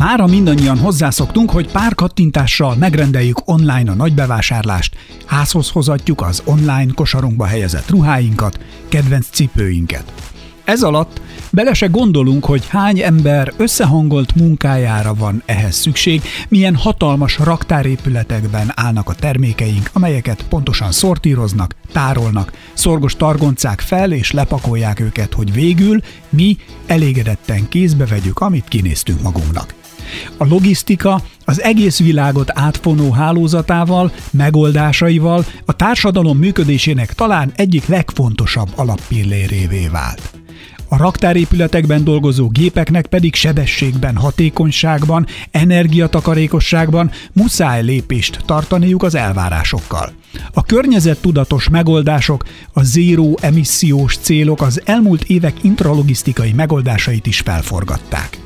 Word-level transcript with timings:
Mára 0.00 0.26
mindannyian 0.26 0.78
hozzászoktunk, 0.78 1.50
hogy 1.50 1.70
pár 1.70 1.94
kattintással 1.94 2.74
megrendeljük 2.74 3.40
online 3.44 3.90
a 3.90 3.94
nagybevásárlást, 3.94 4.96
házhoz 5.26 5.70
hozatjuk 5.70 6.20
az 6.22 6.42
online 6.44 6.92
kosarunkba 6.94 7.46
helyezett 7.46 7.90
ruháinkat, 7.90 8.60
kedvenc 8.88 9.26
cipőinket. 9.30 10.12
Ez 10.64 10.82
alatt 10.82 11.20
bele 11.50 11.74
se 11.74 11.86
gondolunk, 11.86 12.44
hogy 12.44 12.66
hány 12.68 13.00
ember 13.00 13.52
összehangolt 13.56 14.34
munkájára 14.34 15.14
van 15.14 15.42
ehhez 15.46 15.74
szükség, 15.74 16.22
milyen 16.48 16.76
hatalmas 16.76 17.38
raktárépületekben 17.38 18.72
állnak 18.74 19.08
a 19.08 19.14
termékeink, 19.14 19.90
amelyeket 19.92 20.44
pontosan 20.48 20.92
szortíroznak, 20.92 21.74
tárolnak, 21.92 22.52
szorgos 22.72 23.16
targoncák 23.16 23.80
fel 23.80 24.12
és 24.12 24.30
lepakolják 24.30 25.00
őket, 25.00 25.34
hogy 25.34 25.52
végül 25.52 26.00
mi 26.28 26.56
elégedetten 26.86 27.68
kézbe 27.68 28.06
vegyük, 28.06 28.38
amit 28.38 28.68
kinéztünk 28.68 29.22
magunknak. 29.22 29.78
A 30.36 30.46
logisztika 30.46 31.22
az 31.44 31.62
egész 31.62 31.98
világot 31.98 32.50
átfonó 32.54 33.10
hálózatával, 33.10 34.12
megoldásaival 34.30 35.44
a 35.64 35.72
társadalom 35.72 36.38
működésének 36.38 37.12
talán 37.12 37.52
egyik 37.56 37.86
legfontosabb 37.86 38.68
alappillérévé 38.76 39.88
vált. 39.88 40.30
A 40.92 40.96
raktárépületekben 40.96 42.04
dolgozó 42.04 42.48
gépeknek 42.48 43.06
pedig 43.06 43.34
sebességben, 43.34 44.16
hatékonyságban, 44.16 45.26
energiatakarékosságban 45.50 47.10
muszáj 47.32 47.82
lépést 47.82 48.40
tartaniuk 48.46 49.02
az 49.02 49.14
elvárásokkal. 49.14 50.12
A 50.52 50.62
környezettudatos 50.62 51.68
megoldások, 51.68 52.44
a 52.72 52.82
zéró 52.82 53.38
emissziós 53.40 54.16
célok 54.16 54.62
az 54.62 54.82
elmúlt 54.84 55.22
évek 55.22 55.54
intralogisztikai 55.62 56.52
megoldásait 56.52 57.26
is 57.26 57.40
felforgatták. 57.40 58.38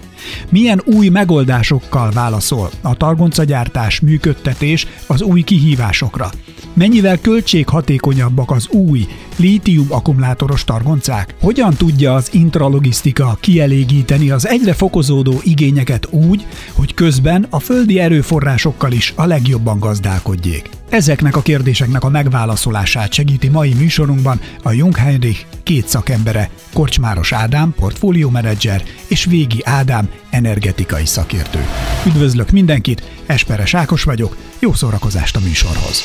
Milyen 0.50 0.82
új 0.84 1.08
megoldásokkal 1.08 2.10
válaszol 2.10 2.70
a 2.82 2.94
targoncagyártás 2.94 4.00
működtetés 4.00 4.86
az 5.06 5.22
új 5.22 5.42
kihívásokra? 5.42 6.30
Mennyivel 6.72 7.20
költséghatékonyabbak 7.20 8.50
az 8.50 8.68
új 8.68 9.06
lítium 9.36 9.86
akkumulátoros 9.90 10.64
targoncák? 10.64 11.34
Hogyan 11.40 11.74
tudja 11.74 12.14
az 12.14 12.28
intralogisztika 12.32 13.36
kielégíteni 13.40 14.30
az 14.30 14.46
egyre 14.46 14.72
fokozódó 14.72 15.40
igényeket 15.42 16.08
úgy, 16.10 16.46
hogy 16.72 16.94
közben 16.94 17.46
a 17.50 17.58
földi 17.58 17.98
erőforrásokkal 17.98 18.92
is 18.92 19.12
a 19.16 19.24
legjobban 19.24 19.78
gazdálkodjék? 19.78 20.70
Ezeknek 20.88 21.36
a 21.36 21.42
kérdéseknek 21.42 22.04
a 22.04 22.08
megválaszolását 22.08 23.12
segíti 23.12 23.48
mai 23.48 23.74
műsorunkban 23.74 24.40
a 24.62 24.72
Jung 24.72 24.96
Heinrich 24.96 25.44
két 25.62 25.88
szakembere, 25.88 26.50
Korcsmáros 26.72 27.32
Ádám, 27.32 27.74
portfóliómenedzser, 27.76 28.82
és 29.08 29.24
Végi 29.24 29.60
Ádám, 29.64 30.08
energetikai 30.34 31.06
szakértő. 31.06 31.58
Üdvözlök 32.06 32.50
mindenkit, 32.50 33.02
Esperes 33.26 33.74
Ákos 33.74 34.02
vagyok, 34.02 34.36
jó 34.58 34.72
szórakozást 34.72 35.36
a 35.36 35.40
műsorhoz. 35.40 36.02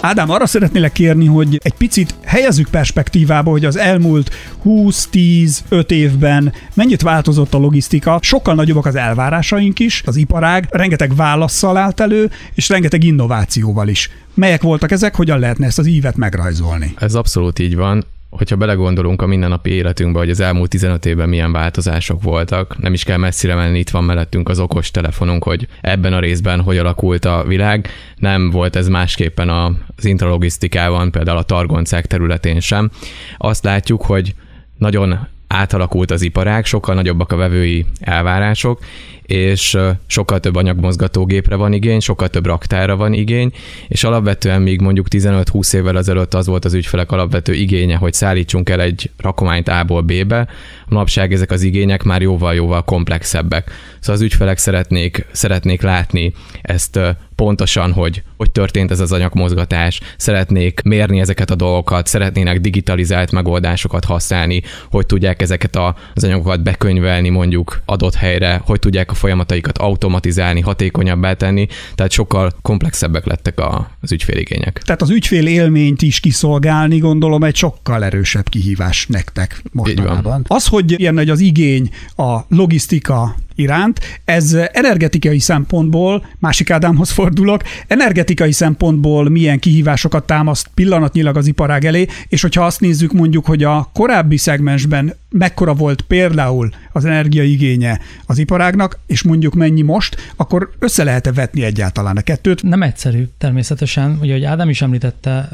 Ádám, 0.00 0.30
arra 0.30 0.46
szeretnélek 0.46 0.92
kérni, 0.92 1.26
hogy 1.26 1.60
egy 1.62 1.72
picit 1.72 2.14
helyezzük 2.24 2.68
perspektívába, 2.70 3.50
hogy 3.50 3.64
az 3.64 3.76
elmúlt 3.76 4.30
20-10-5 4.64 5.90
évben 5.90 6.52
mennyit 6.74 7.02
változott 7.02 7.54
a 7.54 7.58
logisztika, 7.58 8.18
sokkal 8.22 8.54
nagyobbak 8.54 8.86
az 8.86 8.94
elvárásaink 8.94 9.78
is, 9.78 10.02
az 10.06 10.16
iparág 10.16 10.66
rengeteg 10.70 11.16
válaszsal 11.16 11.76
állt 11.76 12.00
elő, 12.00 12.30
és 12.54 12.68
rengeteg 12.68 13.04
innovációval 13.04 13.88
is. 13.88 14.10
Melyek 14.34 14.62
voltak 14.62 14.90
ezek, 14.90 15.14
hogyan 15.14 15.38
lehetne 15.38 15.66
ezt 15.66 15.78
az 15.78 15.86
ívet 15.86 16.16
megrajzolni? 16.16 16.94
Ez 16.98 17.14
abszolút 17.14 17.58
így 17.58 17.76
van 17.76 18.04
hogyha 18.30 18.56
belegondolunk 18.56 19.22
a 19.22 19.26
mindennapi 19.26 19.70
életünkbe, 19.70 20.18
hogy 20.18 20.30
az 20.30 20.40
elmúlt 20.40 20.70
15 20.70 21.06
évben 21.06 21.28
milyen 21.28 21.52
változások 21.52 22.22
voltak, 22.22 22.78
nem 22.78 22.92
is 22.92 23.04
kell 23.04 23.16
messzire 23.16 23.54
menni, 23.54 23.78
itt 23.78 23.90
van 23.90 24.04
mellettünk 24.04 24.48
az 24.48 24.60
okos 24.60 24.90
telefonunk, 24.90 25.44
hogy 25.44 25.68
ebben 25.80 26.12
a 26.12 26.20
részben 26.20 26.60
hogy 26.60 26.78
alakult 26.78 27.24
a 27.24 27.44
világ. 27.46 27.88
Nem 28.16 28.50
volt 28.50 28.76
ez 28.76 28.88
másképpen 28.88 29.48
az 29.48 30.04
intralogisztikában, 30.04 31.10
például 31.10 31.38
a 31.38 31.42
targoncák 31.42 32.06
területén 32.06 32.60
sem. 32.60 32.90
Azt 33.36 33.64
látjuk, 33.64 34.02
hogy 34.02 34.34
nagyon 34.78 35.18
átalakult 35.46 36.10
az 36.10 36.22
iparág, 36.22 36.64
sokkal 36.64 36.94
nagyobbak 36.94 37.32
a 37.32 37.36
vevői 37.36 37.86
elvárások, 38.00 38.80
és 39.28 39.78
sokkal 40.06 40.40
több 40.40 40.56
anyagmozgatógépre 40.56 41.54
van 41.54 41.72
igény, 41.72 42.00
sokkal 42.00 42.28
több 42.28 42.46
raktára 42.46 42.96
van 42.96 43.12
igény, 43.12 43.52
és 43.88 44.04
alapvetően 44.04 44.62
még 44.62 44.80
mondjuk 44.80 45.06
15-20 45.10 45.74
évvel 45.74 45.98
ezelőtt 45.98 46.34
az 46.34 46.46
volt 46.46 46.64
az 46.64 46.74
ügyfelek 46.74 47.12
alapvető 47.12 47.52
igénye, 47.52 47.96
hogy 47.96 48.12
szállítsunk 48.12 48.68
el 48.68 48.80
egy 48.80 49.10
rakományt 49.16 49.68
A-ból 49.68 50.02
B-be, 50.02 50.48
manapság 50.88 51.32
ezek 51.32 51.50
az 51.50 51.62
igények 51.62 52.02
már 52.02 52.22
jóval-jóval 52.22 52.82
komplexebbek. 52.82 53.70
Szóval 54.00 54.14
az 54.14 54.20
ügyfelek 54.20 54.58
szeretnék, 54.58 55.26
szeretnék 55.32 55.82
látni 55.82 56.32
ezt 56.62 56.98
pontosan, 57.34 57.92
hogy 57.92 58.22
hogy 58.36 58.50
történt 58.50 58.90
ez 58.90 59.00
az 59.00 59.12
anyagmozgatás, 59.12 60.00
szeretnék 60.16 60.80
mérni 60.84 61.20
ezeket 61.20 61.50
a 61.50 61.54
dolgokat, 61.54 62.06
szeretnének 62.06 62.60
digitalizált 62.60 63.32
megoldásokat 63.32 64.04
használni, 64.04 64.62
hogy 64.90 65.06
tudják 65.06 65.42
ezeket 65.42 65.76
az 66.14 66.24
anyagokat 66.24 66.62
bekönyvelni 66.62 67.28
mondjuk 67.28 67.82
adott 67.84 68.14
helyre, 68.14 68.60
hogy 68.64 68.78
tudják 68.78 69.10
a 69.10 69.14
folyamataikat 69.18 69.78
automatizálni, 69.78 70.60
hatékonyabbá 70.60 71.32
tenni, 71.32 71.66
tehát 71.94 72.12
sokkal 72.12 72.52
komplexebbek 72.62 73.26
lettek 73.26 73.60
a, 73.60 73.90
az 74.00 74.12
ügyféligények. 74.12 74.82
Tehát 74.84 75.02
az 75.02 75.10
ügyfél 75.10 75.46
élményt 75.46 76.02
is 76.02 76.20
kiszolgálni, 76.20 76.98
gondolom, 76.98 77.44
egy 77.44 77.56
sokkal 77.56 78.04
erősebb 78.04 78.48
kihívás 78.48 79.06
nektek 79.06 79.62
mostanában. 79.72 80.44
Az, 80.48 80.66
hogy 80.66 81.00
ilyen 81.00 81.14
nagy 81.14 81.30
az 81.30 81.40
igény 81.40 81.90
a 82.16 82.38
logisztika 82.48 83.34
iránt. 83.58 84.00
Ez 84.24 84.56
energetikai 84.72 85.38
szempontból, 85.38 86.26
másik 86.38 86.70
Ádámhoz 86.70 87.10
fordulok, 87.10 87.62
energetikai 87.86 88.52
szempontból 88.52 89.28
milyen 89.28 89.58
kihívásokat 89.58 90.26
támaszt 90.26 90.70
pillanatnyilag 90.74 91.36
az 91.36 91.46
iparág 91.46 91.84
elé, 91.84 92.06
és 92.28 92.42
hogyha 92.42 92.64
azt 92.64 92.80
nézzük 92.80 93.12
mondjuk, 93.12 93.46
hogy 93.46 93.64
a 93.64 93.90
korábbi 93.92 94.36
szegmensben 94.36 95.14
mekkora 95.30 95.74
volt 95.74 96.00
például 96.00 96.70
az 96.92 97.04
energiaigénye 97.04 98.00
az 98.26 98.38
iparágnak, 98.38 98.98
és 99.06 99.22
mondjuk 99.22 99.54
mennyi 99.54 99.82
most, 99.82 100.32
akkor 100.36 100.70
össze 100.78 101.04
lehet-e 101.04 101.32
vetni 101.32 101.62
egyáltalán 101.62 102.16
a 102.16 102.20
kettőt? 102.20 102.62
Nem 102.62 102.82
egyszerű, 102.82 103.28
természetesen. 103.38 104.18
Ugye, 104.20 104.32
hogy 104.32 104.44
Ádám 104.44 104.68
is 104.68 104.82
említette, 104.82 105.48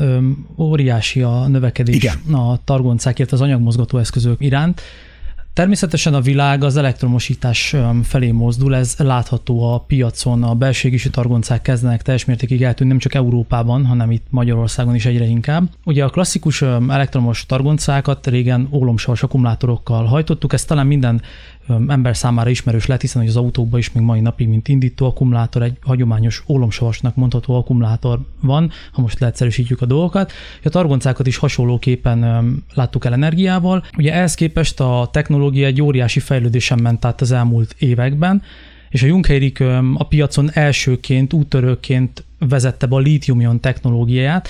óriási 0.58 1.22
a 1.22 1.46
növekedés 1.48 1.94
Igen. 1.94 2.16
a 2.32 2.60
targoncákért 2.64 3.32
az 3.32 3.40
anyagmozgató 3.40 3.98
eszközök 3.98 4.36
iránt. 4.40 4.82
Természetesen 5.54 6.14
a 6.14 6.20
világ 6.20 6.64
az 6.64 6.76
elektromosítás 6.76 7.76
felé 8.02 8.30
mozdul, 8.30 8.76
ez 8.76 8.94
látható 8.98 9.72
a 9.72 9.78
piacon, 9.78 10.42
a 10.42 10.54
belségisi 10.54 11.10
targoncák 11.10 11.62
kezdenek 11.62 12.02
teljes 12.02 12.24
mértékig 12.24 12.62
eltűnni, 12.62 12.90
nem 12.90 13.00
csak 13.00 13.14
Európában, 13.14 13.86
hanem 13.86 14.10
itt 14.10 14.26
Magyarországon 14.30 14.94
is 14.94 15.06
egyre 15.06 15.24
inkább. 15.24 15.68
Ugye 15.84 16.04
a 16.04 16.08
klasszikus 16.08 16.62
elektromos 16.88 17.46
targoncákat 17.46 18.26
régen 18.26 18.68
ólomsavas 18.72 19.22
akkumulátorokkal 19.22 20.04
hajtottuk, 20.04 20.52
ez 20.52 20.64
talán 20.64 20.86
minden 20.86 21.22
ember 21.68 22.16
számára 22.16 22.50
ismerős 22.50 22.86
lehet, 22.86 23.02
hiszen 23.02 23.20
hogy 23.20 23.30
az 23.30 23.36
autókban 23.36 23.78
is 23.78 23.92
még 23.92 24.02
mai 24.02 24.20
napig, 24.20 24.48
mint 24.48 24.68
indító 24.68 25.06
akkumulátor, 25.06 25.62
egy 25.62 25.76
hagyományos 25.80 26.44
ólomsavasnak 26.48 27.16
mondható 27.16 27.54
akkumulátor 27.54 28.20
van, 28.40 28.70
ha 28.92 29.00
most 29.00 29.18
leegyszerűsítjük 29.18 29.80
a 29.80 29.86
dolgokat. 29.86 30.32
A 30.64 30.68
targoncákat 30.68 31.26
is 31.26 31.36
hasonlóképpen 31.36 32.62
láttuk 32.74 33.04
el 33.04 33.12
energiával. 33.12 33.84
Ugye 33.96 34.12
ehhez 34.12 34.34
képest 34.34 34.80
a 34.80 35.08
technológia 35.12 35.66
egy 35.66 35.82
óriási 35.82 36.20
fejlődésen 36.20 36.78
ment 36.82 37.04
át 37.04 37.20
az 37.20 37.32
elmúlt 37.32 37.74
években, 37.78 38.42
és 38.90 39.02
a 39.02 39.06
Junckeirik 39.06 39.60
a 39.94 40.06
piacon 40.08 40.50
elsőként, 40.52 41.32
úttörőként 41.32 42.24
vezette 42.38 42.86
be 42.86 42.94
a 42.94 42.98
lítium 42.98 43.60
technológiáját. 43.60 44.48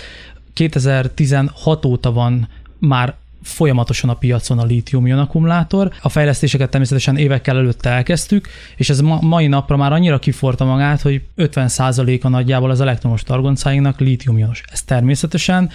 2016 0.52 1.84
óta 1.84 2.12
van 2.12 2.48
már 2.78 3.14
folyamatosan 3.44 4.10
a 4.10 4.14
piacon 4.14 4.58
a 4.58 4.64
lítium 4.64 5.18
akkumulátor. 5.18 5.92
A 6.02 6.08
fejlesztéseket 6.08 6.70
természetesen 6.70 7.16
évekkel 7.16 7.56
előtte 7.56 7.90
elkezdtük, 7.90 8.48
és 8.76 8.90
ez 8.90 9.00
ma, 9.00 9.18
mai 9.20 9.46
napra 9.46 9.76
már 9.76 9.92
annyira 9.92 10.18
kiforta 10.18 10.64
magát, 10.64 11.00
hogy 11.00 11.22
50%-a 11.36 12.28
nagyjából 12.28 12.70
az 12.70 12.80
elektromos 12.80 13.22
targoncáinknak 13.22 14.00
lítium 14.00 14.48
Ez 14.72 14.82
természetesen 14.82 15.70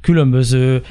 különböző 0.00 0.82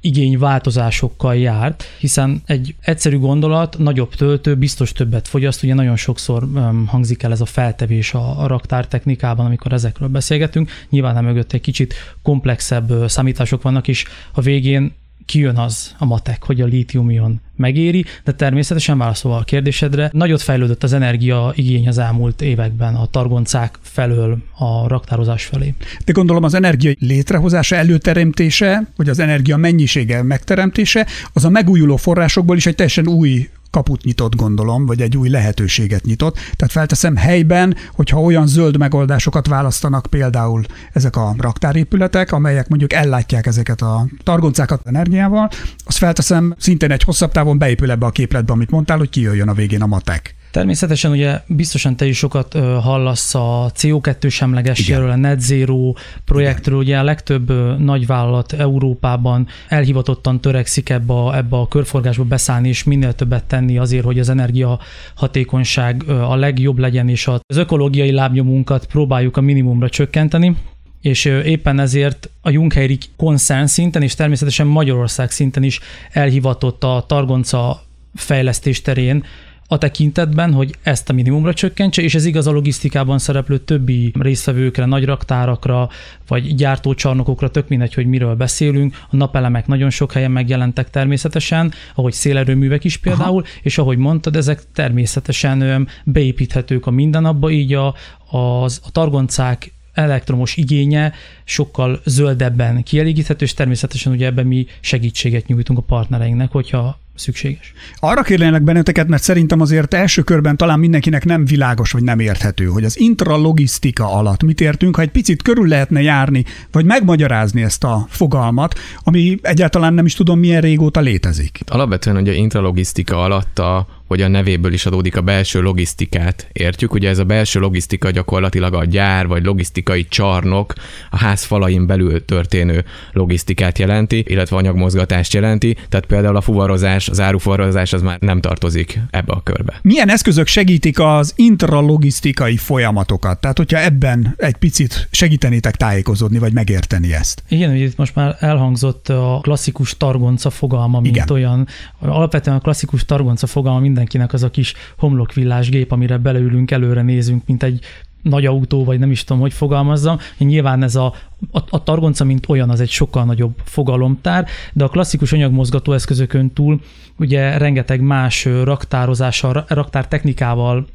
igény 0.00 0.38
változásokkal 0.38 1.36
járt, 1.36 1.84
hiszen 1.98 2.42
egy 2.46 2.74
egyszerű 2.80 3.18
gondolat, 3.18 3.78
nagyobb 3.78 4.14
töltő 4.14 4.54
biztos 4.54 4.92
többet 4.92 5.28
fogyaszt, 5.28 5.62
ugye 5.62 5.74
nagyon 5.74 5.96
sokszor 5.96 6.42
um, 6.42 6.86
hangzik 6.86 7.22
el 7.22 7.32
ez 7.32 7.40
a 7.40 7.44
feltevés 7.44 8.14
a, 8.14 8.42
a 8.42 8.46
raktár 8.46 8.86
technikában, 8.88 9.46
amikor 9.46 9.72
ezekről 9.72 10.08
beszélgetünk. 10.08 10.70
Nyilván 10.90 11.14
nem 11.14 11.24
mögött 11.24 11.52
egy 11.52 11.60
kicsit 11.60 11.94
komplexebb 12.22 13.08
számítások 13.08 13.62
vannak, 13.62 13.88
és 13.88 14.04
a 14.32 14.40
végén 14.40 14.92
kijön 15.26 15.56
az 15.56 15.94
a 15.98 16.04
matek, 16.04 16.44
hogy 16.44 16.60
a 16.60 16.66
lítium 16.66 17.40
megéri, 17.56 18.04
de 18.24 18.32
természetesen 18.32 18.98
válaszolva 18.98 19.38
a 19.38 19.44
kérdésedre, 19.44 20.10
nagyot 20.12 20.42
fejlődött 20.42 20.82
az 20.82 20.92
energia 20.92 21.52
igény 21.54 21.88
az 21.88 21.98
elmúlt 21.98 22.42
években 22.42 22.94
a 22.94 23.06
targoncák 23.06 23.78
felől 23.82 24.38
a 24.58 24.88
raktározás 24.88 25.44
felé. 25.44 25.74
De 26.04 26.12
gondolom 26.12 26.44
az 26.44 26.54
energia 26.54 26.92
létrehozása, 26.98 27.76
előteremtése, 27.76 28.86
vagy 28.96 29.08
az 29.08 29.18
energia 29.18 29.56
mennyisége 29.56 30.22
megteremtése, 30.22 31.06
az 31.32 31.44
a 31.44 31.50
megújuló 31.50 31.96
forrásokból 31.96 32.56
is 32.56 32.66
egy 32.66 32.74
teljesen 32.74 33.08
új 33.08 33.48
kaput 33.76 34.02
nyitott, 34.02 34.34
gondolom, 34.34 34.86
vagy 34.86 35.00
egy 35.00 35.16
új 35.16 35.28
lehetőséget 35.28 36.04
nyitott. 36.04 36.34
Tehát 36.34 36.72
felteszem 36.72 37.16
helyben, 37.16 37.76
hogyha 37.92 38.20
olyan 38.20 38.46
zöld 38.46 38.78
megoldásokat 38.78 39.46
választanak 39.46 40.06
például 40.10 40.62
ezek 40.92 41.16
a 41.16 41.34
raktárépületek, 41.38 42.32
amelyek 42.32 42.68
mondjuk 42.68 42.92
ellátják 42.92 43.46
ezeket 43.46 43.82
a 43.82 44.06
targoncákat 44.22 44.80
energiával, 44.84 45.48
azt 45.84 45.98
felteszem 45.98 46.54
szintén 46.58 46.90
egy 46.90 47.02
hosszabb 47.02 47.32
távon 47.32 47.58
beépül 47.58 47.90
ebbe 47.90 48.06
a 48.06 48.10
képletbe, 48.10 48.52
amit 48.52 48.70
mondtál, 48.70 48.98
hogy 48.98 49.08
kijöjjön 49.08 49.48
a 49.48 49.54
végén 49.54 49.82
a 49.82 49.86
matek. 49.86 50.34
Természetesen 50.56 51.10
ugye 51.10 51.40
biztosan 51.46 51.96
te 51.96 52.06
is 52.06 52.16
sokat 52.16 52.52
hallasz 52.82 53.34
a 53.34 53.70
CO2 53.74 54.30
semlegességről, 54.30 55.10
a 55.10 55.16
Net 55.16 55.40
Zero 55.40 55.92
projektről, 56.24 56.78
ugye 56.78 56.98
a 56.98 57.02
legtöbb 57.02 57.52
nagyvállalat 57.78 58.52
Európában 58.52 59.46
elhivatottan 59.68 60.40
törekszik 60.40 60.88
ebbe 60.88 61.12
a, 61.12 61.36
ebbe 61.36 61.56
a 61.56 61.68
körforgásba 61.68 62.24
beszállni, 62.24 62.68
és 62.68 62.84
minél 62.84 63.12
többet 63.12 63.44
tenni 63.44 63.78
azért, 63.78 64.04
hogy 64.04 64.18
az 64.18 64.28
energia 64.28 64.78
hatékonyság 65.14 66.08
a 66.08 66.36
legjobb 66.36 66.78
legyen, 66.78 67.08
és 67.08 67.26
az 67.26 67.56
ökológiai 67.56 68.10
lábnyomunkat 68.10 68.86
próbáljuk 68.86 69.36
a 69.36 69.40
minimumra 69.40 69.88
csökkenteni. 69.88 70.56
És 71.00 71.24
éppen 71.24 71.80
ezért 71.80 72.30
a 72.40 72.50
Jungheirik 72.50 73.04
konszern 73.16 73.66
szinten, 73.66 74.02
és 74.02 74.14
természetesen 74.14 74.66
Magyarország 74.66 75.30
szinten 75.30 75.62
is 75.62 75.80
elhivatott 76.12 76.84
a 76.84 77.04
Targonca 77.08 77.82
fejlesztés 78.14 78.82
terén 78.82 79.24
a 79.68 79.78
tekintetben, 79.78 80.52
hogy 80.52 80.74
ezt 80.82 81.08
a 81.08 81.12
minimumra 81.12 81.54
csökkentse, 81.54 82.02
és 82.02 82.14
ez 82.14 82.24
igaz 82.24 82.46
a 82.46 82.50
logisztikában 82.50 83.18
szereplő 83.18 83.58
többi 83.58 84.12
résztvevőkre, 84.18 84.84
nagy 84.84 85.04
raktárakra, 85.04 85.88
vagy 86.28 86.54
gyártócsarnokokra, 86.54 87.50
tök 87.50 87.68
mindegy, 87.68 87.94
hogy 87.94 88.06
miről 88.06 88.34
beszélünk. 88.34 88.96
A 89.10 89.16
napelemek 89.16 89.66
nagyon 89.66 89.90
sok 89.90 90.12
helyen 90.12 90.30
megjelentek 90.30 90.90
természetesen, 90.90 91.72
ahogy 91.94 92.12
szélerőművek 92.12 92.84
is 92.84 92.96
például, 92.96 93.42
Aha. 93.42 93.50
és 93.62 93.78
ahogy 93.78 93.98
mondtad, 93.98 94.36
ezek 94.36 94.62
természetesen 94.72 95.88
beépíthetők 96.04 96.86
a 96.86 96.90
mindennapba, 96.90 97.50
így 97.50 97.74
a, 97.74 97.94
az, 98.30 98.80
a 98.84 98.90
targoncák 98.90 99.74
elektromos 99.92 100.56
igénye 100.56 101.12
sokkal 101.44 102.00
zöldebben 102.04 102.82
kielégíthető, 102.82 103.44
és 103.44 103.54
természetesen 103.54 104.12
ugye 104.12 104.26
ebben 104.26 104.46
mi 104.46 104.66
segítséget 104.80 105.46
nyújtunk 105.46 105.78
a 105.78 105.82
partnereinknek, 105.82 106.50
hogyha 106.50 106.98
szükséges. 107.18 107.72
Arra 107.98 108.22
kérlek 108.22 108.62
benneteket, 108.62 109.08
mert 109.08 109.22
szerintem 109.22 109.60
azért 109.60 109.94
első 109.94 110.22
körben 110.22 110.56
talán 110.56 110.78
mindenkinek 110.78 111.24
nem 111.24 111.44
világos, 111.44 111.92
vagy 111.92 112.02
nem 112.02 112.18
érthető, 112.18 112.64
hogy 112.64 112.84
az 112.84 112.98
intralogisztika 112.98 114.12
alatt 114.12 114.42
mit 114.42 114.60
értünk, 114.60 114.96
ha 114.96 115.02
egy 115.02 115.10
picit 115.10 115.42
körül 115.42 115.68
lehetne 115.68 116.02
járni, 116.02 116.44
vagy 116.72 116.84
megmagyarázni 116.84 117.62
ezt 117.62 117.84
a 117.84 118.06
fogalmat, 118.08 118.78
ami 119.04 119.38
egyáltalán 119.42 119.94
nem 119.94 120.06
is 120.06 120.14
tudom 120.14 120.38
milyen 120.38 120.60
régóta 120.60 121.00
létezik. 121.00 121.60
Alapvetően 121.66 122.16
ugye 122.16 122.32
intralogisztika 122.32 123.22
alatt 123.22 123.58
a 123.58 123.86
hogy 124.06 124.22
a 124.22 124.28
nevéből 124.28 124.72
is 124.72 124.86
adódik 124.86 125.16
a 125.16 125.20
belső 125.20 125.60
logisztikát. 125.60 126.48
Értjük, 126.52 126.92
ugye 126.92 127.08
ez 127.08 127.18
a 127.18 127.24
belső 127.24 127.60
logisztika 127.60 128.10
gyakorlatilag 128.10 128.74
a 128.74 128.84
gyár 128.84 129.26
vagy 129.26 129.44
logisztikai 129.44 130.06
csarnok, 130.08 130.72
a 131.10 131.16
ház 131.16 131.44
falain 131.44 131.86
belül 131.86 132.24
történő 132.24 132.84
logisztikát 133.12 133.78
jelenti, 133.78 134.24
illetve 134.28 134.56
anyagmozgatást 134.56 135.34
jelenti, 135.34 135.76
tehát 135.88 136.06
például 136.06 136.36
a 136.36 136.40
fuvarozás, 136.40 137.08
az 137.08 137.20
árufuvarozás 137.20 137.92
az 137.92 138.02
már 138.02 138.18
nem 138.20 138.40
tartozik 138.40 139.00
ebbe 139.10 139.32
a 139.32 139.42
körbe. 139.42 139.78
Milyen 139.82 140.10
eszközök 140.10 140.46
segítik 140.46 141.00
az 141.00 141.32
intralogisztikai 141.36 142.56
folyamatokat? 142.56 143.40
Tehát, 143.40 143.56
hogyha 143.56 143.78
ebben 143.78 144.34
egy 144.36 144.56
picit 144.56 145.08
segítenétek 145.10 145.76
tájékozódni, 145.76 146.38
vagy 146.38 146.52
megérteni 146.52 147.12
ezt. 147.14 147.42
Igen, 147.48 147.70
hogy 147.70 147.80
itt 147.80 147.96
most 147.96 148.14
már 148.14 148.36
elhangzott 148.40 149.08
a 149.08 149.38
klasszikus 149.42 149.96
targonca 149.96 150.50
fogalma, 150.50 151.00
mint 151.00 151.16
Igen. 151.16 151.30
olyan. 151.30 151.66
Alapvetően 151.98 152.56
a 152.56 152.60
klasszikus 152.60 153.04
targonca 153.04 153.46
fogalma 153.46 153.80
mindenkinek 153.96 154.32
az 154.32 154.42
a 154.42 154.50
kis 154.50 154.74
homlokvillás 154.98 155.68
gép, 155.68 155.92
amire 155.92 156.16
beleülünk, 156.16 156.70
előre 156.70 157.02
nézünk, 157.02 157.42
mint 157.46 157.62
egy 157.62 157.80
nagy 158.22 158.46
autó, 158.46 158.84
vagy 158.84 158.98
nem 158.98 159.10
is 159.10 159.24
tudom, 159.24 159.42
hogy 159.42 159.52
fogalmazzam. 159.52 160.18
Nyilván 160.38 160.82
ez 160.82 160.94
a, 160.94 161.14
a, 161.52 161.58
a 161.70 161.82
targonca, 161.82 162.24
mint 162.24 162.48
olyan, 162.48 162.70
az 162.70 162.80
egy 162.80 162.90
sokkal 162.90 163.24
nagyobb 163.24 163.54
fogalomtár, 163.64 164.46
de 164.72 164.84
a 164.84 164.88
klasszikus 164.88 165.32
anyagmozgató 165.32 165.92
eszközökön 165.92 166.52
túl 166.52 166.80
ugye 167.18 167.58
rengeteg 167.58 168.00
más 168.00 168.44
raktározással, 168.44 169.64
raktártechnikával 169.68 170.86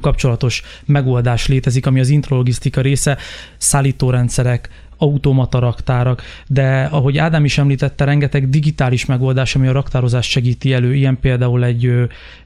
kapcsolatos 0.00 0.62
megoldás 0.84 1.46
létezik, 1.46 1.86
ami 1.86 2.00
az 2.00 2.08
intrologisztika 2.08 2.80
része, 2.80 3.18
szállítórendszerek, 3.56 4.68
automata 4.98 5.58
raktárak, 5.58 6.22
de 6.46 6.88
ahogy 6.90 7.18
Ádám 7.18 7.44
is 7.44 7.58
említette, 7.58 8.04
rengeteg 8.04 8.50
digitális 8.50 9.06
megoldás, 9.06 9.54
ami 9.54 9.66
a 9.66 9.72
raktározást 9.72 10.30
segíti 10.30 10.72
elő, 10.72 10.94
ilyen 10.94 11.18
például 11.20 11.64
egy, 11.64 11.92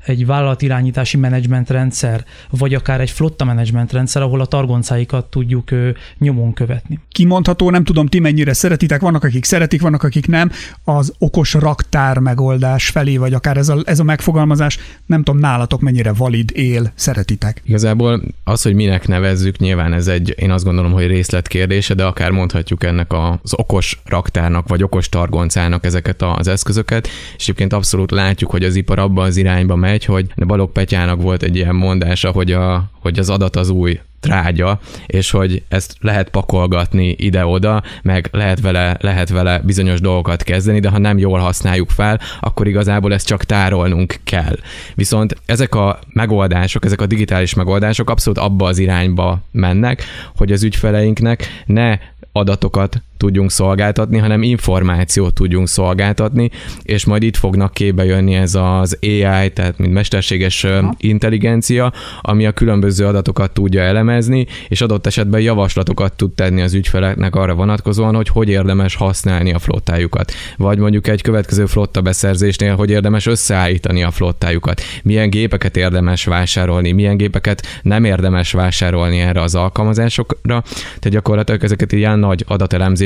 egy 0.07 0.27
vállalatirányítási 0.27 1.17
menedzsmentrendszer, 1.17 2.25
vagy 2.51 2.75
akár 2.75 3.01
egy 3.01 3.11
flotta 3.11 3.45
menedzsmentrendszer, 3.45 4.23
ahol 4.23 4.41
a 4.41 4.47
targoncáikat 4.47 5.25
tudjuk 5.25 5.71
nyomon 6.19 6.53
követni. 6.53 6.99
Kimondható, 7.09 7.71
nem 7.71 7.85
tudom, 7.85 8.07
ti 8.07 8.19
mennyire 8.19 8.53
szeretitek, 8.53 9.01
vannak, 9.01 9.25
akik 9.25 9.45
szeretik, 9.45 9.81
vannak, 9.81 10.03
akik 10.03 10.27
nem, 10.27 10.51
az 10.85 11.15
okos 11.19 11.55
raktár 11.55 12.19
megoldás 12.19 12.89
felé, 12.89 13.17
vagy 13.17 13.35
akár 13.35 13.57
ez 13.57 13.69
a, 13.69 13.79
ez 13.85 13.99
a 13.99 14.05
megfogalmazás, 14.05 14.79
nem 15.07 15.23
tudom, 15.23 15.41
nálatok 15.41 15.81
mennyire 15.81 16.13
valid, 16.13 16.51
él, 16.55 16.93
szeretitek. 16.95 17.63
Igazából 17.65 18.23
az, 18.45 18.63
hogy 18.63 18.75
minek 18.75 19.09
nevezzük, 19.09 19.59
nyilván 19.59 19.93
ez 19.93 20.07
egy, 20.07 20.35
én 20.39 20.51
azt 20.51 20.65
gondolom, 20.65 20.93
hogy 20.93 21.07
részletkérdése, 21.07 21.95
de 21.95 22.05
akár 22.05 22.31
mondhatjuk 22.43 22.85
ennek 22.85 23.13
az 23.13 23.55
okos 23.57 24.01
raktárnak, 24.05 24.69
vagy 24.69 24.83
okos 24.83 25.09
targoncának 25.09 25.85
ezeket 25.85 26.23
az 26.23 26.49
eszközöket, 26.49 27.09
és 27.37 27.43
egyébként 27.43 27.73
abszolút 27.73 28.11
látjuk, 28.11 28.51
hogy 28.51 28.65
az 28.65 28.77
ipar 28.77 28.99
abban 28.99 29.25
az 29.25 29.37
irányba 29.37 29.77
megy, 29.77 30.05
hogy 30.05 30.27
Balog 30.37 30.73
Petyának 30.73 31.23
volt 31.23 31.43
egy 31.43 31.57
ilyen 31.57 31.75
mondása, 31.75 32.31
hogy, 32.31 32.53
a, 32.53 32.91
hogy 33.01 33.19
az 33.19 33.31
adat 33.31 33.57
az 33.57 33.69
új 33.69 34.01
trágya, 34.23 34.81
és 35.07 35.31
hogy 35.31 35.63
ezt 35.69 35.95
lehet 36.01 36.31
pakolgatni 36.31 37.15
ide-oda, 37.19 37.83
meg 38.03 38.29
lehet 38.33 38.61
vele, 38.61 38.97
lehet 39.01 39.29
vele 39.29 39.59
bizonyos 39.59 40.01
dolgokat 40.01 40.43
kezdeni, 40.43 40.81
de 40.81 40.89
ha 40.89 40.99
nem 40.99 41.19
jól 41.19 41.39
használjuk 41.39 41.91
fel, 41.91 42.21
akkor 42.41 42.67
igazából 42.67 43.13
ezt 43.13 43.27
csak 43.27 43.45
tárolnunk 43.45 44.19
kell. 44.25 44.57
Viszont 44.95 45.37
ezek 45.47 45.75
a 45.75 45.99
megoldások, 46.09 46.85
ezek 46.85 47.01
a 47.01 47.07
digitális 47.07 47.55
megoldások 47.55 48.11
abszolút 48.11 48.39
abba 48.39 48.67
az 48.67 48.79
irányba 48.79 49.41
mennek, 49.51 50.05
hogy 50.37 50.53
az 50.53 50.63
ügyfeleinknek 50.63 51.63
ne 51.67 51.99
adatokat 52.35 52.97
tudjunk 53.23 53.51
szolgáltatni, 53.51 54.19
hanem 54.19 54.43
információt 54.43 55.35
tudjunk 55.35 55.69
szolgáltatni, 55.69 56.51
és 56.83 57.05
majd 57.05 57.23
itt 57.23 57.37
fognak 57.37 57.75
képbe 57.75 58.05
jönni 58.05 58.35
ez 58.35 58.55
az 58.55 58.99
AI, 59.03 59.51
tehát 59.53 59.79
mint 59.79 59.93
mesterséges 59.93 60.67
intelligencia, 60.97 61.93
ami 62.21 62.47
a 62.47 62.53
különböző 62.53 63.07
adatokat 63.07 63.51
tudja 63.53 63.83
elemezni, 63.83 64.47
és 64.69 64.81
adott 64.81 65.07
esetben 65.07 65.41
javaslatokat 65.41 66.13
tud 66.13 66.33
tenni 66.33 66.63
az 66.63 66.75
ügyfeleknek 66.75 67.35
arra 67.35 67.55
vonatkozóan, 67.55 68.15
hogy 68.15 68.29
hogy 68.29 68.49
érdemes 68.49 68.95
használni 68.95 69.53
a 69.53 69.59
flottájukat. 69.59 70.33
Vagy 70.57 70.79
mondjuk 70.79 71.09
egy 71.09 71.23
következő 71.23 71.67
flotta 71.67 72.01
beszerzésnél, 72.01 72.75
hogy 72.77 72.91
érdemes 72.91 73.27
összeállítani 73.27 74.03
a 74.03 74.11
flottájukat, 74.11 74.81
milyen 75.03 75.31
gépeket 75.31 75.77
érdemes 75.77 76.25
vásárolni, 76.25 76.93
milyen 76.93 77.17
gépeket 77.17 77.67
nem 77.83 78.05
érdemes 78.05 78.53
vásárolni 78.53 79.19
erre 79.19 79.41
az 79.41 79.55
alkalmazásokra. 79.55 80.63
Tehát 80.73 81.11
gyakorlatilag 81.11 81.65
ezeket 81.65 81.93
ilyen 81.93 82.19
nagy 82.19 82.45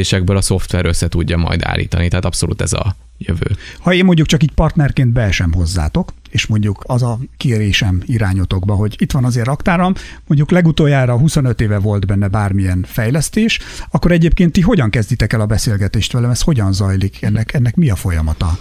adatelemzésekből 0.06 0.36
a 0.36 0.40
szoftver 0.40 0.84
össze 0.84 1.08
tudja 1.08 1.36
majd 1.36 1.60
állítani. 1.64 2.08
Tehát 2.08 2.24
abszolút 2.24 2.60
ez 2.60 2.72
a 2.72 2.96
jövő. 3.18 3.56
Ha 3.78 3.94
én 3.94 4.04
mondjuk 4.04 4.26
csak 4.26 4.42
itt 4.42 4.52
partnerként 4.52 5.12
beesem 5.12 5.52
hozzátok, 5.52 6.12
és 6.36 6.46
mondjuk 6.46 6.82
az 6.86 7.02
a 7.02 7.18
kérésem 7.36 8.02
irányotokba, 8.06 8.74
hogy 8.74 8.94
itt 8.98 9.12
van 9.12 9.24
azért 9.24 9.46
raktáram, 9.46 9.94
mondjuk 10.26 10.50
legutoljára 10.50 11.18
25 11.18 11.60
éve 11.60 11.78
volt 11.78 12.06
benne 12.06 12.28
bármilyen 12.28 12.84
fejlesztés, 12.88 13.58
akkor 13.90 14.12
egyébként 14.12 14.52
ti 14.52 14.60
hogyan 14.60 14.90
kezditek 14.90 15.32
el 15.32 15.40
a 15.40 15.46
beszélgetést 15.46 16.12
velem, 16.12 16.30
ez 16.30 16.40
hogyan 16.40 16.72
zajlik, 16.72 17.22
ennek, 17.22 17.54
ennek 17.54 17.74
mi 17.74 17.90
a 17.90 17.94
folyamata? 17.94 18.58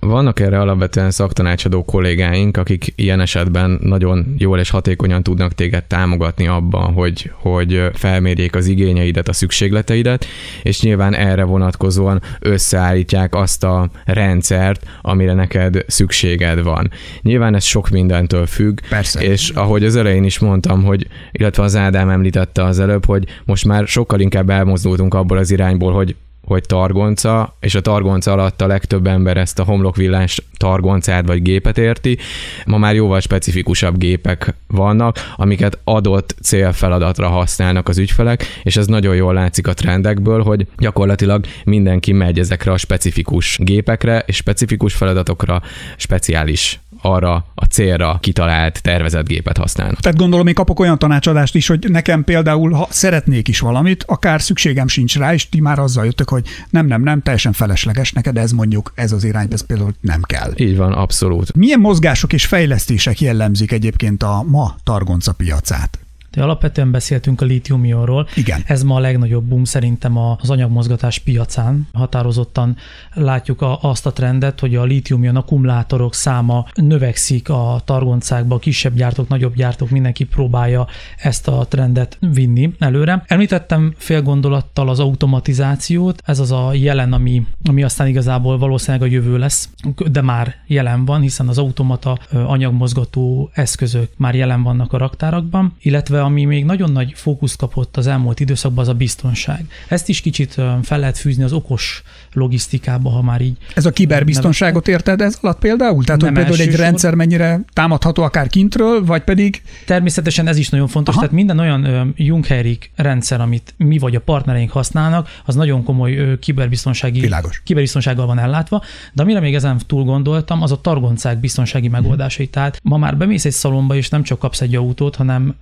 Vannak 0.00 0.40
erre 0.40 0.60
alapvetően 0.60 1.10
szaktanácsadó 1.10 1.84
kollégáink, 1.84 2.56
akik 2.56 2.92
ilyen 2.96 3.20
esetben 3.20 3.78
nagyon 3.82 4.34
jól 4.38 4.58
és 4.58 4.70
hatékonyan 4.70 5.22
tudnak 5.22 5.54
téged 5.54 5.84
támogatni 5.84 6.46
abban, 6.46 6.92
hogy, 6.92 7.32
hogy 7.34 7.82
felmérjék 7.94 8.54
az 8.54 8.66
igényeidet, 8.66 9.28
a 9.28 9.32
szükségleteidet, 9.32 10.26
és 10.62 10.80
nyilván 10.80 11.14
erre 11.14 11.44
vonatkozóan 11.44 12.22
összeállítják 12.40 13.34
azt 13.34 13.64
a 13.64 13.90
rendszert, 14.04 14.86
amire 15.02 15.34
neked 15.34 15.84
szükséged 15.86 16.62
van. 16.62 16.90
Nyilván 17.22 17.54
ez 17.54 17.64
sok 17.64 17.88
mindentől 17.88 18.46
függ, 18.46 18.80
Persze. 18.88 19.20
és 19.20 19.48
ahogy 19.48 19.84
az 19.84 19.96
elején 19.96 20.24
is 20.24 20.38
mondtam, 20.38 20.84
hogy 20.84 21.06
illetve 21.32 21.62
az 21.62 21.76
Ádám 21.76 22.08
említette 22.08 22.64
az 22.64 22.78
előbb, 22.78 23.04
hogy 23.04 23.24
most 23.44 23.64
már 23.64 23.86
sokkal 23.86 24.20
inkább 24.20 24.50
elmozdultunk 24.50 25.14
abból 25.14 25.38
az 25.38 25.50
irányból, 25.50 25.92
hogy 25.92 26.16
hogy 26.46 26.62
targonca, 26.66 27.56
és 27.60 27.74
a 27.74 27.80
targonca 27.80 28.32
alatt 28.32 28.60
a 28.60 28.66
legtöbb 28.66 29.06
ember 29.06 29.36
ezt 29.36 29.58
a 29.58 29.64
homlokvillás 29.64 30.42
targoncát 30.56 31.26
vagy 31.26 31.42
gépet 31.42 31.78
érti. 31.78 32.18
Ma 32.66 32.78
már 32.78 32.94
jóval 32.94 33.20
specifikusabb 33.20 33.98
gépek 33.98 34.54
vannak, 34.66 35.32
amiket 35.36 35.78
adott 35.84 36.34
célfeladatra 36.42 37.28
használnak 37.28 37.88
az 37.88 37.98
ügyfelek, 37.98 38.44
és 38.62 38.76
ez 38.76 38.86
nagyon 38.86 39.14
jól 39.14 39.34
látszik 39.34 39.66
a 39.66 39.74
trendekből, 39.74 40.42
hogy 40.42 40.66
gyakorlatilag 40.78 41.46
mindenki 41.64 42.12
megy 42.12 42.38
ezekre 42.38 42.72
a 42.72 42.76
specifikus 42.76 43.58
gépekre, 43.60 44.22
és 44.26 44.36
specifikus 44.36 44.94
feladatokra 44.94 45.62
speciális 45.96 46.80
arra 47.10 47.46
a 47.54 47.64
célra 47.64 48.18
kitalált, 48.20 48.82
tervezett 48.82 49.26
gépet 49.26 49.56
használnak. 49.56 50.00
Tehát 50.00 50.18
gondolom, 50.18 50.46
én 50.46 50.54
kapok 50.54 50.80
olyan 50.80 50.98
tanácsadást 50.98 51.54
is, 51.54 51.66
hogy 51.66 51.90
nekem 51.90 52.24
például, 52.24 52.72
ha 52.72 52.86
szeretnék 52.90 53.48
is 53.48 53.60
valamit, 53.60 54.04
akár 54.06 54.42
szükségem 54.42 54.88
sincs 54.88 55.18
rá, 55.18 55.32
és 55.32 55.48
ti 55.48 55.60
már 55.60 55.78
azzal 55.78 56.04
jöttök, 56.04 56.28
hogy 56.28 56.46
nem, 56.70 56.86
nem, 56.86 57.02
nem, 57.02 57.22
teljesen 57.22 57.52
felesleges 57.52 58.12
neked, 58.12 58.36
ez 58.36 58.52
mondjuk, 58.52 58.92
ez 58.94 59.12
az 59.12 59.24
irány, 59.24 59.48
ez 59.50 59.66
például 59.66 59.94
nem 60.00 60.22
kell. 60.22 60.52
Így 60.56 60.76
van, 60.76 60.92
abszolút. 60.92 61.54
Milyen 61.54 61.80
mozgások 61.80 62.32
és 62.32 62.46
fejlesztések 62.46 63.20
jellemzik 63.20 63.72
egyébként 63.72 64.22
a 64.22 64.44
ma 64.46 64.74
targonca 64.84 65.32
piacát? 65.32 66.05
De 66.36 66.42
alapvetően 66.42 66.90
beszéltünk 66.90 67.40
a 67.40 67.44
lítiumionról. 67.44 68.28
Igen. 68.34 68.62
Ez 68.66 68.82
ma 68.82 68.94
a 68.94 68.98
legnagyobb 68.98 69.44
boom 69.44 69.64
szerintem 69.64 70.16
az 70.16 70.50
anyagmozgatás 70.50 71.18
piacán. 71.18 71.88
Határozottan 71.92 72.76
látjuk 73.14 73.62
a, 73.62 73.78
azt 73.82 74.06
a 74.06 74.12
trendet, 74.12 74.60
hogy 74.60 74.74
a 74.74 74.84
lítiumion 74.84 75.36
akkumulátorok 75.36 76.14
száma 76.14 76.66
növekszik 76.74 77.48
a 77.48 77.80
targoncákba, 77.84 78.54
a 78.54 78.58
kisebb 78.58 78.94
gyártók, 78.94 79.28
nagyobb 79.28 79.54
gyártók, 79.54 79.90
mindenki 79.90 80.24
próbálja 80.24 80.86
ezt 81.16 81.48
a 81.48 81.66
trendet 81.68 82.18
vinni 82.20 82.74
előre. 82.78 83.22
Említettem 83.26 83.94
fél 83.96 84.22
gondolattal 84.22 84.88
az 84.88 85.00
automatizációt, 85.00 86.22
ez 86.24 86.38
az 86.38 86.52
a 86.52 86.72
jelen, 86.72 87.12
ami, 87.12 87.46
ami 87.64 87.82
aztán 87.82 88.06
igazából 88.06 88.58
valószínűleg 88.58 89.08
a 89.08 89.12
jövő 89.12 89.38
lesz, 89.38 89.68
de 90.10 90.20
már 90.20 90.54
jelen 90.66 91.04
van, 91.04 91.20
hiszen 91.20 91.48
az 91.48 91.58
automata 91.58 92.18
anyagmozgató 92.32 93.50
eszközök 93.52 94.08
már 94.16 94.34
jelen 94.34 94.62
vannak 94.62 94.92
a 94.92 94.98
raktárakban, 94.98 95.74
illetve 95.80 96.24
ami 96.26 96.44
még 96.44 96.64
nagyon 96.64 96.92
nagy 96.92 97.12
fókusz 97.14 97.56
kapott 97.56 97.96
az 97.96 98.06
elmúlt 98.06 98.40
időszakban, 98.40 98.84
az 98.84 98.90
a 98.90 98.94
biztonság. 98.94 99.64
Ezt 99.88 100.08
is 100.08 100.20
kicsit 100.20 100.60
fel 100.82 100.98
lehet 100.98 101.18
fűzni 101.18 101.42
az 101.42 101.52
okos 101.52 102.02
logisztikába, 102.32 103.10
ha 103.10 103.22
már 103.22 103.40
így. 103.40 103.56
Ez 103.74 103.86
a 103.86 103.90
kiberbiztonságot 103.90 104.88
érted 104.88 105.20
ez 105.20 105.38
alatt 105.40 105.58
például? 105.58 106.04
Tehát, 106.04 106.22
hogy 106.22 106.32
például 106.32 106.60
egy 106.60 106.76
rendszer 106.76 107.14
mennyire 107.14 107.60
támadható 107.72 108.22
akár 108.22 108.48
kintről, 108.48 109.04
vagy 109.04 109.22
pedig... 109.22 109.62
Természetesen 109.84 110.46
ez 110.46 110.56
is 110.56 110.68
nagyon 110.68 110.88
fontos, 110.88 111.14
Aha. 111.14 111.22
tehát 111.22 111.36
minden 111.36 111.58
olyan 111.58 112.12
Jungheirik 112.16 112.90
rendszer, 112.96 113.40
amit 113.40 113.74
mi 113.76 113.98
vagy 113.98 114.14
a 114.14 114.20
partnereink 114.20 114.70
használnak, 114.70 115.28
az 115.44 115.54
nagyon 115.54 115.84
komoly 115.84 116.38
kiberbiztonsági 116.38 117.20
Világos. 117.20 117.60
kiberbiztonsággal 117.64 118.26
van 118.26 118.38
ellátva, 118.38 118.82
de 119.12 119.22
amire 119.22 119.40
még 119.40 119.54
ezen 119.54 119.80
túl 119.86 120.04
gondoltam, 120.04 120.62
az 120.62 120.72
a 120.72 120.80
targoncák 120.80 121.38
biztonsági 121.38 121.88
megoldásai. 121.88 122.44
Hmm. 122.44 122.54
Tehát 122.54 122.80
ma 122.82 122.96
már 122.96 123.16
bemész 123.16 123.44
egy 123.44 123.52
szalomba, 123.52 123.94
és 123.94 124.08
nem 124.08 124.22
csak 124.22 124.38
kapsz 124.38 124.60
egy 124.60 124.74
autót, 124.74 125.16
hanem 125.16 125.54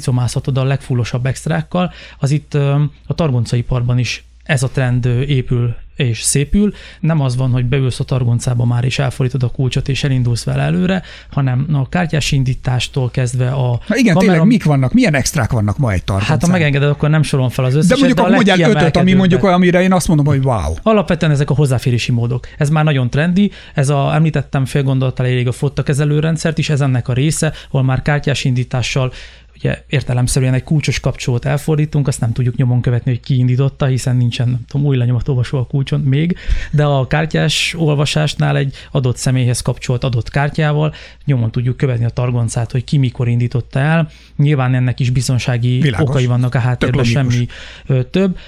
felcicomázhatod 0.00 0.58
a 0.58 0.64
legfullosabb 0.64 1.26
extrákkal, 1.26 1.92
az 2.18 2.30
itt 2.30 2.54
a 3.06 3.14
targoncaiparban 3.14 3.98
is 3.98 4.24
ez 4.44 4.62
a 4.62 4.68
trend 4.68 5.06
épül 5.06 5.74
és 5.96 6.22
szépül. 6.22 6.72
Nem 7.00 7.20
az 7.20 7.36
van, 7.36 7.50
hogy 7.50 7.64
beülsz 7.64 8.00
a 8.00 8.04
targoncába 8.04 8.64
már 8.64 8.84
és 8.84 8.98
elfordítod 8.98 9.42
a 9.42 9.48
kulcsot 9.48 9.88
és 9.88 10.04
elindulsz 10.04 10.44
vele 10.44 10.62
előre, 10.62 11.02
hanem 11.30 11.66
a 11.72 11.88
kártyás 11.88 12.32
indítástól 12.32 13.10
kezdve 13.10 13.50
a 13.50 13.80
Na 13.86 13.96
igen, 13.96 14.14
kamera... 14.14 14.32
tényleg 14.32 14.46
mik 14.46 14.64
vannak, 14.64 14.92
milyen 14.92 15.14
extrák 15.14 15.52
vannak 15.52 15.78
ma 15.78 15.92
egy 15.92 16.04
targoncán? 16.04 16.30
Hát 16.30 16.42
ha 16.42 16.52
megengeded, 16.52 16.88
akkor 16.88 17.10
nem 17.10 17.22
sorolom 17.22 17.50
fel 17.50 17.64
az 17.64 17.74
összeset. 17.74 17.88
De 17.88 17.96
mondjuk 17.96 18.18
de 18.18 18.32
a 18.32 18.34
mondjál 18.34 18.70
ötöt, 18.70 18.96
ami 18.96 19.12
mondjuk 19.12 19.42
amire 19.42 19.82
én 19.82 19.92
azt 19.92 20.08
mondom, 20.08 20.26
hogy 20.26 20.44
wow. 20.44 20.74
Alapvetően 20.82 21.32
ezek 21.32 21.50
a 21.50 21.54
hozzáférési 21.54 22.12
módok. 22.12 22.48
Ez 22.58 22.70
már 22.70 22.84
nagyon 22.84 23.10
trendi. 23.10 23.50
Ez 23.74 23.88
a, 23.88 24.14
említettem 24.14 24.64
fél 24.64 24.82
gondolattal 24.82 25.26
elég 25.26 25.46
a 25.46 25.52
fotta 25.52 25.82
rendszert 26.20 26.58
is, 26.58 26.70
ez 26.70 26.80
ennek 26.80 27.08
a 27.08 27.12
része, 27.12 27.52
ahol 27.68 27.82
már 27.82 28.02
kártyás 28.02 28.44
indítással 28.44 29.12
ugye 29.62 29.84
értelemszerűen 29.88 30.54
egy 30.54 30.62
kulcsos 30.62 31.00
kapcsolót 31.00 31.44
elfordítunk, 31.44 32.08
azt 32.08 32.20
nem 32.20 32.32
tudjuk 32.32 32.56
nyomon 32.56 32.80
követni, 32.80 33.10
hogy 33.10 33.20
ki 33.20 33.38
indította, 33.38 33.86
hiszen 33.86 34.16
nincsen 34.16 34.48
nem 34.48 34.64
tudom, 34.68 34.86
új 34.86 34.98
olvasó 35.26 35.58
a 35.58 35.66
kulcson 35.66 36.00
még, 36.00 36.36
de 36.70 36.84
a 36.84 37.06
kártyás 37.06 37.74
olvasásnál 37.78 38.56
egy 38.56 38.74
adott 38.90 39.16
személyhez 39.16 39.60
kapcsolt 39.60 40.04
adott 40.04 40.30
kártyával 40.30 40.94
nyomon 41.24 41.50
tudjuk 41.50 41.76
követni 41.76 42.04
a 42.04 42.08
targoncát, 42.08 42.72
hogy 42.72 42.84
ki 42.84 42.98
mikor 42.98 43.28
indította 43.28 43.78
el. 43.78 44.10
Nyilván 44.36 44.74
ennek 44.74 45.00
is 45.00 45.10
biztonsági 45.10 45.80
Világos. 45.80 46.08
okai 46.08 46.26
vannak 46.26 46.54
a 46.54 46.58
háttérben, 46.58 47.04
semmi 47.04 47.46
több. 48.10 48.38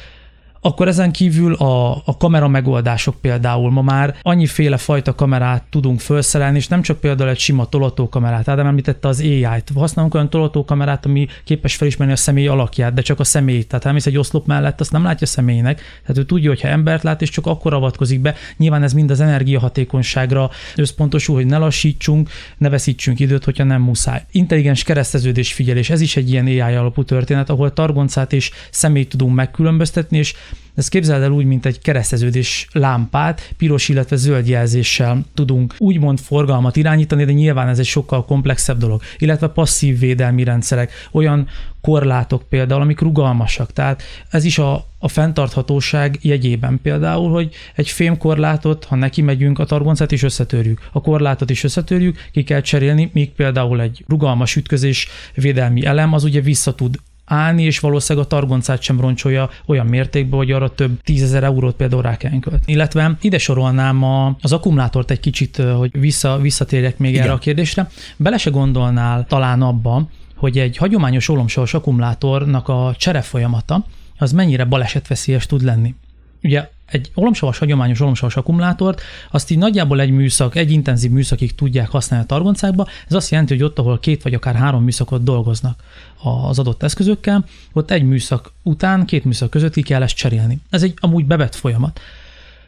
Akkor 0.64 0.88
ezen 0.88 1.12
kívül 1.12 1.54
a, 1.54 1.92
a 2.04 2.16
kamera 2.18 2.48
megoldások 2.48 3.14
például 3.20 3.70
ma 3.70 3.82
már 3.82 4.16
annyiféle 4.22 4.76
fajta 4.76 5.14
kamerát 5.14 5.62
tudunk 5.70 6.00
felszerelni, 6.00 6.56
és 6.56 6.68
nem 6.68 6.82
csak 6.82 7.00
például 7.00 7.30
egy 7.30 7.38
sima 7.38 7.66
tolatókamerát. 7.66 8.48
Ádám 8.48 8.66
említette 8.66 9.08
az 9.08 9.20
AI-t. 9.20 9.70
Használunk 9.74 10.14
olyan 10.14 10.30
tolatókamerát, 10.30 11.06
ami 11.06 11.26
képes 11.44 11.76
felismerni 11.76 12.12
a 12.12 12.16
személy 12.16 12.46
alakját, 12.46 12.94
de 12.94 13.02
csak 13.02 13.20
a 13.20 13.24
személyt. 13.24 13.68
Tehát 13.68 13.84
elmész 13.84 14.06
egy 14.06 14.18
oszlop 14.18 14.46
mellett, 14.46 14.80
azt 14.80 14.92
nem 14.92 15.02
látja 15.02 15.26
a 15.26 15.30
személynek. 15.30 15.80
Tehát 16.00 16.18
ő 16.18 16.24
tudja, 16.24 16.48
hogy 16.48 16.60
ha 16.60 16.68
embert 16.68 17.02
lát, 17.02 17.22
és 17.22 17.30
csak 17.30 17.46
akkor 17.46 17.74
avatkozik 17.74 18.20
be. 18.20 18.34
Nyilván 18.56 18.82
ez 18.82 18.92
mind 18.92 19.10
az 19.10 19.20
energiahatékonyságra 19.20 20.50
összpontosul, 20.76 21.34
hogy 21.34 21.46
ne 21.46 21.58
lassítsunk, 21.58 22.30
ne 22.58 22.68
veszítsünk 22.68 23.20
időt, 23.20 23.44
hogyha 23.44 23.64
nem 23.64 23.82
muszáj. 23.82 24.24
Intelligens 24.30 24.82
kereszteződés 24.82 25.52
figyelés, 25.52 25.90
ez 25.90 26.00
is 26.00 26.16
egy 26.16 26.30
ilyen 26.30 26.46
AI 26.46 26.60
alapú 26.60 27.04
történet, 27.04 27.50
ahol 27.50 27.72
targoncát 27.72 28.32
és 28.32 28.50
személyt 28.70 29.08
tudunk 29.08 29.34
megkülönböztetni, 29.34 30.18
és 30.18 30.34
ezt 30.74 30.88
képzeld 30.88 31.22
el 31.22 31.30
úgy, 31.30 31.44
mint 31.44 31.66
egy 31.66 31.80
kereszteződés 31.80 32.68
lámpát, 32.72 33.54
piros, 33.56 33.88
illetve 33.88 34.16
zöld 34.16 34.48
jelzéssel 34.48 35.24
tudunk 35.34 35.74
úgymond 35.78 36.18
forgalmat 36.18 36.76
irányítani, 36.76 37.24
de 37.24 37.32
nyilván 37.32 37.68
ez 37.68 37.78
egy 37.78 37.86
sokkal 37.86 38.24
komplexebb 38.24 38.78
dolog. 38.78 39.02
Illetve 39.18 39.48
passzív 39.48 39.98
védelmi 39.98 40.44
rendszerek, 40.44 40.92
olyan 41.12 41.48
korlátok 41.80 42.42
például, 42.48 42.80
amik 42.80 43.00
rugalmasak. 43.00 43.72
Tehát 43.72 44.02
ez 44.30 44.44
is 44.44 44.58
a, 44.58 44.86
a 44.98 45.08
fenntarthatóság 45.08 46.18
jegyében 46.20 46.78
például, 46.82 47.30
hogy 47.30 47.54
egy 47.74 47.88
fémkorlátot, 47.88 48.84
ha 48.84 48.96
neki 48.96 49.22
megyünk, 49.22 49.58
a 49.58 49.64
targoncát 49.64 50.12
is 50.12 50.22
összetörjük, 50.22 50.88
a 50.92 51.00
korlátot 51.00 51.50
is 51.50 51.64
összetörjük, 51.64 52.28
ki 52.32 52.42
kell 52.42 52.60
cserélni, 52.60 53.10
míg 53.12 53.32
például 53.32 53.80
egy 53.80 54.04
rugalmas 54.08 54.56
ütközés 54.56 55.08
védelmi 55.34 55.84
elem 55.84 56.12
az 56.12 56.24
ugye 56.24 56.40
vissza 56.40 56.74
tud 56.74 56.98
állni, 57.32 57.62
és 57.62 57.78
valószínűleg 57.78 58.26
a 58.26 58.30
targoncát 58.30 58.82
sem 58.82 59.00
roncsolja 59.00 59.50
olyan 59.66 59.86
mértékben, 59.86 60.38
hogy 60.38 60.50
arra 60.50 60.74
több 60.74 61.00
tízezer 61.02 61.44
eurót 61.44 61.76
például 61.76 62.02
rá 62.02 62.16
kell 62.16 62.30
költeni. 62.30 62.72
Illetve 62.72 63.16
ide 63.20 63.38
sorolnám 63.38 64.02
a, 64.02 64.36
az 64.40 64.52
akkumulátort 64.52 65.10
egy 65.10 65.20
kicsit, 65.20 65.56
hogy 65.56 66.00
vissza, 66.00 66.38
visszatérjek 66.40 66.98
még 66.98 67.10
Igen. 67.10 67.22
erre 67.22 67.32
a 67.32 67.38
kérdésre. 67.38 67.88
Bele 68.16 68.36
se 68.36 68.50
gondolnál 68.50 69.26
talán 69.28 69.62
abba, 69.62 70.08
hogy 70.36 70.58
egy 70.58 70.76
hagyományos 70.76 71.28
olomsavas 71.28 71.74
akkumulátornak 71.74 72.68
a 72.68 72.94
csere 72.98 73.20
folyamata 73.20 73.84
az 74.18 74.32
mennyire 74.32 74.64
balesetveszélyes 74.64 75.46
tud 75.46 75.62
lenni. 75.62 75.94
Ugye 76.42 76.70
egy 76.92 77.10
olomsavas, 77.14 77.58
hagyományos 77.58 78.00
olomsavas 78.00 78.36
akkumulátort, 78.36 79.00
azt 79.30 79.50
így 79.50 79.58
nagyjából 79.58 80.00
egy 80.00 80.10
műszak, 80.10 80.56
egy 80.56 80.70
intenzív 80.70 81.10
műszakig 81.10 81.54
tudják 81.54 81.88
használni 81.88 82.24
a 82.24 82.28
targoncákba. 82.28 82.86
Ez 83.06 83.14
azt 83.14 83.30
jelenti, 83.30 83.54
hogy 83.54 83.62
ott, 83.62 83.78
ahol 83.78 83.98
két 83.98 84.22
vagy 84.22 84.34
akár 84.34 84.54
három 84.54 84.84
műszakot 84.84 85.22
dolgoznak 85.22 85.82
az 86.22 86.58
adott 86.58 86.82
eszközökkel, 86.82 87.44
ott 87.72 87.90
egy 87.90 88.02
műszak 88.02 88.52
után, 88.62 89.04
két 89.04 89.24
műszak 89.24 89.50
között 89.50 89.72
ki 89.72 89.82
kell 89.82 90.02
ezt 90.02 90.16
cserélni. 90.16 90.58
Ez 90.70 90.82
egy 90.82 90.94
amúgy 90.96 91.26
bevett 91.26 91.54
folyamat. 91.54 92.00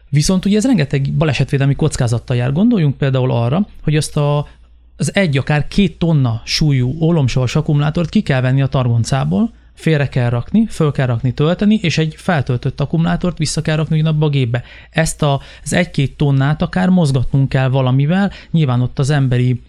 Viszont 0.09 0.45
ugye 0.45 0.57
ez 0.57 0.65
rengeteg 0.65 1.13
balesetvédelmi 1.13 1.75
kockázattal 1.75 2.37
jár. 2.37 2.53
Gondoljunk 2.53 2.97
például 2.97 3.31
arra, 3.31 3.67
hogy 3.83 3.97
azt 3.97 4.17
a, 4.17 4.49
az 4.97 5.15
egy, 5.15 5.37
akár 5.39 5.69
két 5.69 5.99
tonna 5.99 6.43
súlyú 6.45 6.97
olomsavas 6.99 7.57
akkumulátort 7.57 8.09
ki 8.09 8.21
kell 8.21 8.41
venni 8.41 8.63
a 8.63 8.67
targoncából, 8.67 9.53
félre 9.75 10.09
kell 10.09 10.29
rakni, 10.29 10.67
föl 10.67 10.93
kell 10.93 11.07
rakni, 11.07 11.33
tölteni, 11.33 11.79
és 11.83 11.99
egy 11.99 12.15
feltöltött 12.17 12.81
akkumulátort 12.81 13.39
vissza 13.39 13.63
kell 13.63 13.77
rakni 13.77 13.95
ugyanabba 13.95 14.27
a 14.27 14.29
gépbe. 14.29 14.63
Ezt 14.91 15.23
a, 15.23 15.41
az 15.63 15.73
egy-két 15.73 16.17
tonnát 16.17 16.63
akár 16.63 16.89
mozgatnunk 16.89 17.49
kell 17.49 17.69
valamivel, 17.69 18.33
nyilván 18.51 18.81
ott 18.81 18.99
az 18.99 19.11
emberi 19.11 19.63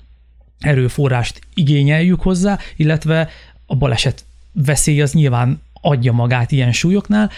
erőforrást 0.60 1.42
igényeljük 1.54 2.22
hozzá, 2.22 2.58
illetve 2.76 3.30
a 3.66 3.76
baleset 3.76 4.26
veszély 4.52 5.02
az 5.02 5.14
nyilván 5.14 5.62
adja 5.82 6.12
magát 6.12 6.52
ilyen 6.52 6.72
súlyoknál, 6.72 7.32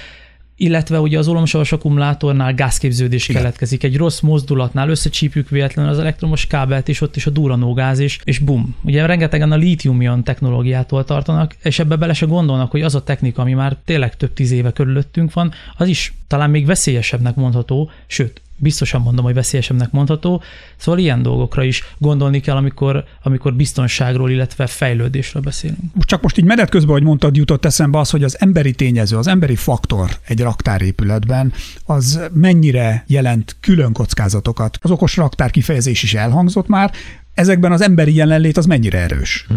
illetve 0.58 1.00
ugye 1.00 1.18
az 1.18 1.28
olomsavas 1.28 1.72
akkumulátornál 1.72 2.54
gázképződés 2.54 3.30
Igen. 3.30 3.42
keletkezik. 3.42 3.84
Egy 3.84 3.98
rossz 3.98 4.20
mozdulatnál 4.20 4.90
összecsípjük 4.90 5.50
véletlenül 5.50 5.92
az 5.92 6.00
elektromos 6.00 6.48
kábelt, 6.48 6.90
és 6.90 7.02
ott 7.02 7.16
is 7.16 7.26
a 7.26 7.30
duranó 7.30 7.74
gáz, 7.74 8.00
és, 8.00 8.20
és 8.24 8.40
bum. 8.40 8.76
Ugye 8.82 9.06
rengetegen 9.06 9.52
a 9.52 9.56
lítium 9.56 10.24
technológiától 10.24 11.04
tartanak, 11.04 11.56
és 11.64 11.80
ebbe 11.80 11.96
bele 11.96 12.14
se 12.14 12.26
gondolnak, 12.26 12.72
hogy 12.72 12.82
az 12.82 12.96
a 12.96 13.04
technika, 13.04 13.42
ami 13.42 13.54
már 13.54 13.78
tényleg 13.86 14.18
több 14.18 14.34
tíz 14.34 14.52
éve 14.52 14.72
körülöttünk 14.72 15.34
van, 15.34 15.52
az 15.78 15.88
is 15.88 16.14
talán 16.28 16.50
még 16.50 16.66
veszélyesebbnek 16.66 17.36
mondható, 17.36 17.92
sőt, 18.08 18.42
biztosan 18.58 19.02
mondom, 19.02 19.26
hogy 19.26 19.34
veszélyesebbnek 19.34 19.92
mondható. 19.92 20.42
Szóval 20.78 21.00
ilyen 21.00 21.22
dolgokra 21.22 21.64
is 21.64 21.84
gondolni 21.98 22.40
kell, 22.40 22.56
amikor, 22.56 23.04
amikor 23.24 23.54
biztonságról, 23.54 24.32
illetve 24.32 24.68
fejlődésről 24.68 25.42
beszélünk. 25.42 25.80
Csak 26.00 26.22
most 26.22 26.38
így 26.38 26.46
menet 26.46 26.70
közben, 26.70 26.92
hogy 26.92 27.04
mondtad, 27.04 27.36
jutott 27.36 27.66
eszembe 27.66 28.00
az, 28.00 28.10
hogy 28.10 28.24
az 28.24 28.40
emberi 28.40 28.72
tényező, 28.72 29.18
az 29.18 29.28
emberi 29.28 29.56
faktor 29.56 30.10
egy 30.28 30.40
raktárépületben, 30.40 31.54
az 31.86 32.20
mennyire 32.34 33.04
jelent 33.08 33.56
külön 33.60 33.94
kockázatokat. 33.94 34.78
Az 34.82 34.92
okos 34.92 35.18
raktár 35.18 35.52
kifejezés 35.52 36.04
is 36.04 36.14
elhangzott 36.14 36.68
már, 36.68 36.92
ezekben 37.38 37.72
az 37.72 37.82
emberi 37.82 38.16
jelenlét 38.16 38.58
az 38.58 38.66
mennyire 38.66 38.98
erős? 38.98 39.46
Hm. 39.48 39.56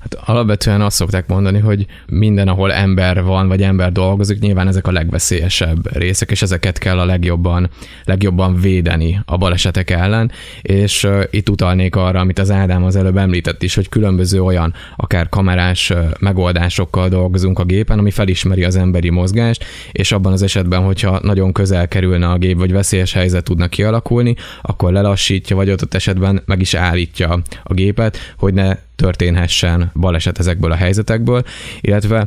Hát 0.00 0.14
alapvetően 0.24 0.80
azt 0.80 0.96
szokták 0.96 1.26
mondani, 1.26 1.58
hogy 1.58 1.86
minden, 2.06 2.48
ahol 2.48 2.72
ember 2.72 3.22
van, 3.22 3.48
vagy 3.48 3.62
ember 3.62 3.92
dolgozik, 3.92 4.38
nyilván 4.38 4.68
ezek 4.68 4.86
a 4.86 4.92
legveszélyesebb 4.92 5.96
részek, 5.96 6.30
és 6.30 6.42
ezeket 6.42 6.78
kell 6.78 6.98
a 6.98 7.04
legjobban, 7.04 7.70
legjobban 8.04 8.60
védeni 8.60 9.20
a 9.24 9.36
balesetek 9.36 9.90
ellen, 9.90 10.30
és 10.62 11.04
uh, 11.04 11.22
itt 11.30 11.48
utalnék 11.48 11.96
arra, 11.96 12.20
amit 12.20 12.38
az 12.38 12.50
Ádám 12.50 12.84
az 12.84 12.96
előbb 12.96 13.16
említett 13.16 13.62
is, 13.62 13.74
hogy 13.74 13.88
különböző 13.88 14.42
olyan, 14.42 14.74
akár 14.96 15.28
kamerás 15.28 15.92
megoldásokkal 16.20 17.08
dolgozunk 17.08 17.58
a 17.58 17.64
gépen, 17.64 17.98
ami 17.98 18.10
felismeri 18.10 18.64
az 18.64 18.76
emberi 18.76 19.10
mozgást, 19.10 19.64
és 19.92 20.12
abban 20.12 20.32
az 20.32 20.42
esetben, 20.42 20.82
hogyha 20.82 21.20
nagyon 21.22 21.52
közel 21.52 21.88
kerülne 21.88 22.28
a 22.28 22.38
gép, 22.38 22.58
vagy 22.58 22.72
veszélyes 22.72 23.12
helyzet 23.12 23.44
tudna 23.44 23.68
kialakulni, 23.68 24.34
akkor 24.62 24.92
lelassítja, 24.92 25.56
vagy 25.56 25.70
ott 25.70 25.94
esetben 25.94 26.42
meg 26.46 26.60
is 26.60 26.74
állítja 27.06 27.42
a 27.62 27.74
gépet, 27.74 28.18
hogy 28.36 28.54
ne 28.54 28.76
történhessen 28.96 29.90
baleset 29.94 30.38
ezekből 30.38 30.70
a 30.70 30.74
helyzetekből, 30.74 31.42
illetve 31.80 32.26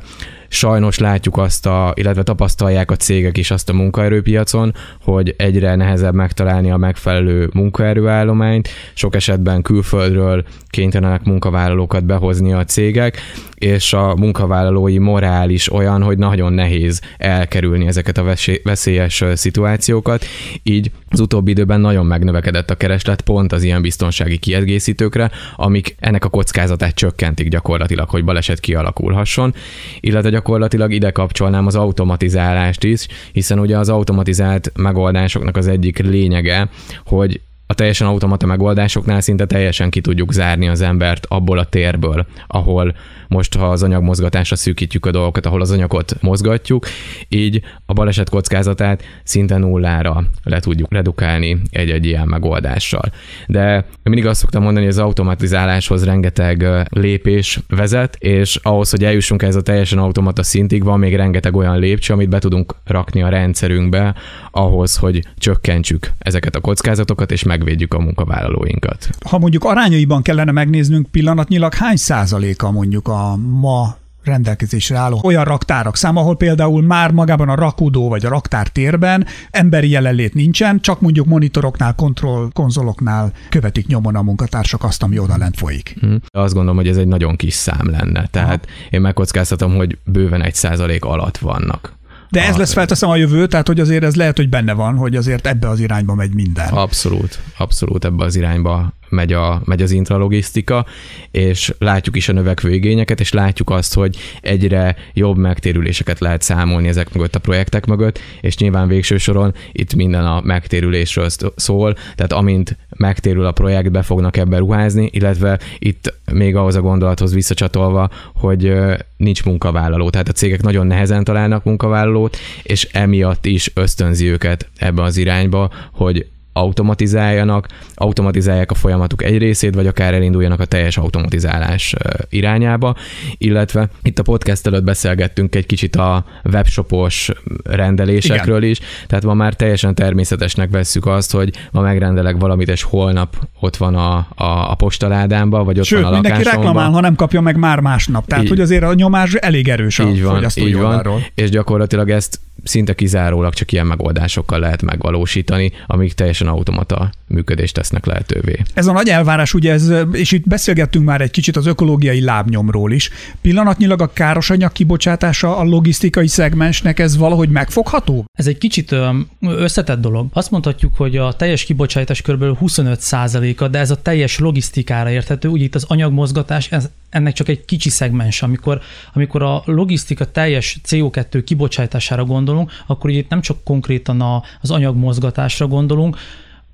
sajnos 0.50 0.98
látjuk 0.98 1.38
azt, 1.38 1.66
a, 1.66 1.94
illetve 1.96 2.24
tapasztalják 2.24 2.92
a 2.92 2.96
cégek 2.96 3.38
is 3.38 3.52
azt 3.52 3.70
a 3.70 3.74
munkaerőpiacon, 3.74 4.74
hogy 5.04 5.34
egyre 5.38 5.76
nehezebb 5.76 6.14
megtalálni 6.14 6.72
a 6.72 6.78
megfelelő 6.78 7.50
munkaerőállományt, 7.54 8.70
sok 8.94 9.16
esetben 9.16 9.62
külföldről 9.62 10.44
kénytelenek 10.70 11.24
munkavállalókat 11.24 12.06
behozni 12.06 12.54
a 12.54 12.66
cégek, 12.66 13.18
és 13.56 13.94
a 13.94 14.16
munkavállalói 14.16 14.98
morál 14.98 15.50
is 15.50 15.72
olyan, 15.72 16.04
hogy 16.04 16.18
nagyon 16.18 16.54
nehéz 16.54 17.02
elkerülni 17.18 17.88
ezeket 17.88 18.18
a 18.18 18.36
veszélyes 18.64 19.24
szituációkat, 19.34 20.26
így 20.64 20.92
az 21.10 21.20
utóbbi 21.20 21.52
időben 21.52 21.82
nagyon 21.82 22.06
megnövekedett 22.06 22.70
a 22.70 22.76
kereslet 22.76 23.22
pont 23.22 23.52
az 23.52 23.64
ilyen 23.64 23.82
biztonsági 23.82 24.38
kiegészítőkre, 24.38 25.32
amik 25.56 25.96
ennek 26.00 26.26
a 26.26 26.30
kockázatát 26.30 26.59
csökkentik 26.94 27.48
gyakorlatilag, 27.48 28.10
hogy 28.10 28.24
baleset 28.24 28.60
kialakulhasson, 28.60 29.54
illetve 30.00 30.30
gyakorlatilag 30.30 30.92
ide 30.92 31.12
kapcsolnám 31.12 31.66
az 31.66 31.76
automatizálást 31.76 32.84
is, 32.84 33.08
hiszen 33.32 33.60
ugye 33.60 33.78
az 33.78 33.90
automatizált 33.90 34.72
megoldásoknak 34.76 35.58
az 35.58 35.68
egyik 35.68 36.00
lényege, 36.00 36.70
hogy 37.06 37.42
a 37.72 37.74
teljesen 37.74 38.08
automata 38.08 38.46
megoldásoknál 38.46 39.22
szinte 39.22 39.46
teljesen 39.46 39.90
ki 39.90 40.02
tudjuk 40.02 40.34
zárni 40.34 40.68
az 40.68 40.82
embert 40.82 41.26
abból 41.26 41.58
a 41.58 41.64
térből, 41.64 42.26
ahol 42.48 42.96
most, 43.28 43.56
ha 43.56 43.70
az 43.70 43.84
anyagmozgatásra 43.84 44.56
szűkítjük 44.56 45.06
a 45.06 45.12
dolgokat, 45.12 45.46
ahol 45.46 45.62
az 45.62 45.72
anyagot 45.72 46.16
mozgatjuk, 46.22 46.88
így 47.28 47.62
a 47.86 47.94
baleset 47.94 48.30
kockázatát 48.30 49.04
szinte 49.24 49.58
nullára 49.58 50.24
le 50.44 50.60
tudjuk 50.60 50.94
redukálni 50.94 51.62
egy-egy 51.70 52.06
ilyen 52.06 52.28
megoldással. 52.28 53.12
De 53.48 53.86
mindig 54.04 54.26
azt 54.26 54.40
szoktam 54.40 54.64
mondani, 54.64 54.86
hogy 54.86 54.94
az 54.94 55.02
automatizáláshoz 55.02 56.06
rengeteg 56.06 56.66
lépés 56.90 57.60
vezet, 57.68 58.16
és 58.20 58.60
ahhoz, 58.64 58.90
hogy 58.90 59.04
eljussunk 59.04 59.42
ez 59.42 59.56
a 59.56 59.62
teljesen 59.62 60.00
automata 60.00 60.44
szintig, 60.44 60.84
van 60.84 61.00
még 61.00 61.16
rengeteg 61.16 61.56
olyan 61.56 61.80
lépcső, 61.80 62.14
amit 62.14 62.30
be 62.30 62.40
tudunk 62.40 62.76
rakni 62.86 63.22
a 63.22 63.30
rendszerünkbe, 63.30 64.16
ahhoz, 64.52 64.96
hogy 64.96 65.24
csökkentsük 65.38 66.12
ezeket 66.20 66.56
a 66.56 66.60
kockázatokat, 66.60 67.32
és 67.32 67.44
megvédjük 67.60 67.94
a 67.94 68.00
munkavállalóinkat. 68.00 69.10
Ha 69.26 69.38
mondjuk 69.38 69.64
arányaiban 69.64 70.22
kellene 70.22 70.52
megnéznünk 70.52 71.08
pillanatnyilag, 71.12 71.74
hány 71.74 71.96
százaléka 71.96 72.72
mondjuk 72.72 73.08
a 73.08 73.36
ma 73.36 73.98
rendelkezésre 74.24 74.98
álló 74.98 75.22
olyan 75.24 75.44
raktárak 75.44 75.96
szám, 75.96 76.18
ahol 76.18 76.38
például 76.38 76.82
már 76.82 77.12
magában 77.12 77.50
a 77.50 77.56
rakódó 77.56 78.10
vagy 78.10 78.26
a 78.26 78.30
raktár 78.30 78.68
térben 78.68 79.26
emberi 79.52 79.90
jelenlét 79.90 80.34
nincsen, 80.34 80.80
csak 80.80 81.02
mondjuk 81.02 81.26
monitoroknál, 81.26 81.96
kontroll 81.96 82.50
konzoloknál 82.54 83.32
követik 83.50 83.88
nyomon 83.88 84.16
a 84.16 84.22
munkatársak 84.22 84.84
azt, 84.84 85.04
ami 85.04 85.20
oda 85.20 85.38
lent 85.38 85.58
folyik. 85.58 85.96
Hmm. 86.00 86.20
Azt 86.28 86.54
gondolom, 86.54 86.78
hogy 86.78 86.88
ez 86.88 86.98
egy 86.98 87.08
nagyon 87.08 87.36
kis 87.36 87.54
szám 87.54 87.90
lenne. 87.90 88.28
Tehát 88.32 88.66
Aha. 88.66 88.88
én 88.90 89.02
megkockáztatom, 89.02 89.76
hogy 89.76 89.98
bőven 90.06 90.42
egy 90.42 90.56
százalék 90.56 91.06
alatt 91.06 91.38
vannak. 91.38 91.98
De 92.30 92.48
ez 92.48 92.56
lesz 92.56 92.74
felteszem 92.74 93.10
a 93.10 93.16
jövő, 93.16 93.48
tehát 93.48 93.68
hogy 93.68 93.80
azért 93.80 94.04
ez 94.04 94.16
lehet, 94.16 94.38
hogy 94.38 94.50
benne 94.50 94.74
van, 94.74 94.96
hogy 94.96 95.16
azért 95.16 95.48
ebbe 95.48 95.70
az 95.70 95.80
irányba 95.80 96.16
megy 96.16 96.34
minden. 96.34 96.68
Abszolút, 96.70 97.40
abszolút 97.58 98.06
ebbe 98.06 98.24
az 98.24 98.36
irányba 98.36 98.94
megy, 99.10 99.34
a, 99.34 99.62
megy 99.66 99.82
az 99.82 99.92
intralogisztika, 99.92 100.86
és 101.32 101.74
látjuk 101.78 102.16
is 102.16 102.30
a 102.30 102.34
növekvő 102.34 102.74
igényeket, 102.74 103.20
és 103.20 103.32
látjuk 103.32 103.70
azt, 103.70 103.94
hogy 103.94 104.18
egyre 104.42 104.96
jobb 105.14 105.38
megtérüléseket 105.38 106.20
lehet 106.20 106.42
számolni 106.42 106.88
ezek 106.88 107.14
mögött 107.14 107.36
a 107.36 107.40
projektek 107.40 107.86
mögött, 107.86 108.20
és 108.42 108.58
nyilván 108.58 108.88
végső 108.88 109.18
soron 109.18 109.54
itt 109.72 109.94
minden 109.96 110.26
a 110.26 110.42
megtérülésről 110.42 111.28
szól, 111.56 111.94
tehát 112.16 112.34
amint 112.34 112.78
megtérül 112.98 113.46
a 113.46 113.52
projekt, 113.52 113.92
be 113.92 114.02
fognak 114.02 114.38
ebbe 114.38 114.58
ruházni, 114.58 115.10
illetve 115.12 115.60
itt 115.80 116.14
még 116.32 116.56
ahhoz 116.56 116.76
a 116.76 116.82
gondolathoz 116.82 117.34
visszacsatolva, 117.34 118.10
hogy 118.36 118.74
nincs 119.18 119.44
munkavállaló, 119.46 120.10
tehát 120.10 120.30
a 120.30 120.32
cégek 120.32 120.62
nagyon 120.62 120.88
nehezen 120.88 121.24
találnak 121.24 121.64
munkavállalót, 121.64 122.38
és 122.64 122.88
emiatt 122.92 123.46
is 123.46 123.72
ösztönzi 123.74 124.28
őket 124.28 124.70
ebbe 124.78 125.02
az 125.02 125.18
irányba, 125.18 125.72
hogy 125.92 126.28
automatizáljanak, 126.60 127.68
automatizálják 127.94 128.72
a 128.72 128.76
folyamatuk 128.76 129.24
egy 129.24 129.38
részét, 129.38 129.76
vagy 129.76 129.88
akár 129.88 130.14
elinduljanak 130.14 130.60
a 130.60 130.66
teljes 130.66 130.98
automatizálás 130.98 131.96
irányába, 132.30 132.96
illetve 133.38 133.90
itt 134.04 134.20
a 134.20 134.24
podcast 134.24 134.68
előtt 134.68 134.84
beszélgettünk 134.84 135.56
egy 135.56 135.66
kicsit 135.66 135.96
a 135.96 136.26
webshopos 136.52 137.32
rendelésekről 137.64 138.58
Igen. 138.58 138.70
is, 138.70 138.80
tehát 139.08 139.24
ma 139.24 139.34
már 139.34 139.54
teljesen 139.54 139.96
természetesnek 139.96 140.70
vesszük 140.70 141.06
azt, 141.06 141.32
hogy 141.32 141.54
ma 141.72 141.82
megrendelek 141.82 142.38
valamit, 142.38 142.70
és 142.70 142.84
holnap 142.84 143.36
ott 143.60 143.78
van 143.78 143.96
a, 143.96 144.16
a, 144.36 144.72
a 144.72 144.76
postaládámba, 144.76 145.64
vagy 145.64 145.80
ott 145.80 145.86
Sőt, 145.86 146.02
van 146.02 146.12
a 146.12 146.14
mindenki 146.14 146.44
reklamál, 146.44 146.92
ha 146.92 147.00
nem 147.00 147.16
kapja 147.16 147.42
meg 147.42 147.58
már 147.58 147.80
másnap. 147.80 148.26
Tehát, 148.28 148.44
így, 148.44 148.50
hogy 148.50 148.60
azért 148.60 148.84
a 148.84 148.94
nyomás 148.94 149.34
elég 149.34 149.68
erős 149.68 150.00
a 150.00 150.04
így 150.04 150.24
van, 150.24 150.46
így 150.56 150.76
van, 150.76 151.24
és 151.36 151.50
gyakorlatilag 151.50 152.10
ezt 152.10 152.40
szinte 152.64 152.94
kizárólag 152.94 153.54
csak 153.54 153.72
ilyen 153.72 153.86
megoldásokkal 153.86 154.60
lehet 154.60 154.82
megvalósítani, 154.82 155.72
amik 155.88 156.14
teljesen 156.14 156.48
automata 156.48 157.10
működést 157.28 157.74
tesznek 157.74 158.06
lehetővé. 158.06 158.62
Ez 158.74 158.88
a 158.88 158.92
nagy 158.92 159.10
elvárás, 159.10 159.54
ugye 159.54 159.72
ez, 159.72 159.92
és 160.12 160.32
itt 160.32 160.48
beszélgettünk 160.48 161.06
már 161.06 161.22
egy 161.22 161.32
kicsit 161.32 161.56
az 161.56 161.66
ökológiai 161.66 162.22
lábnyomról 162.22 162.92
is. 162.92 163.10
Pillanatnyilag 163.42 164.02
a 164.02 164.14
káros 164.14 164.50
anyag 164.50 164.72
kibocsátása 164.72 165.58
a 165.58 165.64
logisztikai 165.64 166.28
szegmensnek 166.28 167.00
ez 167.00 167.18
valahogy 167.18 167.50
megfogható? 167.50 168.26
Ez 168.34 168.48
egy 168.48 168.58
kicsit 168.58 168.96
összetett 169.42 170.00
dolog. 170.00 170.28
Azt 170.34 170.52
mondhatjuk, 170.52 170.96
hogy 170.96 171.18
a 171.18 171.34
teljes 171.34 171.64
kibocsátás 171.64 172.22
kb. 172.22 172.44
25%-a, 172.62 173.68
de 173.68 173.80
ez 173.80 173.92
a 173.92 174.02
teljes 174.02 174.40
logisztikára 174.40 175.10
érthető. 175.10 175.48
Ugye 175.48 175.64
itt 175.64 175.76
az 175.76 175.86
anyagmozgatás, 175.88 176.72
ez 176.72 176.90
ennek 177.10 177.34
csak 177.34 177.48
egy 177.48 177.66
kicsi 177.66 177.90
szegmens. 177.90 178.42
Amikor, 178.42 178.82
amikor 179.14 179.44
a 179.44 179.62
logisztika 179.66 180.32
teljes 180.32 180.80
CO2 180.88 181.42
kibocsátására 181.46 182.26
gondolunk, 182.26 182.72
akkor 182.88 183.10
itt 183.10 183.30
nem 183.30 183.42
csak 183.42 183.64
konkrétan 183.64 184.22
a, 184.22 184.44
az 184.62 184.72
anyagmozgatásra 184.72 185.68
gondolunk, 185.68 186.18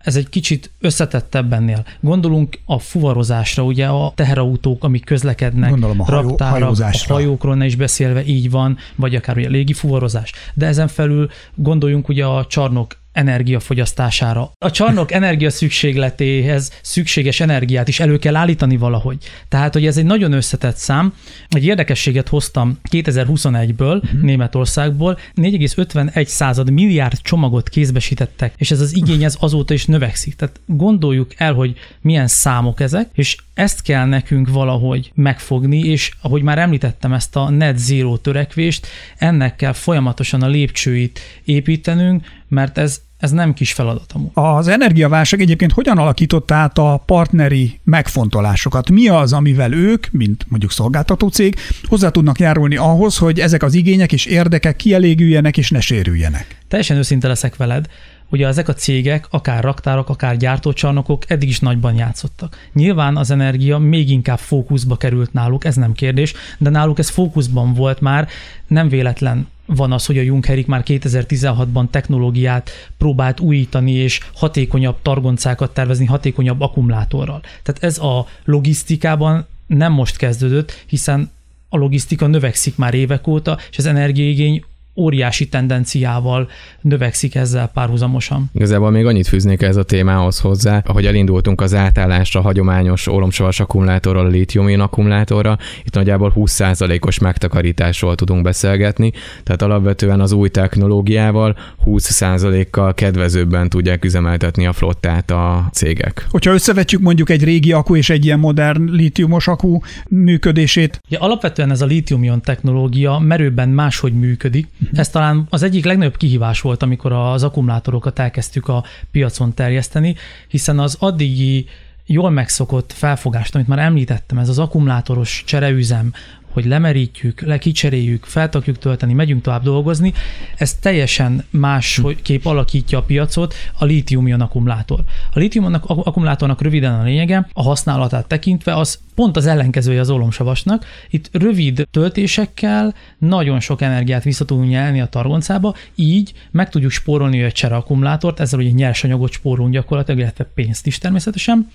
ez 0.05 0.15
egy 0.15 0.29
kicsit 0.29 0.71
összetettebb 0.79 1.53
ennél. 1.53 1.85
Gondolunk 1.99 2.59
a 2.65 2.79
fuvarozásra, 2.79 3.63
ugye 3.63 3.87
a 3.87 4.11
teherautók, 4.15 4.83
amik 4.83 5.05
közlekednek, 5.05 5.69
Gondolom 5.69 6.01
a 6.01 6.03
hajó, 6.03 6.27
raktára, 6.27 6.67
a 6.69 6.91
hajókról 7.07 7.55
ne 7.55 7.65
is 7.65 7.75
beszélve, 7.75 8.25
így 8.25 8.49
van, 8.49 8.77
vagy 8.95 9.15
akár 9.15 9.37
ugye 9.37 9.47
a 9.47 9.49
légi 9.49 9.73
fuvarozás. 9.73 10.31
De 10.53 10.65
ezen 10.65 10.87
felül 10.87 11.29
gondoljunk 11.55 12.09
ugye 12.09 12.25
a 12.25 12.45
csarnok 12.45 12.97
energiafogyasztására. 13.15 14.51
A 14.57 14.71
csarnok 14.71 15.11
energia 15.11 15.49
szükségletéhez 15.49 16.71
szükséges 16.81 17.39
energiát 17.39 17.87
is 17.87 17.99
elő 17.99 18.17
kell 18.17 18.35
állítani 18.35 18.77
valahogy. 18.77 19.17
Tehát, 19.49 19.73
hogy 19.73 19.85
ez 19.85 19.97
egy 19.97 20.05
nagyon 20.05 20.31
összetett 20.31 20.75
szám. 20.75 21.13
Egy 21.49 21.65
érdekességet 21.65 22.27
hoztam 22.27 22.79
2021-ből, 22.91 23.95
uh-huh. 24.03 24.21
Németországból, 24.21 25.17
4,51 25.35 26.25
század 26.25 26.71
milliárd 26.71 27.21
csomagot 27.21 27.69
kézbesítettek, 27.69 28.53
és 28.57 28.71
ez 28.71 28.79
az 28.79 28.95
igény 28.95 29.23
ez 29.23 29.37
azóta 29.39 29.73
is 29.73 29.85
növekszik. 29.85 30.35
Tehát 30.35 30.59
gondoljuk 30.65 31.31
el, 31.37 31.53
hogy 31.53 31.73
milyen 32.01 32.27
számok 32.27 32.79
ezek, 32.79 33.09
és 33.13 33.37
ezt 33.53 33.81
kell 33.81 34.05
nekünk 34.05 34.49
valahogy 34.49 35.11
megfogni, 35.13 35.79
és 35.79 36.11
ahogy 36.21 36.41
már 36.41 36.57
említettem 36.57 37.13
ezt 37.13 37.35
a 37.35 37.49
net 37.49 37.77
zero 37.77 38.17
törekvést, 38.17 38.87
ennek 39.17 39.55
kell 39.55 39.73
folyamatosan 39.73 40.41
a 40.41 40.47
lépcsőit 40.47 41.19
építenünk, 41.43 42.25
mert 42.55 42.77
ez 42.77 43.01
ez 43.17 43.31
nem 43.31 43.53
kis 43.53 43.73
feladat 43.73 44.11
amúgy. 44.13 44.29
Az 44.33 44.67
energiaválság 44.67 45.41
egyébként 45.41 45.71
hogyan 45.71 45.97
alakított 45.97 46.51
át 46.51 46.77
a 46.77 47.03
partneri 47.05 47.79
megfontolásokat? 47.83 48.89
Mi 48.89 49.07
az, 49.07 49.33
amivel 49.33 49.73
ők, 49.73 50.11
mint 50.11 50.45
mondjuk 50.49 50.71
szolgáltató 50.71 51.27
cég, 51.27 51.55
hozzá 51.83 52.09
tudnak 52.09 52.39
járulni 52.39 52.75
ahhoz, 52.75 53.17
hogy 53.17 53.39
ezek 53.39 53.63
az 53.63 53.73
igények 53.73 54.11
és 54.11 54.25
érdekek 54.25 54.75
kielégüljenek 54.75 55.57
és 55.57 55.69
ne 55.69 55.79
sérüljenek? 55.79 56.57
Teljesen 56.67 56.97
őszinte 56.97 57.27
leszek 57.27 57.55
veled. 57.55 57.85
Ugye 58.29 58.47
ezek 58.47 58.67
a 58.67 58.73
cégek, 58.73 59.27
akár 59.29 59.63
raktárak, 59.63 60.09
akár 60.09 60.37
gyártócsarnokok 60.37 61.23
eddig 61.27 61.49
is 61.49 61.59
nagyban 61.59 61.95
játszottak. 61.95 62.57
Nyilván 62.73 63.17
az 63.17 63.31
energia 63.31 63.77
még 63.77 64.09
inkább 64.09 64.39
fókuszba 64.39 64.97
került 64.97 65.33
náluk, 65.33 65.65
ez 65.65 65.75
nem 65.75 65.93
kérdés, 65.93 66.33
de 66.57 66.69
náluk 66.69 66.99
ez 66.99 67.09
fókuszban 67.09 67.73
volt 67.73 68.01
már, 68.01 68.27
nem 68.67 68.89
véletlen 68.89 69.47
van 69.65 69.91
az, 69.91 70.05
hogy 70.05 70.17
a 70.17 70.21
Junkerik 70.21 70.67
már 70.67 70.83
2016-ban 70.85 71.89
technológiát 71.89 72.69
próbált 72.97 73.39
újítani 73.39 73.91
és 73.91 74.19
hatékonyabb 74.33 74.97
targoncákat 75.01 75.73
tervezni, 75.73 76.05
hatékonyabb 76.05 76.61
akkumulátorral. 76.61 77.41
Tehát 77.63 77.83
ez 77.83 77.97
a 77.97 78.27
logisztikában 78.43 79.45
nem 79.67 79.91
most 79.91 80.17
kezdődött, 80.17 80.83
hiszen 80.85 81.31
a 81.69 81.77
logisztika 81.77 82.27
növekszik 82.27 82.75
már 82.75 82.93
évek 82.93 83.27
óta, 83.27 83.57
és 83.71 83.77
az 83.77 83.85
energiaigény 83.85 84.63
óriási 84.95 85.47
tendenciával 85.47 86.49
növekszik 86.81 87.35
ezzel 87.35 87.67
párhuzamosan. 87.67 88.49
Igazából 88.53 88.91
még 88.91 89.05
annyit 89.05 89.27
fűznék 89.27 89.61
ez 89.61 89.75
a 89.75 89.83
témához 89.83 90.39
hozzá, 90.39 90.81
ahogy 90.85 91.05
elindultunk 91.05 91.61
az 91.61 91.73
átállásra 91.73 92.41
hagyományos 92.41 93.07
ólomsavas 93.07 93.59
akkumulátorral 93.59 94.25
a 94.25 94.29
lítium 94.29 94.79
akkumulátorra, 94.81 95.57
itt 95.83 95.93
nagyjából 95.93 96.33
20%-os 96.35 97.19
megtakarításról 97.19 98.15
tudunk 98.15 98.43
beszélgetni, 98.43 99.11
tehát 99.43 99.61
alapvetően 99.61 100.19
az 100.19 100.31
új 100.31 100.49
technológiával 100.49 101.57
20%-kal 101.85 102.93
kedvezőbben 102.93 103.69
tudják 103.69 104.05
üzemeltetni 104.05 104.65
a 104.65 104.73
flottát 104.73 105.31
a 105.31 105.69
cégek. 105.71 106.25
Hogyha 106.29 106.53
összevetjük 106.53 107.01
mondjuk 107.01 107.29
egy 107.29 107.43
régi 107.43 107.71
akku 107.71 107.95
és 107.95 108.09
egy 108.09 108.25
ilyen 108.25 108.39
modern 108.39 108.91
lítiumos 108.91 109.47
akku 109.47 109.79
működését. 110.09 111.01
Ja, 111.09 111.19
alapvetően 111.19 111.71
ez 111.71 111.81
a 111.81 111.85
lítium 111.85 112.41
technológia 112.41 113.19
merőben 113.19 113.69
máshogy 113.69 114.13
működik, 114.13 114.67
ez 114.93 115.09
talán 115.09 115.47
az 115.49 115.63
egyik 115.63 115.85
legnagyobb 115.85 116.17
kihívás 116.17 116.61
volt, 116.61 116.83
amikor 116.83 117.11
az 117.11 117.43
akkumulátorokat 117.43 118.19
elkezdtük 118.19 118.67
a 118.67 118.83
piacon 119.11 119.53
terjeszteni, 119.53 120.15
hiszen 120.47 120.79
az 120.79 120.95
addigi 120.99 121.65
jól 122.05 122.29
megszokott 122.29 122.91
felfogást, 122.91 123.55
amit 123.55 123.67
már 123.67 123.79
említettem, 123.79 124.37
ez 124.37 124.49
az 124.49 124.59
akkumulátoros 124.59 125.43
csereüzem, 125.45 126.13
hogy 126.55 126.65
lemerítjük, 126.65 127.41
lekicseréljük, 127.41 128.23
feltakjuk 128.23 128.77
tölteni, 128.77 129.13
megyünk 129.13 129.41
tovább 129.41 129.63
dolgozni, 129.63 130.13
ez 130.57 130.73
teljesen 130.73 131.45
más 131.49 131.97
hm. 131.97 132.07
kép 132.21 132.45
alakítja 132.45 132.97
a 132.97 133.01
piacot 133.01 133.53
a 133.77 133.85
lítium 133.85 134.41
akkumulátor. 134.41 134.99
A 135.33 135.39
lítium 135.39 135.73
akkumulátornak 135.83 136.61
röviden 136.61 136.99
a 136.99 137.03
lényege, 137.03 137.47
a 137.53 137.63
használatát 137.63 138.27
tekintve 138.27 138.75
az 138.75 138.99
pont 139.15 139.37
az 139.37 139.45
ellenkezője 139.45 139.99
az 139.99 140.09
ólomsavasnak. 140.09 140.85
Itt 141.09 141.29
rövid 141.31 141.87
töltésekkel 141.91 142.93
nagyon 143.17 143.59
sok 143.59 143.81
energiát 143.81 144.23
vissza 144.23 144.45
tudunk 144.45 144.69
nyelni 144.69 145.01
a 145.01 145.05
targoncába, 145.05 145.75
így 145.95 146.33
meg 146.51 146.69
tudjuk 146.69 146.91
spórolni 146.91 147.43
a 147.43 147.51
csere 147.51 147.75
akkumulátort, 147.75 148.39
ezzel 148.39 148.59
ugye 148.59 148.69
nyersanyagot 148.69 149.31
spórolunk 149.31 149.73
gyakorlatilag, 149.73 150.19
illetve 150.19 150.43
pénzt 150.43 150.87
is 150.87 150.97
természetesen 150.97 151.67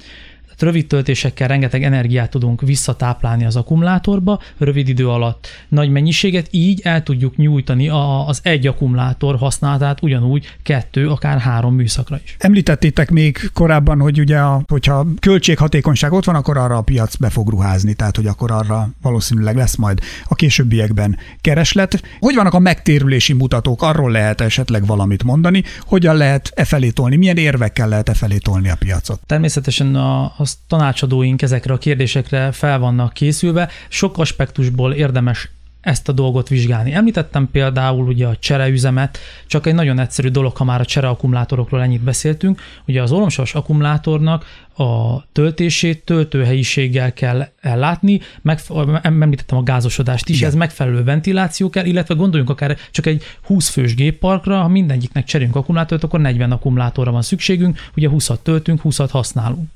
rövid 0.62 0.87
töltésekkel 0.87 1.49
rengeteg 1.49 1.83
energiát 1.83 2.31
tudunk 2.31 2.61
visszatáplálni 2.61 3.44
az 3.44 3.57
akkumulátorba, 3.57 4.40
rövid 4.59 4.88
idő 4.88 5.09
alatt 5.09 5.49
nagy 5.68 5.90
mennyiséget, 5.90 6.49
így 6.51 6.81
el 6.85 7.03
tudjuk 7.03 7.37
nyújtani 7.37 7.88
az 8.27 8.40
egy 8.42 8.66
akkumulátor 8.66 9.37
használatát 9.37 10.03
ugyanúgy 10.03 10.57
kettő, 10.62 11.09
akár 11.09 11.38
három 11.38 11.75
műszakra 11.75 12.20
is. 12.25 12.37
Említettétek 12.38 13.11
még 13.11 13.51
korábban, 13.53 14.01
hogy 14.01 14.20
ugye, 14.20 14.38
a, 14.38 14.62
hogyha 14.68 15.07
költséghatékonyság 15.20 16.12
ott 16.12 16.25
van, 16.25 16.35
akkor 16.35 16.57
arra 16.57 16.77
a 16.77 16.83
piac 16.83 17.16
be 17.16 17.31
fog 17.31 17.49
ruházni, 17.49 17.94
tehát 17.94 18.16
hogy 18.16 18.27
akkor 18.27 18.51
arra 18.51 18.90
valószínűleg 19.03 19.57
lesz 19.57 19.77
majd 19.77 20.01
a 20.29 20.35
későbbiekben 20.35 21.18
kereslet. 21.40 22.03
Hogy 22.20 22.35
vannak 22.35 22.55
a 22.55 22.59
megtérülési 22.59 23.33
mutatók? 23.33 23.83
Arról 23.83 24.11
lehet 24.11 24.40
esetleg 24.40 24.87
valamit 24.87 25.25
mondani, 25.25 25.62
hogyan 25.81 26.16
lehet 26.16 26.53
e 26.55 26.64
felé 26.64 26.90
tolni, 26.90 27.16
milyen 27.16 27.37
érvekkel 27.37 27.88
lehet 27.88 28.09
e 28.09 28.14
felé 28.14 28.37
tolni 28.37 28.70
a 28.70 28.77
piacot? 28.77 29.20
Természetesen 29.27 29.94
a, 29.94 30.23
a 30.25 30.44
az 30.51 30.59
tanácsadóink 30.67 31.43
ezekre 31.43 31.73
a 31.73 31.79
kérdésekre 31.79 32.53
fel 32.53 32.79
vannak 32.79 33.13
készülve. 33.13 33.69
Sok 33.89 34.19
aspektusból 34.19 34.93
érdemes 34.93 35.51
ezt 35.81 36.09
a 36.09 36.13
dolgot 36.13 36.49
vizsgálni. 36.49 36.93
Említettem 36.93 37.49
például 37.53 38.07
ugye 38.07 38.27
a 38.27 38.37
csereüzemet, 38.37 39.19
csak 39.47 39.67
egy 39.67 39.75
nagyon 39.75 39.99
egyszerű 39.99 40.29
dolog, 40.29 40.57
ha 40.57 40.65
már 40.65 40.81
a 40.81 40.85
csereakkumulátorokról 40.85 41.83
ennyit 41.83 42.01
beszéltünk. 42.01 42.61
Ugye 42.87 43.03
az 43.03 43.13
olomsavas 43.13 43.55
akkumulátornak 43.55 44.45
a 44.77 45.23
töltését 45.33 46.05
töltőhelyiséggel 46.05 47.13
kell 47.13 47.49
ellátni, 47.61 48.21
meg, 48.43 48.61
említettem 49.03 49.59
a 49.59 49.63
gázosodást 49.63 50.29
is, 50.29 50.37
Igen. 50.37 50.49
ez 50.49 50.55
megfelelő 50.55 51.05
ventiláció 51.05 51.71
kell, 51.71 51.85
illetve 51.85 52.15
gondoljunk 52.15 52.51
akár 52.51 52.77
csak 52.91 53.07
egy 53.07 53.23
20 53.43 53.69
fős 53.69 53.95
gépparkra, 53.95 54.61
ha 54.61 54.69
mindegyiknek 54.69 55.25
cserélünk 55.25 55.57
akkumulátort, 55.57 56.05
akkor 56.05 56.21
40 56.21 56.53
akkumulátorra 56.53 57.11
van 57.11 57.23
szükségünk, 57.23 57.79
ugye 57.97 58.09
20-at 58.13 58.39
töltünk, 58.43 58.81
20-at 58.85 59.09
használunk. 59.11 59.69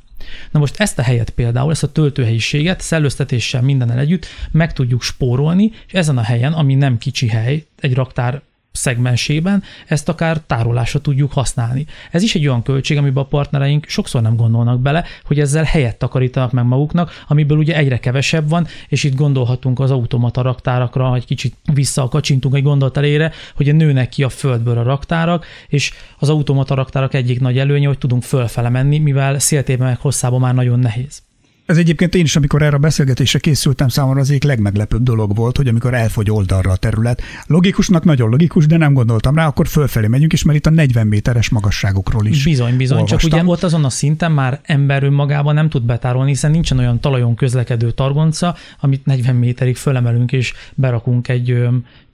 Na 0.51 0.59
most 0.59 0.81
ezt 0.81 0.99
a 0.99 1.03
helyet 1.03 1.31
például, 1.31 1.71
ezt 1.71 1.83
a 1.83 1.93
töltőhelyiséget 1.93 2.81
szellőztetéssel 2.81 3.63
mindennel 3.63 3.99
együtt 3.99 4.27
meg 4.51 4.73
tudjuk 4.73 5.03
spórolni, 5.03 5.73
és 5.87 5.93
ezen 5.93 6.19
a 6.19 6.23
helyen, 6.23 6.53
ami 6.53 6.75
nem 6.75 6.99
kicsi 6.99 7.29
hely, 7.29 7.65
egy 7.81 7.95
raktár 7.95 8.43
szegmensében 8.77 9.63
ezt 9.87 10.09
akár 10.09 10.41
tárolásra 10.47 11.01
tudjuk 11.01 11.33
használni. 11.33 11.87
Ez 12.11 12.23
is 12.23 12.35
egy 12.35 12.47
olyan 12.47 12.63
költség, 12.63 12.97
amiben 12.97 13.23
a 13.23 13.27
partnereink 13.27 13.87
sokszor 13.89 14.23
nem 14.23 14.37
gondolnak 14.37 14.81
bele, 14.81 15.05
hogy 15.25 15.41
ezzel 15.41 15.65
helyet 15.65 15.97
takarítanak 15.97 16.53
meg 16.53 16.65
maguknak, 16.65 17.11
amiből 17.29 17.59
ugye 17.59 17.77
egyre 17.77 17.99
kevesebb 17.99 18.49
van, 18.49 18.67
és 18.89 19.05
itt 19.05 19.15
gondolhatunk 19.15 19.81
az 19.81 19.91
automata 19.91 20.43
raktárakra, 20.43 21.15
egy 21.15 21.25
kicsit 21.25 21.55
visszakacsintunk 21.73 22.55
egy 22.55 22.63
gondolat 22.63 22.97
elére, 22.97 23.33
hogy 23.55 23.75
nőnek 23.75 24.09
ki 24.09 24.23
a 24.23 24.29
földből 24.29 24.79
a 24.79 24.83
raktárak, 24.83 25.47
és 25.69 25.93
az 26.19 26.29
automata 26.29 26.75
raktárak 26.75 27.15
egyik 27.15 27.41
nagy 27.41 27.59
előnye, 27.59 27.87
hogy 27.87 27.99
tudunk 27.99 28.23
fölfele 28.23 28.69
menni, 28.69 28.99
mivel 28.99 29.39
széltében 29.39 29.87
meg 29.87 29.99
hosszában 29.99 30.41
már 30.41 30.55
nagyon 30.55 30.79
nehéz. 30.79 31.23
Ez 31.67 31.77
egyébként 31.77 32.15
én 32.15 32.25
is, 32.25 32.37
amikor 32.37 32.63
erre 32.63 32.77
a 32.77 32.79
beszélgetésre 32.79 33.39
készültem, 33.39 33.89
számomra 33.89 34.21
az 34.21 34.31
egyik 34.31 34.43
legmeglepőbb 34.43 35.03
dolog 35.03 35.37
volt, 35.37 35.57
hogy 35.57 35.69
amikor 35.69 35.95
elfogy 35.95 36.31
oldalra 36.31 36.71
a 36.71 36.77
terület. 36.77 37.23
Logikusnak 37.47 38.05
nagyon 38.05 38.31
logikus, 38.31 38.67
de 38.67 38.77
nem 38.77 38.93
gondoltam 38.93 39.35
rá, 39.35 39.47
akkor 39.47 39.69
fölfelé 39.69 40.07
megyünk, 40.07 40.33
és 40.33 40.43
mert 40.43 40.59
itt 40.59 40.67
a 40.67 40.71
40 40.71 41.07
méteres 41.07 41.49
magasságokról 41.49 42.27
is. 42.27 42.45
Bizony, 42.45 42.77
bizony, 42.77 42.97
olvastam. 42.97 43.19
csak 43.19 43.33
ugye 43.33 43.51
ott 43.51 43.63
azon 43.63 43.85
a 43.85 43.91
szinten 43.91 44.33
már 44.33 44.61
ember 44.63 45.03
önmagában 45.03 45.55
nem 45.55 45.69
tud 45.69 45.83
betárolni, 45.83 46.31
hiszen 46.31 46.51
nincsen 46.51 46.79
olyan 46.79 47.01
talajon 47.01 47.35
közlekedő 47.35 47.91
targonca, 47.91 48.55
amit 48.81 49.07
40 49.07 49.37
méterig 49.37 49.77
fölemelünk 49.77 50.33
és 50.33 50.53
berakunk 50.75 51.29
egy 51.29 51.59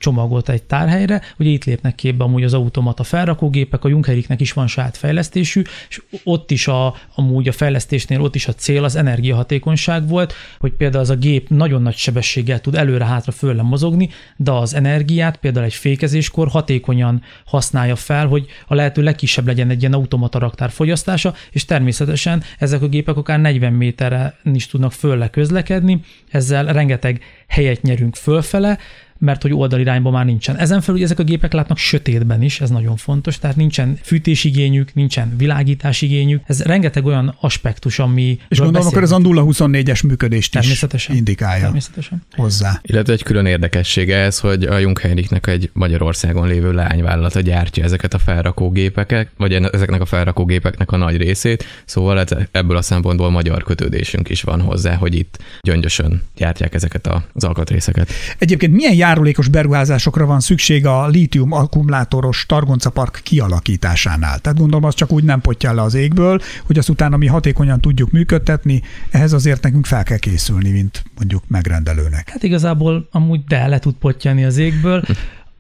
csomagot 0.00 0.48
egy 0.48 0.62
tárhelyre, 0.62 1.22
ugye 1.38 1.50
itt 1.50 1.64
lépnek 1.64 1.94
képbe 1.94 2.24
amúgy 2.24 2.42
az 2.42 2.54
automata 2.54 3.02
felrakógépek, 3.02 3.84
a 3.84 3.88
Junkeriknek 3.88 4.40
is 4.40 4.52
van 4.52 4.66
saját 4.66 4.96
fejlesztésű, 4.96 5.62
és 5.88 6.02
ott 6.24 6.50
is 6.50 6.68
a, 6.68 6.94
amúgy 7.14 7.48
a 7.48 7.52
fejlesztésnél 7.52 8.20
ott 8.20 8.34
is 8.34 8.48
a 8.48 8.52
cél 8.52 8.84
az 8.84 8.96
energiahatékonyság 8.96 10.08
volt, 10.08 10.32
hogy 10.58 10.72
például 10.72 11.02
az 11.02 11.10
a 11.10 11.16
gép 11.16 11.48
nagyon 11.48 11.82
nagy 11.82 11.96
sebességgel 11.96 12.60
tud 12.60 12.74
előre-hátra 12.74 13.32
fölle 13.32 13.62
mozogni, 13.62 14.08
de 14.36 14.50
az 14.50 14.74
energiát 14.74 15.36
például 15.36 15.64
egy 15.64 15.74
fékezéskor 15.74 16.48
hatékonyan 16.48 17.22
használja 17.44 17.96
fel, 17.96 18.26
hogy 18.26 18.46
a 18.66 18.74
lehető 18.74 19.02
legkisebb 19.02 19.46
legyen 19.46 19.70
egy 19.70 19.80
ilyen 19.80 19.92
automata 19.92 20.38
raktár 20.38 20.70
fogyasztása, 20.70 21.34
és 21.50 21.64
természetesen 21.64 22.42
ezek 22.58 22.82
a 22.82 22.88
gépek 22.88 23.16
akár 23.16 23.40
40 23.40 23.72
méterre 23.72 24.36
is 24.52 24.66
tudnak 24.66 24.92
fölle 24.92 25.28
közlekedni, 25.30 26.00
ezzel 26.30 26.72
rengeteg 26.72 27.22
helyet 27.46 27.82
nyerünk 27.82 28.16
fölfele, 28.16 28.78
mert 29.20 29.42
hogy 29.42 29.52
oldalirányban 29.52 30.12
már 30.12 30.24
nincsen. 30.24 30.56
Ezen 30.56 30.80
felül 30.80 31.02
ezek 31.02 31.18
a 31.18 31.22
gépek 31.22 31.52
látnak 31.52 31.78
sötétben 31.78 32.42
is, 32.42 32.60
ez 32.60 32.70
nagyon 32.70 32.96
fontos, 32.96 33.38
tehát 33.38 33.56
nincsen 33.56 33.98
fűtésigényük, 34.02 34.94
nincsen 34.94 35.34
világításigényük. 35.36 36.42
Ez 36.46 36.62
rengeteg 36.62 37.04
olyan 37.04 37.36
aspektus, 37.40 37.98
ami. 37.98 38.38
És 38.48 38.58
gondolom, 38.58 38.86
akkor 38.86 39.02
ez 39.02 39.10
a 39.10 39.18
0-24-es 39.18 40.06
működést 40.06 40.52
természetesen, 40.52 41.12
is 41.12 41.18
indikálja 41.18 41.62
természetesen. 41.62 42.22
hozzá. 42.32 42.80
Illetve 42.82 43.12
egy 43.12 43.22
külön 43.22 43.46
érdekessége 43.46 44.16
ez, 44.16 44.38
hogy 44.38 44.64
a 44.64 44.78
Jungheinrichnek 44.78 45.46
egy 45.46 45.70
Magyarországon 45.72 46.48
lévő 46.48 46.72
lányvállalata 46.72 47.40
gyártja 47.40 47.84
ezeket 47.84 48.14
a 48.14 48.18
felrakógépeket, 48.18 49.28
vagy 49.36 49.52
ezeknek 49.52 50.00
a 50.00 50.06
felrakógépeknek 50.06 50.92
a 50.92 50.96
nagy 50.96 51.16
részét, 51.16 51.64
szóval 51.84 52.24
ebből 52.50 52.76
a 52.76 52.82
szempontból 52.82 53.30
magyar 53.30 53.62
kötődésünk 53.62 54.28
is 54.28 54.42
van 54.42 54.60
hozzá, 54.60 54.94
hogy 54.94 55.14
itt 55.14 55.38
gyöngyösön 55.60 56.22
gyártják 56.36 56.74
ezeket 56.74 57.08
az 57.32 57.44
alkatrészeket. 57.44 58.10
Egyébként 58.38 58.72
milyen 58.72 58.94
jár 58.94 59.09
járulékos 59.10 59.48
beruházásokra 59.48 60.26
van 60.26 60.40
szükség 60.40 60.86
a 60.86 61.06
lítium 61.06 61.52
akkumulátoros 61.52 62.44
Targonca 62.46 62.90
Park 62.90 63.20
kialakításánál. 63.22 64.38
Tehát 64.38 64.58
gondolom, 64.58 64.84
az 64.84 64.94
csak 64.94 65.12
úgy 65.12 65.24
nem 65.24 65.40
potjál 65.40 65.74
le 65.74 65.82
az 65.82 65.94
égből, 65.94 66.40
hogy 66.66 66.78
azt 66.78 66.88
utána 66.88 67.16
mi 67.16 67.26
hatékonyan 67.26 67.80
tudjuk 67.80 68.10
működtetni, 68.10 68.82
ehhez 69.10 69.32
azért 69.32 69.62
nekünk 69.62 69.86
fel 69.86 70.02
kell 70.02 70.18
készülni, 70.18 70.70
mint 70.70 71.02
mondjuk 71.16 71.42
megrendelőnek. 71.48 72.28
Hát 72.28 72.42
igazából 72.42 73.08
amúgy 73.10 73.44
de 73.44 73.66
le 73.66 73.78
tud 73.78 73.94
pottyani 73.94 74.44
az 74.44 74.56
égből. 74.56 75.02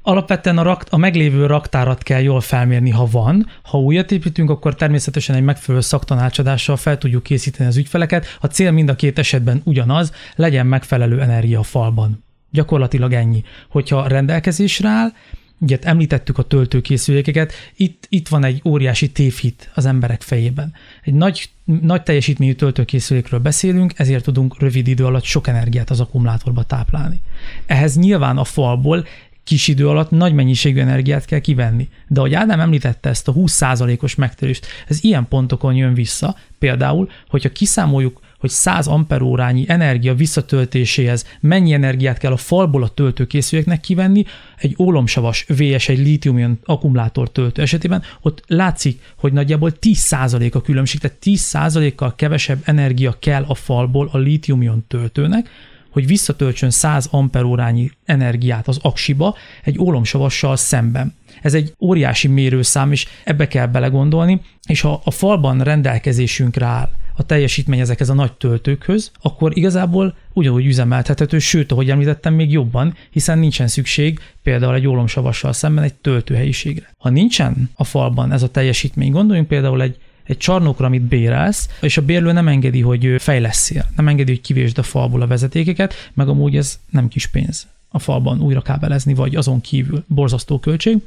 Alapvetően 0.02 0.58
a, 0.58 0.62
rakt, 0.62 0.88
a 0.88 0.96
meglévő 0.96 1.46
raktárat 1.46 2.02
kell 2.02 2.20
jól 2.20 2.40
felmérni, 2.40 2.90
ha 2.90 3.06
van. 3.10 3.46
Ha 3.62 3.78
újat 3.78 4.12
építünk, 4.12 4.50
akkor 4.50 4.74
természetesen 4.74 5.36
egy 5.36 5.42
megfelelő 5.42 5.82
szaktanácsadással 5.82 6.76
fel 6.76 6.98
tudjuk 6.98 7.22
készíteni 7.22 7.68
az 7.68 7.76
ügyfeleket. 7.76 8.26
A 8.40 8.46
cél 8.46 8.70
mind 8.70 8.88
a 8.88 8.94
két 8.94 9.18
esetben 9.18 9.60
ugyanaz, 9.64 10.12
legyen 10.36 10.66
megfelelő 10.66 11.20
energia 11.20 11.58
a 11.58 11.62
falban. 11.62 12.28
Gyakorlatilag 12.50 13.12
ennyi. 13.12 13.42
Hogyha 13.68 14.06
rendelkezésre 14.06 14.88
áll, 14.88 15.12
ugye 15.60 15.78
említettük 15.80 16.38
a 16.38 16.42
töltőkészülékeket, 16.42 17.52
itt, 17.76 18.06
itt 18.08 18.28
van 18.28 18.44
egy 18.44 18.62
óriási 18.64 19.10
tévhit 19.10 19.70
az 19.74 19.84
emberek 19.84 20.22
fejében. 20.22 20.72
Egy 21.02 21.14
nagy, 21.14 21.50
nagy 21.64 22.02
teljesítményű 22.02 22.52
töltőkészülékről 22.52 23.40
beszélünk, 23.40 23.92
ezért 23.96 24.24
tudunk 24.24 24.60
rövid 24.60 24.88
idő 24.88 25.04
alatt 25.04 25.24
sok 25.24 25.46
energiát 25.46 25.90
az 25.90 26.00
akkumulátorba 26.00 26.62
táplálni. 26.62 27.20
Ehhez 27.66 27.96
nyilván 27.96 28.38
a 28.38 28.44
falból 28.44 29.06
kis 29.44 29.68
idő 29.68 29.88
alatt 29.88 30.10
nagy 30.10 30.32
mennyiségű 30.32 30.80
energiát 30.80 31.24
kell 31.24 31.38
kivenni. 31.38 31.88
De 32.08 32.20
ahogy 32.20 32.34
Ádám 32.34 32.60
említette 32.60 33.08
ezt 33.08 33.28
a 33.28 33.32
20%-os 33.32 34.14
megtérést, 34.14 34.66
ez 34.88 35.04
ilyen 35.04 35.28
pontokon 35.28 35.74
jön 35.74 35.94
vissza, 35.94 36.36
például, 36.58 37.10
hogyha 37.28 37.48
kiszámoljuk 37.48 38.20
hogy 38.40 38.50
100 38.50 38.86
amperórányi 38.86 39.64
energia 39.68 40.14
visszatöltéséhez 40.14 41.26
mennyi 41.40 41.72
energiát 41.72 42.18
kell 42.18 42.32
a 42.32 42.36
falból 42.36 42.82
a 42.82 42.88
töltőkészüléknek 42.88 43.80
kivenni, 43.80 44.24
egy 44.56 44.74
ólomsavas 44.78 45.46
VS, 45.48 45.88
egy 45.88 45.98
lítium 45.98 46.58
akkumulátor 46.64 47.30
töltő 47.30 47.62
esetében, 47.62 48.02
ott 48.20 48.42
látszik, 48.46 49.00
hogy 49.16 49.32
nagyjából 49.32 49.72
10% 49.80 50.52
a 50.52 50.62
különbség, 50.62 51.00
tehát 51.00 51.16
10%-kal 51.24 52.14
kevesebb 52.14 52.58
energia 52.64 53.16
kell 53.18 53.44
a 53.46 53.54
falból 53.54 54.08
a 54.12 54.18
lítium 54.18 54.84
töltőnek, 54.88 55.48
hogy 55.90 56.06
visszatöltsön 56.06 56.70
100 56.70 57.08
amperórányi 57.10 57.90
energiát 58.04 58.68
az 58.68 58.78
aksiba 58.82 59.36
egy 59.64 59.78
ólomsavassal 59.78 60.56
szemben. 60.56 61.14
Ez 61.42 61.54
egy 61.54 61.74
óriási 61.80 62.28
mérőszám, 62.28 62.92
és 62.92 63.06
ebbe 63.24 63.48
kell 63.48 63.66
belegondolni, 63.66 64.40
és 64.66 64.80
ha 64.80 65.00
a 65.04 65.10
falban 65.10 65.60
rendelkezésünkre 65.60 66.66
áll 66.66 66.90
a 67.20 67.22
teljesítmény 67.22 67.80
ezekhez 67.80 68.08
a 68.08 68.14
nagy 68.14 68.32
töltőkhöz, 68.32 69.10
akkor 69.20 69.56
igazából 69.56 70.14
ugyanúgy 70.32 70.66
üzemeltethető, 70.66 71.38
sőt, 71.38 71.72
ahogy 71.72 71.90
említettem, 71.90 72.34
még 72.34 72.50
jobban, 72.52 72.94
hiszen 73.10 73.38
nincsen 73.38 73.68
szükség 73.68 74.20
például 74.42 74.74
egy 74.74 74.86
ólomsavassal 74.86 75.52
szemben 75.52 75.84
egy 75.84 75.94
töltőhelyiségre. 75.94 76.94
Ha 76.98 77.08
nincsen 77.08 77.70
a 77.74 77.84
falban 77.84 78.32
ez 78.32 78.42
a 78.42 78.50
teljesítmény, 78.50 79.10
gondoljunk 79.10 79.48
például 79.48 79.82
egy 79.82 79.96
egy 80.24 80.36
csarnokra, 80.36 80.86
amit 80.86 81.02
bérelsz, 81.02 81.68
és 81.80 81.96
a 81.96 82.02
bérlő 82.02 82.32
nem 82.32 82.48
engedi, 82.48 82.80
hogy 82.80 83.14
fejleszél, 83.18 83.90
nem 83.96 84.08
engedi, 84.08 84.30
hogy 84.30 84.40
kivésd 84.40 84.78
a 84.78 84.82
falból 84.82 85.22
a 85.22 85.26
vezetékeket, 85.26 85.94
meg 86.14 86.28
amúgy 86.28 86.56
ez 86.56 86.78
nem 86.90 87.08
kis 87.08 87.26
pénz 87.26 87.66
a 87.88 87.98
falban 87.98 88.40
újra 88.40 88.62
kábelezni, 88.62 89.14
vagy 89.14 89.36
azon 89.36 89.60
kívül 89.60 90.04
borzasztó 90.06 90.58
költség, 90.58 90.98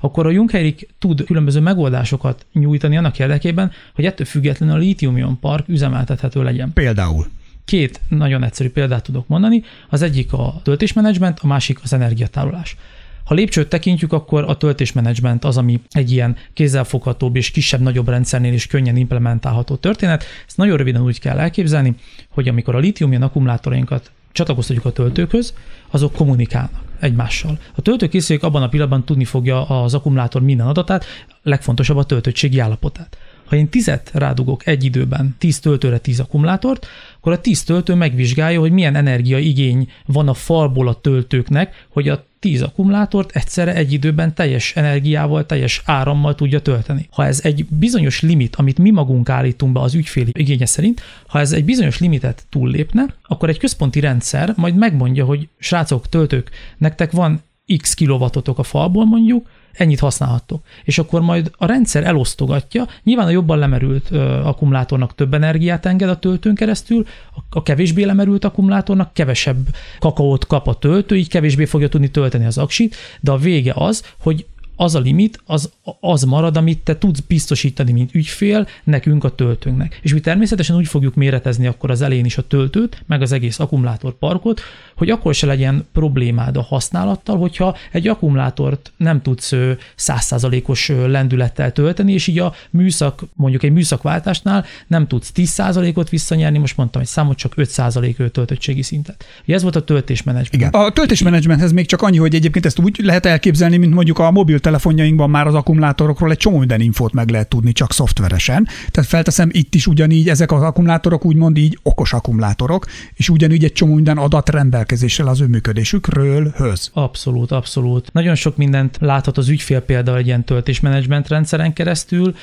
akkor 0.00 0.26
a 0.26 0.30
Junkerik 0.30 0.88
tud 0.98 1.24
különböző 1.24 1.60
megoldásomenedzsment 1.60 2.46
nyújtani 2.52 2.96
annak 2.96 3.18
érdekében, 3.18 3.70
hogy 3.94 4.04
ettől 4.04 4.26
függetlenül 4.26 4.74
a 4.74 4.78
lítium 4.78 5.38
park 5.40 5.68
üzemeltethető 5.68 6.42
legyen. 6.42 6.72
Például? 6.72 7.26
Két 7.64 8.00
nagyon 8.08 8.42
egyszerű 8.42 8.70
példát 8.70 9.02
tudok 9.02 9.28
mondani. 9.28 9.62
Az 9.88 10.02
egyik 10.02 10.32
a 10.32 10.60
töltésmenedzsment, 10.62 11.38
a 11.42 11.46
másik 11.46 11.78
az 11.82 11.92
energiatárolás. 11.92 12.76
Ha 13.24 13.34
lépcsőt 13.34 13.68
tekintjük, 13.68 14.12
akkor 14.12 14.44
a 14.46 14.56
töltésmenedzsment 14.56 15.44
az, 15.44 15.56
ami 15.56 15.80
egy 15.90 16.12
ilyen 16.12 16.36
kézzelfoghatóbb 16.52 17.36
és 17.36 17.50
kisebb-nagyobb 17.50 18.08
rendszernél 18.08 18.52
is 18.52 18.66
könnyen 18.66 18.96
implementálható 18.96 19.76
történet. 19.76 20.24
Ezt 20.46 20.56
nagyon 20.56 20.76
röviden 20.76 21.02
úgy 21.02 21.20
kell 21.20 21.38
elképzelni, 21.38 21.94
hogy 22.28 22.48
amikor 22.48 22.74
a 22.74 22.78
lítium 22.78 23.22
akkumulátorainkat 23.22 24.10
csatlakoztatjuk 24.32 24.84
a 24.84 24.92
töltőkhöz, 24.92 25.54
azok 25.90 26.12
kommunikálnak 26.12 26.87
egymással. 27.00 27.58
A 27.74 27.80
töltőkészülék 27.80 28.42
abban 28.42 28.62
a 28.62 28.68
pillanatban 28.68 29.04
tudni 29.04 29.24
fogja 29.24 29.66
az 29.66 29.94
akkumulátor 29.94 30.42
minden 30.42 30.66
adatát, 30.66 31.04
legfontosabb 31.42 31.96
a 31.96 32.04
töltöttségi 32.04 32.58
állapotát. 32.58 33.16
Ha 33.44 33.56
én 33.56 33.68
tizet 33.68 34.10
rádugok 34.14 34.66
egy 34.66 34.84
időben, 34.84 35.34
10 35.38 35.60
töltőre 35.60 35.98
10 35.98 36.20
akkumulátort, 36.20 36.86
akkor 37.18 37.32
a 37.32 37.40
10 37.40 37.62
töltő 37.64 37.94
megvizsgálja, 37.94 38.60
hogy 38.60 38.72
milyen 38.72 38.94
energiaigény 38.94 39.90
van 40.06 40.28
a 40.28 40.34
falból 40.34 40.88
a 40.88 41.00
töltőknek, 41.00 41.86
hogy 41.88 42.08
a 42.08 42.24
10 42.40 42.62
akkumulátort 42.62 43.36
egyszerre 43.36 43.74
egy 43.74 43.92
időben 43.92 44.34
teljes 44.34 44.76
energiával, 44.76 45.46
teljes 45.46 45.82
árammal 45.84 46.34
tudja 46.34 46.60
tölteni. 46.60 47.08
Ha 47.10 47.26
ez 47.26 47.40
egy 47.42 47.64
bizonyos 47.64 48.20
limit, 48.20 48.56
amit 48.56 48.78
mi 48.78 48.90
magunk 48.90 49.28
állítunk 49.28 49.72
be 49.72 49.80
az 49.80 49.94
ügyfél 49.94 50.26
igénye 50.32 50.66
szerint, 50.66 51.00
ha 51.26 51.38
ez 51.38 51.52
egy 51.52 51.64
bizonyos 51.64 51.98
limitet 51.98 52.46
túllépne, 52.50 53.06
akkor 53.22 53.48
egy 53.48 53.58
központi 53.58 54.00
rendszer 54.00 54.52
majd 54.56 54.74
megmondja, 54.74 55.24
hogy 55.24 55.48
srácok, 55.58 56.08
töltők, 56.08 56.50
nektek 56.76 57.10
van 57.10 57.42
x 57.76 57.94
kilovatotok 57.94 58.58
a 58.58 58.62
falból 58.62 59.04
mondjuk, 59.04 59.48
ennyit 59.72 60.00
használhattok. 60.00 60.64
És 60.84 60.98
akkor 60.98 61.20
majd 61.20 61.50
a 61.56 61.66
rendszer 61.66 62.04
elosztogatja, 62.04 62.86
nyilván 63.02 63.26
a 63.26 63.30
jobban 63.30 63.58
lemerült 63.58 64.10
ö, 64.10 64.20
akkumulátornak 64.20 65.14
több 65.14 65.34
energiát 65.34 65.86
enged 65.86 66.08
a 66.08 66.18
töltőn 66.18 66.54
keresztül, 66.54 67.06
a, 67.34 67.40
a 67.50 67.62
kevésbé 67.62 68.02
lemerült 68.02 68.44
akkumulátornak 68.44 69.12
kevesebb 69.12 69.66
kakaót 69.98 70.46
kap 70.46 70.68
a 70.68 70.74
töltő, 70.74 71.16
így 71.16 71.28
kevésbé 71.28 71.64
fogja 71.64 71.88
tudni 71.88 72.10
tölteni 72.10 72.44
az 72.44 72.58
aksit, 72.58 72.96
de 73.20 73.30
a 73.30 73.36
vége 73.36 73.72
az, 73.76 74.04
hogy 74.18 74.46
az 74.80 74.94
a 74.94 74.98
limit, 74.98 75.40
az, 75.46 75.70
az 76.00 76.22
marad, 76.22 76.56
amit 76.56 76.78
te 76.78 76.98
tudsz 76.98 77.20
biztosítani, 77.20 77.92
mint 77.92 78.14
ügyfél, 78.14 78.66
nekünk 78.84 79.24
a 79.24 79.34
töltőnknek. 79.34 79.98
És 80.02 80.12
mi 80.12 80.20
természetesen 80.20 80.76
úgy 80.76 80.86
fogjuk 80.86 81.14
méretezni 81.14 81.66
akkor 81.66 81.90
az 81.90 82.02
elén 82.02 82.24
is 82.24 82.38
a 82.38 82.46
töltőt, 82.46 83.02
meg 83.06 83.22
az 83.22 83.32
egész 83.32 83.58
akkumulátorparkot, 83.58 84.60
hogy 84.98 85.10
akkor 85.10 85.34
se 85.34 85.46
legyen 85.46 85.86
problémád 85.92 86.56
a 86.56 86.62
használattal, 86.62 87.38
hogyha 87.38 87.76
egy 87.92 88.08
akkumulátort 88.08 88.92
nem 88.96 89.22
tudsz 89.22 89.52
százszázalékos 89.94 90.92
lendülettel 91.06 91.72
tölteni, 91.72 92.12
és 92.12 92.26
így 92.26 92.38
a 92.38 92.54
műszak, 92.70 93.22
mondjuk 93.34 93.62
egy 93.62 93.72
műszakváltásnál 93.72 94.64
nem 94.86 95.06
tudsz 95.06 95.32
10%-ot 95.34 96.08
visszanyerni, 96.08 96.58
most 96.58 96.76
mondtam 96.76 97.00
egy 97.00 97.06
számot, 97.06 97.36
csak 97.36 97.52
5% 97.56 98.30
töltöttségi 98.30 98.82
szintet. 98.82 99.24
Ugye 99.44 99.54
ez 99.54 99.62
volt 99.62 99.76
a 99.76 99.84
töltésmenedzsment. 99.84 100.62
Igen. 100.62 100.82
A 100.82 100.90
töltésmenedzsmenthez 100.90 101.72
még 101.72 101.86
csak 101.86 102.02
annyi, 102.02 102.18
hogy 102.18 102.34
egyébként 102.34 102.66
ezt 102.66 102.78
úgy 102.78 103.00
lehet 103.02 103.26
elképzelni, 103.26 103.76
mint 103.76 103.94
mondjuk 103.94 104.18
a 104.18 104.30
mobiltelefonjainkban 104.30 105.30
már 105.30 105.46
az 105.46 105.54
akkumulátorokról 105.54 106.30
egy 106.30 106.36
csomó 106.36 106.58
minden 106.58 106.80
infót 106.80 107.12
meg 107.12 107.28
lehet 107.30 107.48
tudni 107.48 107.72
csak 107.72 107.92
szoftveresen. 107.92 108.68
Tehát 108.90 109.10
felteszem 109.10 109.48
itt 109.52 109.74
is 109.74 109.86
ugyanígy 109.86 110.28
ezek 110.28 110.52
az 110.52 110.62
akkumulátorok 110.62 111.24
úgymond 111.24 111.56
így 111.56 111.78
okos 111.82 112.12
akkumulátorok, 112.12 112.86
és 113.14 113.28
ugyanúgy 113.28 113.64
egy 113.64 113.72
csomó 113.72 113.94
minden 113.94 114.18
adat 114.18 114.48
rendelkezéssel 114.88 115.26
az 115.26 115.40
ő 115.40 115.46
működésükről 115.46 116.52
höz. 116.56 116.90
Abszolút, 116.92 117.50
abszolút. 117.50 118.12
Nagyon 118.12 118.34
sok 118.34 118.56
mindent 118.56 118.96
láthat 119.00 119.38
az 119.38 119.48
ügyfél 119.48 119.80
például 119.80 120.16
egy 120.16 120.26
ilyen 120.26 120.44
töltésmenedzsment 120.44 121.28
rendszeren 121.28 121.72
keresztül, 121.72 122.34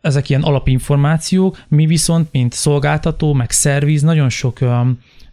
ezek 0.00 0.28
ilyen 0.28 0.42
alapinformációk, 0.42 1.58
mi 1.68 1.86
viszont, 1.86 2.28
mint 2.32 2.52
szolgáltató, 2.52 3.32
meg 3.32 3.50
szerviz, 3.50 4.02
nagyon 4.02 4.28
sok 4.28 4.58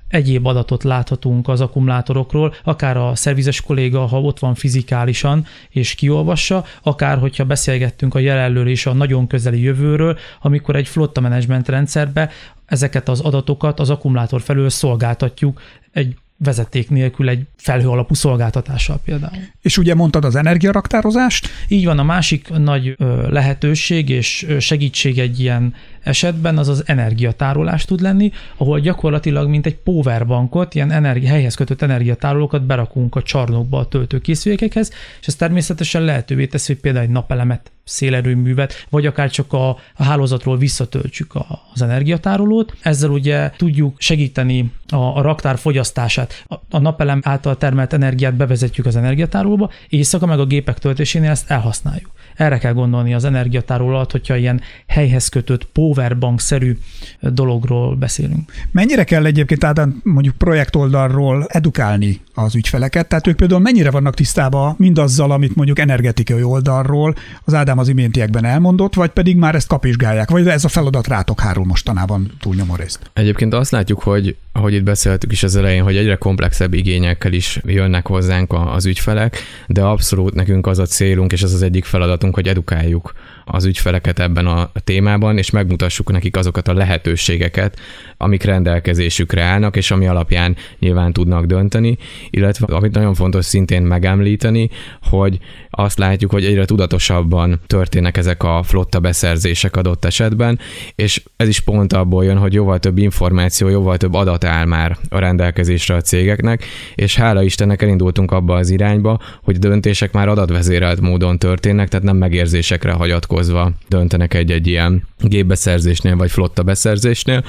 egyéb 0.07 0.45
adatot 0.45 0.83
láthatunk 0.83 1.47
az 1.47 1.61
akkumulátorokról, 1.61 2.53
akár 2.63 2.97
a 2.97 3.15
szervizes 3.15 3.61
kolléga, 3.61 4.05
ha 4.05 4.21
ott 4.21 4.39
van 4.39 4.55
fizikálisan 4.55 5.45
és 5.69 5.95
kiolvassa, 5.95 6.65
akár 6.83 7.17
hogyha 7.17 7.45
beszélgettünk 7.45 8.15
a 8.15 8.19
jelenről 8.19 8.67
és 8.67 8.85
a 8.85 8.93
nagyon 8.93 9.27
közeli 9.27 9.61
jövőről, 9.61 10.17
amikor 10.41 10.75
egy 10.75 10.87
flotta 10.87 11.21
menedzsment 11.21 11.69
rendszerbe 11.69 12.29
ezeket 12.65 13.09
az 13.09 13.19
adatokat 13.19 13.79
az 13.79 13.89
akkumulátor 13.89 14.41
felől 14.41 14.69
szolgáltatjuk 14.69 15.61
egy 15.91 16.15
vezeték 16.37 16.89
nélkül 16.89 17.29
egy 17.29 17.45
felhő 17.55 17.87
alapú 17.87 18.13
szolgáltatással 18.13 18.99
például. 19.05 19.37
És 19.61 19.77
ugye 19.77 19.95
mondtad 19.95 20.25
az 20.25 20.35
energiaraktározást? 20.35 21.47
Így 21.67 21.85
van, 21.85 21.99
a 21.99 22.03
másik 22.03 22.49
nagy 22.49 22.95
lehetőség 23.29 24.09
és 24.09 24.47
segítség 24.59 25.19
egy 25.19 25.39
ilyen 25.39 25.73
esetben 26.03 26.57
az 26.57 26.67
az 26.67 26.83
energiatárolás 26.85 27.85
tud 27.85 28.01
lenni, 28.01 28.31
ahol 28.57 28.79
gyakorlatilag 28.79 29.49
mint 29.49 29.65
egy 29.65 29.75
powerbankot, 29.75 30.75
ilyen 30.75 30.91
energi, 30.91 31.25
helyhez 31.25 31.55
kötött 31.55 31.81
energiatárolókat 31.81 32.65
berakunk 32.65 33.15
a 33.15 33.21
csarnokba 33.21 33.79
a 33.79 33.87
töltőkészülékekhez, 33.87 34.91
és 35.21 35.27
ez 35.27 35.35
természetesen 35.35 36.01
lehetővé 36.01 36.45
teszi, 36.45 36.73
hogy 36.73 36.81
például 36.81 37.05
egy 37.05 37.11
napelemet 37.11 37.71
szélerőművet, 37.85 38.85
vagy 38.89 39.05
akár 39.05 39.29
csak 39.29 39.53
a, 39.53 39.77
hálózatról 39.95 40.57
visszatöltsük 40.57 41.35
a, 41.35 41.61
az 41.73 41.81
energiatárolót. 41.81 42.75
Ezzel 42.81 43.09
ugye 43.09 43.49
tudjuk 43.57 43.95
segíteni 43.97 44.71
a, 44.89 44.95
a 44.95 45.21
raktár 45.21 45.57
fogyasztását. 45.57 46.43
A, 46.47 46.55
a 46.69 46.79
napelem 46.79 47.19
által 47.23 47.57
termelt 47.57 47.93
energiát 47.93 48.35
bevezetjük 48.35 48.85
az 48.85 48.95
energiatárolóba, 48.95 49.71
éjszaka 49.89 50.25
meg 50.25 50.39
a 50.39 50.45
gépek 50.45 50.77
töltésénél 50.77 51.29
ezt 51.29 51.51
elhasználjuk. 51.51 52.13
Erre 52.35 52.57
kell 52.57 52.73
gondolni 52.73 53.13
az 53.13 53.23
energiatároló 53.23 53.89
alatt, 53.95 54.11
hogyha 54.11 54.35
ilyen 54.35 54.61
helyhez 54.87 55.27
kötött 55.27 55.65
powerbank-szerű 55.65 56.77
dologról 57.19 57.95
beszélünk. 57.95 58.51
Mennyire 58.71 59.03
kell 59.03 59.25
egyébként 59.25 59.63
Ádám 59.63 60.01
mondjuk 60.03 60.35
projektoldalról 60.35 61.45
edukálni 61.47 62.21
az 62.33 62.55
ügyfeleket? 62.55 63.07
Tehát 63.07 63.27
ők 63.27 63.35
például 63.35 63.61
mennyire 63.61 63.91
vannak 63.91 64.13
tisztában 64.13 64.75
mindazzal, 64.77 65.31
amit 65.31 65.55
mondjuk 65.55 65.79
energetikai 65.79 66.43
oldalról 66.43 67.15
az 67.43 67.53
Ádám 67.53 67.74
az 67.77 67.87
iméntiekben 67.87 68.45
elmondott, 68.45 68.93
vagy 68.93 69.09
pedig 69.09 69.37
már 69.37 69.55
ezt 69.55 69.67
kapizsgálják, 69.67 70.29
vagy 70.29 70.47
ez 70.47 70.65
a 70.65 70.67
feladat 70.67 71.07
rátok 71.07 71.39
hárul 71.39 71.65
mostanában 71.65 72.31
túlnyomó 72.39 72.75
részt? 72.75 72.99
Egyébként 73.13 73.53
azt 73.53 73.71
látjuk, 73.71 74.01
hogy 74.01 74.35
ahogy 74.51 74.73
itt 74.73 74.83
beszéltük 74.83 75.31
is 75.31 75.43
az 75.43 75.55
elején, 75.55 75.83
hogy 75.83 75.97
egyre 75.97 76.15
komplexebb 76.15 76.73
igényekkel 76.73 77.33
is 77.33 77.59
jönnek 77.65 78.07
hozzánk 78.07 78.53
az 78.53 78.85
ügyfelek, 78.85 79.37
de 79.67 79.81
abszolút 79.81 80.33
nekünk 80.33 80.67
az 80.67 80.79
a 80.79 80.85
célunk, 80.85 81.31
és 81.31 81.41
ez 81.41 81.53
az 81.53 81.61
egyik 81.61 81.85
feladatunk, 81.85 82.35
hogy 82.35 82.47
edukáljuk 82.47 83.13
az 83.45 83.65
ügyfeleket 83.65 84.19
ebben 84.19 84.45
a 84.45 84.69
témában, 84.83 85.37
és 85.37 85.49
megmutassuk 85.49 86.11
nekik 86.11 86.37
azokat 86.37 86.67
a 86.67 86.73
lehetőségeket, 86.73 87.79
amik 88.17 88.43
rendelkezésükre 88.43 89.41
állnak, 89.41 89.75
és 89.75 89.91
ami 89.91 90.07
alapján 90.07 90.55
nyilván 90.79 91.13
tudnak 91.13 91.45
dönteni, 91.45 91.97
illetve 92.29 92.75
amit 92.75 92.93
nagyon 92.93 93.13
fontos 93.13 93.45
szintén 93.45 93.81
megemlíteni, 93.81 94.69
hogy 95.01 95.37
azt 95.69 95.97
látjuk, 95.97 96.31
hogy 96.31 96.45
egyre 96.45 96.65
tudatosabban 96.65 97.59
történnek 97.67 98.17
ezek 98.17 98.43
a 98.43 98.63
flotta 98.63 98.99
beszerzések 98.99 99.75
adott 99.75 100.05
esetben, 100.05 100.59
és 100.95 101.23
ez 101.35 101.47
is 101.47 101.59
pont 101.59 101.93
abból 101.93 102.23
jön, 102.25 102.37
hogy 102.37 102.53
jóval 102.53 102.79
több 102.79 102.97
információ, 102.97 103.67
jóval 103.67 103.97
több 103.97 104.13
adat 104.13 104.43
áll 104.43 104.65
már 104.65 104.97
a 105.09 105.19
rendelkezésre 105.19 105.95
a 105.95 106.01
cégeknek, 106.01 106.63
és 106.95 107.15
hála 107.15 107.43
Istennek 107.43 107.81
elindultunk 107.81 108.31
abba 108.31 108.55
az 108.55 108.69
irányba, 108.69 109.19
hogy 109.43 109.59
döntések 109.59 110.11
már 110.13 110.27
adatvezérelt 110.27 111.01
módon 111.01 111.37
történnek, 111.37 111.87
tehát 111.87 112.05
nem 112.05 112.17
megérzésekre 112.17 112.91
hagyatkozva 113.35 113.71
döntenek 113.87 114.33
egy-egy 114.33 114.67
ilyen 114.67 115.03
gépbeszerzésnél 115.19 116.15
vagy 116.15 116.31
flotta 116.31 116.63
beszerzésnél. 116.63 117.43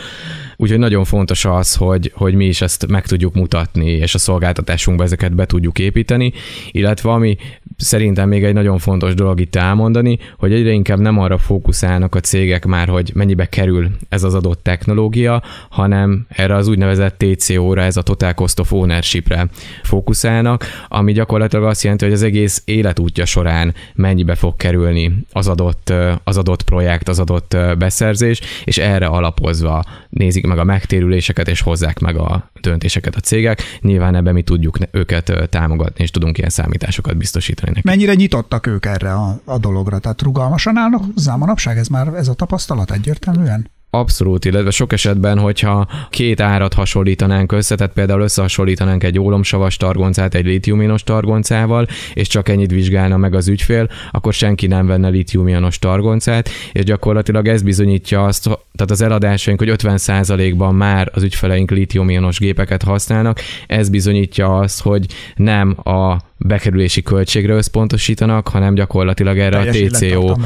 Úgyhogy 0.56 0.78
nagyon 0.78 1.04
fontos 1.04 1.44
az, 1.44 1.74
hogy, 1.74 2.12
hogy 2.14 2.34
mi 2.34 2.44
is 2.46 2.60
ezt 2.60 2.86
meg 2.86 3.06
tudjuk 3.06 3.34
mutatni, 3.34 3.90
és 3.90 4.14
a 4.14 4.18
szolgáltatásunkba 4.18 5.04
ezeket 5.04 5.34
be 5.34 5.46
tudjuk 5.46 5.78
építeni, 5.78 6.32
illetve 6.70 7.10
ami 7.10 7.36
szerintem 7.76 8.28
még 8.28 8.44
egy 8.44 8.54
nagyon 8.54 8.78
fontos 8.78 9.14
dolog 9.14 9.40
itt 9.40 9.56
elmondani, 9.56 10.18
hogy 10.38 10.52
egyre 10.52 10.70
inkább 10.70 10.98
nem 10.98 11.18
arra 11.18 11.38
fókuszálnak 11.38 12.14
a 12.14 12.20
cégek 12.20 12.64
már, 12.64 12.88
hogy 12.88 13.10
mennyibe 13.14 13.48
kerül 13.48 13.90
ez 14.08 14.22
az 14.22 14.34
adott 14.34 14.62
technológia, 14.62 15.42
hanem 15.70 16.26
erre 16.28 16.54
az 16.54 16.68
úgynevezett 16.68 17.18
TCO-ra, 17.18 17.82
ez 17.82 17.96
a 17.96 18.02
Total 18.02 18.34
Cost 18.34 18.60
of 18.60 18.72
Ownership-re 18.72 19.48
fókuszálnak, 19.82 20.64
ami 20.88 21.12
gyakorlatilag 21.12 21.64
azt 21.64 21.82
jelenti, 21.82 22.04
hogy 22.04 22.14
az 22.14 22.22
egész 22.22 22.62
életútja 22.64 23.24
során 23.24 23.74
mennyibe 23.94 24.34
fog 24.34 24.56
kerülni 24.56 25.24
az 25.32 25.48
adott, 25.48 25.75
az 26.24 26.36
adott 26.36 26.62
projekt, 26.62 27.08
az 27.08 27.18
adott 27.18 27.56
beszerzés, 27.78 28.40
és 28.64 28.78
erre 28.78 29.06
alapozva 29.06 29.84
nézik 30.08 30.46
meg 30.46 30.58
a 30.58 30.64
megtérüléseket, 30.64 31.48
és 31.48 31.60
hozzák 31.60 31.98
meg 31.98 32.16
a 32.16 32.50
döntéseket 32.60 33.16
a 33.16 33.20
cégek. 33.20 33.62
Nyilván 33.80 34.14
ebben 34.14 34.34
mi 34.34 34.42
tudjuk 34.42 34.78
őket 34.90 35.48
támogatni, 35.50 36.04
és 36.04 36.10
tudunk 36.10 36.38
ilyen 36.38 36.50
számításokat 36.50 37.16
biztosítani 37.16 37.68
nekik. 37.68 37.84
Mennyire 37.84 38.14
nyitottak 38.14 38.66
ők 38.66 38.86
erre 38.86 39.12
a, 39.12 39.40
a 39.44 39.58
dologra? 39.58 39.98
Tehát 39.98 40.22
rugalmasan 40.22 40.76
állnak 40.76 41.02
hozzá 41.14 41.34
manapság? 41.36 41.78
Ez 41.78 41.88
már 41.88 42.06
ez 42.14 42.28
a 42.28 42.34
tapasztalat 42.34 42.90
egyértelműen? 42.90 43.70
Abszolút, 43.98 44.44
illetve 44.44 44.70
sok 44.70 44.92
esetben, 44.92 45.38
hogyha 45.38 45.86
két 46.10 46.40
árat 46.40 46.74
hasonlítanánk 46.74 47.52
össze, 47.52 47.74
tehát 47.74 47.92
például 47.92 48.20
összehasonlítanánk 48.20 49.04
egy 49.04 49.18
ólomsavas 49.18 49.76
targoncát 49.76 50.34
egy 50.34 50.44
litiuminos 50.44 51.02
targoncával, 51.02 51.86
és 52.14 52.28
csak 52.28 52.48
ennyit 52.48 52.70
vizsgálna 52.70 53.16
meg 53.16 53.34
az 53.34 53.48
ügyfél, 53.48 53.88
akkor 54.10 54.32
senki 54.32 54.66
nem 54.66 54.86
venne 54.86 55.08
litiumionos 55.08 55.78
targoncát, 55.78 56.48
és 56.72 56.84
gyakorlatilag 56.84 57.48
ez 57.48 57.62
bizonyítja 57.62 58.24
azt, 58.24 58.42
tehát 58.44 58.90
az 58.90 59.00
eladásaink, 59.00 59.58
hogy 59.58 59.72
50%-ban 59.72 60.74
már 60.74 61.10
az 61.14 61.22
ügyfeleink 61.22 61.70
litiumionos 61.70 62.38
gépeket 62.38 62.82
használnak, 62.82 63.40
ez 63.66 63.88
bizonyítja 63.88 64.58
azt, 64.58 64.82
hogy 64.82 65.06
nem 65.36 65.76
a 65.84 66.16
bekerülési 66.38 67.02
költségre 67.02 67.54
összpontosítanak, 67.54 68.48
hanem 68.48 68.74
gyakorlatilag 68.74 69.38
erre 69.38 69.62
Teljes 69.62 69.92
a 69.92 69.96
TCO 69.96 70.36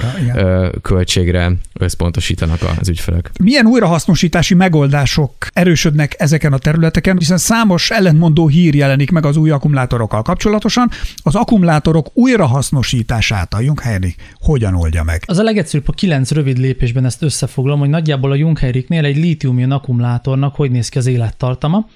költségre 0.83 1.53
összpontosítanak 1.73 2.59
az 2.81 2.89
ügyfelek. 2.89 3.31
Milyen 3.43 3.67
újrahasznosítási 3.67 4.55
megoldások 4.55 5.33
erősödnek 5.53 6.15
ezeken 6.19 6.53
a 6.53 6.59
területeken, 6.59 7.19
hiszen 7.19 7.39
számos 7.39 7.91
ellentmondó 7.91 8.49
hír 8.49 8.75
jelenik 8.75 9.11
meg 9.11 9.27
az 9.27 9.37
új 9.37 9.51
akkumulátorokkal 9.51 10.23
kapcsolatosan. 10.23 10.91
Az 11.23 11.35
akkumulátorok 11.35 12.11
újrahasznosítását 12.13 13.55
a 13.55 13.61
Jungheinrich 13.61 14.17
hogyan 14.41 14.75
oldja 14.75 15.03
meg? 15.03 15.23
Az 15.27 15.39
a 15.39 15.43
legegyszerűbb 15.43 15.89
a 15.89 15.93
kilenc 15.93 16.31
rövid 16.31 16.59
lépésben 16.59 17.05
ezt 17.05 17.23
összefoglalom, 17.23 17.79
hogy 17.79 17.89
nagyjából 17.89 18.31
a 18.31 18.35
Jungheinrichnél 18.35 19.05
egy 19.05 19.17
lítium 19.17 19.71
akkumulátornak 19.71 20.55
hogy 20.55 20.71
néz 20.71 20.89
ki 20.89 20.99
az 20.99 21.07
élettartama, 21.07 21.87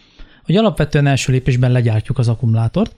hogy 0.44 0.56
alapvetően 0.56 1.06
első 1.06 1.32
lépésben 1.32 1.72
legyártjuk 1.72 2.18
az 2.18 2.28
akkumulátort, 2.28 2.96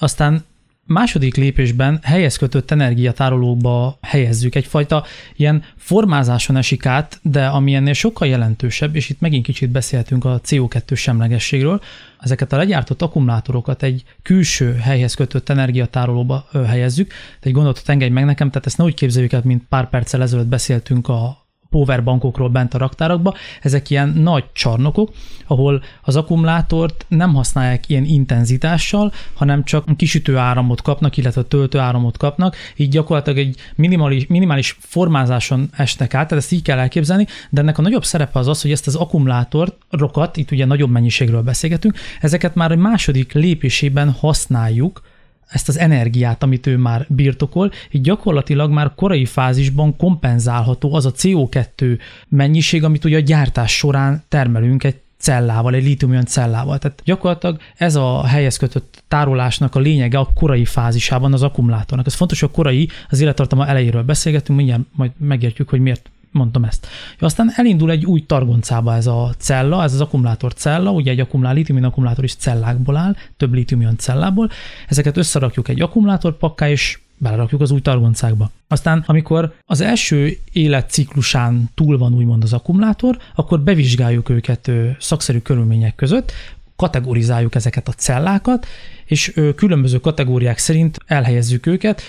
aztán 0.00 0.44
második 0.86 1.36
lépésben 1.36 1.98
helyez 2.02 2.36
kötött 2.36 2.70
energiatárolókba 2.70 3.98
helyezzük. 4.00 4.54
Egyfajta 4.54 5.04
ilyen 5.36 5.64
formázáson 5.76 6.56
esik 6.56 6.86
át, 6.86 7.18
de 7.22 7.46
ami 7.46 7.74
ennél 7.74 7.92
sokkal 7.92 8.28
jelentősebb, 8.28 8.96
és 8.96 9.08
itt 9.08 9.20
megint 9.20 9.44
kicsit 9.44 9.70
beszélhetünk 9.70 10.24
a 10.24 10.40
CO2 10.46 10.96
semlegességről, 10.96 11.80
ezeket 12.18 12.52
a 12.52 12.56
legyártott 12.56 13.02
akkumulátorokat 13.02 13.82
egy 13.82 14.04
külső 14.22 14.74
helyhez 14.74 15.14
kötött 15.14 15.48
energiatárolóba 15.48 16.48
helyezzük. 16.66 17.12
Egy 17.40 17.52
gondolatot 17.52 17.88
engedj 17.88 18.12
meg 18.12 18.24
nekem, 18.24 18.50
tehát 18.50 18.66
ezt 18.66 18.78
ne 18.78 18.84
úgy 18.84 18.94
képzeljük 18.94 19.32
el, 19.32 19.42
mint 19.44 19.64
pár 19.68 19.88
perccel 19.88 20.22
ezelőtt 20.22 20.46
beszéltünk 20.46 21.08
a 21.08 21.48
powerbankokról 21.70 22.48
bent 22.48 22.74
a 22.74 22.78
raktárakba, 22.78 23.34
ezek 23.60 23.90
ilyen 23.90 24.08
nagy 24.08 24.44
csarnokok, 24.52 25.10
ahol 25.46 25.82
az 26.02 26.16
akkumulátort 26.16 27.06
nem 27.08 27.34
használják 27.34 27.88
ilyen 27.88 28.04
intenzitással, 28.04 29.12
hanem 29.34 29.64
csak 29.64 29.96
kisütő 29.96 30.36
áramot 30.36 30.82
kapnak, 30.82 31.16
illetve 31.16 31.42
töltő 31.42 31.78
áramot 31.78 32.16
kapnak, 32.16 32.56
így 32.76 32.88
gyakorlatilag 32.88 33.38
egy 33.38 33.56
minimális, 33.74 34.26
minimális 34.26 34.76
formázáson 34.80 35.68
esnek 35.76 36.14
át, 36.14 36.28
tehát 36.28 36.44
ezt 36.44 36.52
így 36.52 36.62
kell 36.62 36.78
elképzelni, 36.78 37.26
de 37.50 37.60
ennek 37.60 37.78
a 37.78 37.82
nagyobb 37.82 38.04
szerepe 38.04 38.38
az 38.38 38.48
az, 38.48 38.62
hogy 38.62 38.72
ezt 38.72 38.86
az 38.86 38.94
akkumulátorokat, 38.94 40.36
itt 40.36 40.50
ugye 40.50 40.64
nagyobb 40.64 40.90
mennyiségről 40.90 41.42
beszélgetünk, 41.42 41.98
ezeket 42.20 42.54
már 42.54 42.70
egy 42.70 42.78
második 42.78 43.32
lépésében 43.32 44.10
használjuk, 44.10 45.02
ezt 45.50 45.68
az 45.68 45.78
energiát, 45.78 46.42
amit 46.42 46.66
ő 46.66 46.76
már 46.76 47.06
birtokol, 47.08 47.70
így 47.90 48.00
gyakorlatilag 48.00 48.70
már 48.70 48.92
korai 48.94 49.24
fázisban 49.24 49.96
kompenzálható 49.96 50.94
az 50.94 51.06
a 51.06 51.12
CO2 51.12 51.98
mennyiség, 52.28 52.84
amit 52.84 53.04
ugye 53.04 53.16
a 53.16 53.20
gyártás 53.20 53.76
során 53.76 54.22
termelünk 54.28 54.84
egy 54.84 55.00
cellával, 55.18 55.74
egy 55.74 55.84
lítium 55.84 56.20
cellával. 56.20 56.78
Tehát 56.78 57.02
gyakorlatilag 57.04 57.60
ez 57.76 57.94
a 57.94 58.26
helyez 58.26 58.56
kötött 58.56 59.02
tárolásnak 59.08 59.74
a 59.74 59.80
lényege 59.80 60.18
a 60.18 60.28
korai 60.34 60.64
fázisában 60.64 61.32
az 61.32 61.42
akkumulátornak. 61.42 62.06
Ez 62.06 62.14
fontos, 62.14 62.40
hogy 62.40 62.48
a 62.52 62.56
korai, 62.56 62.88
az 63.08 63.20
élettartama 63.20 63.66
elejéről 63.66 64.02
beszélgetünk, 64.02 64.58
mindjárt 64.58 64.82
majd 64.92 65.10
megértjük, 65.18 65.68
hogy 65.68 65.80
miért 65.80 66.10
mondtam 66.30 66.64
ezt. 66.64 66.86
Ja, 67.18 67.26
aztán 67.26 67.52
elindul 67.56 67.90
egy 67.90 68.04
új 68.04 68.24
targoncába 68.26 68.94
ez 68.94 69.06
a 69.06 69.34
cella, 69.38 69.82
ez 69.82 69.92
az 69.92 70.00
akkumulátor 70.00 70.54
cella, 70.54 70.90
ugye 70.90 71.10
egy 71.10 71.20
akkumulá, 71.20 71.52
litium 71.52 71.84
akkumulátor 71.84 72.24
is 72.24 72.34
cellákból 72.34 72.96
áll, 72.96 73.16
több 73.36 73.52
litium 73.52 73.96
cellából. 73.96 74.50
Ezeket 74.88 75.16
összerakjuk 75.16 75.68
egy 75.68 75.80
akkumulátorpakká, 75.80 76.68
és 76.68 76.98
belerakjuk 77.16 77.60
az 77.60 77.70
új 77.70 77.80
targoncákba. 77.80 78.50
Aztán, 78.68 79.04
amikor 79.06 79.54
az 79.66 79.80
első 79.80 80.38
életciklusán 80.52 81.70
túl 81.74 81.98
van 81.98 82.14
úgymond 82.14 82.42
az 82.42 82.52
akkumulátor, 82.52 83.18
akkor 83.34 83.60
bevizsgáljuk 83.60 84.28
őket 84.28 84.70
szakszerű 84.98 85.38
körülmények 85.38 85.94
között, 85.94 86.32
kategorizáljuk 86.76 87.54
ezeket 87.54 87.88
a 87.88 87.92
cellákat, 87.92 88.66
és 89.04 89.40
különböző 89.56 89.98
kategóriák 89.98 90.58
szerint 90.58 90.98
elhelyezzük 91.06 91.66
őket, 91.66 92.02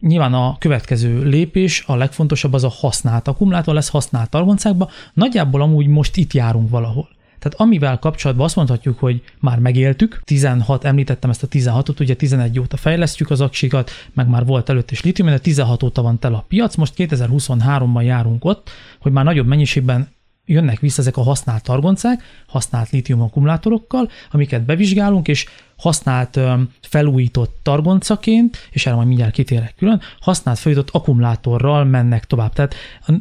Nyilván 0.00 0.34
a 0.34 0.56
következő 0.58 1.22
lépés, 1.22 1.84
a 1.86 1.96
legfontosabb 1.96 2.52
az 2.52 2.64
a 2.64 2.68
használt 2.68 3.28
akkumulátor 3.28 3.74
lesz 3.74 3.88
használt 3.88 4.30
targoncákba. 4.30 4.90
Nagyjából 5.14 5.62
amúgy 5.62 5.86
most 5.86 6.16
itt 6.16 6.32
járunk 6.32 6.70
valahol. 6.70 7.08
Tehát 7.38 7.60
amivel 7.60 7.98
kapcsolatban 7.98 8.46
azt 8.46 8.56
mondhatjuk, 8.56 8.98
hogy 8.98 9.22
már 9.40 9.58
megéltük, 9.58 10.20
16, 10.24 10.84
említettem 10.84 11.30
ezt 11.30 11.42
a 11.42 11.46
16-ot, 11.46 12.00
ugye 12.00 12.14
11 12.14 12.60
óta 12.60 12.76
fejlesztjük 12.76 13.30
az 13.30 13.40
aksikat, 13.40 13.90
meg 14.12 14.28
már 14.28 14.44
volt 14.44 14.68
előtt 14.68 14.90
is 14.90 15.02
litium, 15.02 15.28
de 15.28 15.38
16 15.38 15.82
óta 15.82 16.02
van 16.02 16.18
tele 16.18 16.36
a 16.36 16.44
piac, 16.48 16.74
most 16.74 16.94
2023-ban 16.96 18.04
járunk 18.04 18.44
ott, 18.44 18.70
hogy 19.00 19.12
már 19.12 19.24
nagyobb 19.24 19.46
mennyiségben 19.46 20.08
jönnek 20.48 20.80
vissza 20.80 21.00
ezek 21.00 21.16
a 21.16 21.22
használt 21.22 21.62
targoncák, 21.62 22.22
használt 22.46 22.90
lítium 22.90 23.22
akkumulátorokkal, 23.22 24.10
amiket 24.30 24.62
bevizsgálunk, 24.64 25.28
és 25.28 25.46
használt 25.76 26.40
felújított 26.80 27.58
targoncaként, 27.62 28.68
és 28.70 28.86
erre 28.86 28.96
majd 28.96 29.08
mindjárt 29.08 29.32
kitérek 29.32 29.74
külön, 29.76 30.00
használt 30.20 30.58
felújított 30.58 30.94
akkumulátorral 30.94 31.84
mennek 31.84 32.24
tovább. 32.24 32.52
Tehát 32.52 32.74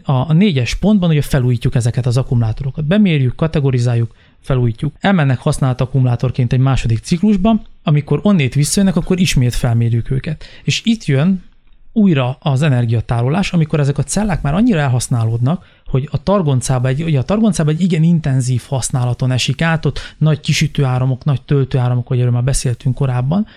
a, 0.04 0.12
a 0.12 0.34
négyes 0.34 0.76
pontban 0.76 1.10
ugye 1.10 1.22
felújítjuk 1.22 1.76
ezeket 1.76 2.06
az 2.06 2.18
akkumulátorokat. 2.18 2.86
Bemérjük, 2.86 3.36
kategorizáljuk, 3.36 4.16
felújítjuk. 4.40 4.94
Elmennek 5.00 5.40
használt 5.40 5.82
akkumulátorként 5.82 6.54
egy 6.54 6.60
második 6.60 7.00
ciklusban, 7.00 7.62
amikor 7.84 8.20
onnét 8.24 8.54
visszajönnek, 8.54 8.96
akkor 8.96 9.20
ismét 9.20 9.56
felmérjük 9.56 10.12
őket. 10.12 10.44
És 10.64 10.82
itt 10.84 11.06
jön 11.06 11.44
újra 11.98 12.38
az 12.40 12.62
energiatárolás, 12.62 13.54
amikor 13.54 13.80
ezek 13.80 13.98
a 13.98 14.04
cellák 14.04 14.42
már 14.42 14.54
annyira 14.54 14.80
elhasználódnak, 14.80 15.66
hogy 15.86 16.10
a 16.12 16.24
targoncába 16.24 16.88
egy, 16.88 17.04
ugye 17.04 17.20
a 17.20 17.24
targoncába 17.24 17.70
egy 17.70 17.82
igen 17.82 18.04
intenzív 18.04 18.64
használaton 18.68 19.32
esik 19.32 19.62
át, 19.62 19.86
ott 19.86 20.00
nagy 20.18 20.40
kisütőáramok, 20.40 21.24
nagy 21.24 21.42
töltőáramok, 21.42 22.08
hogy 22.08 22.20
erről 22.20 22.32
már 22.32 22.44
beszéltünk 22.44 22.96
korábban, 22.96 23.48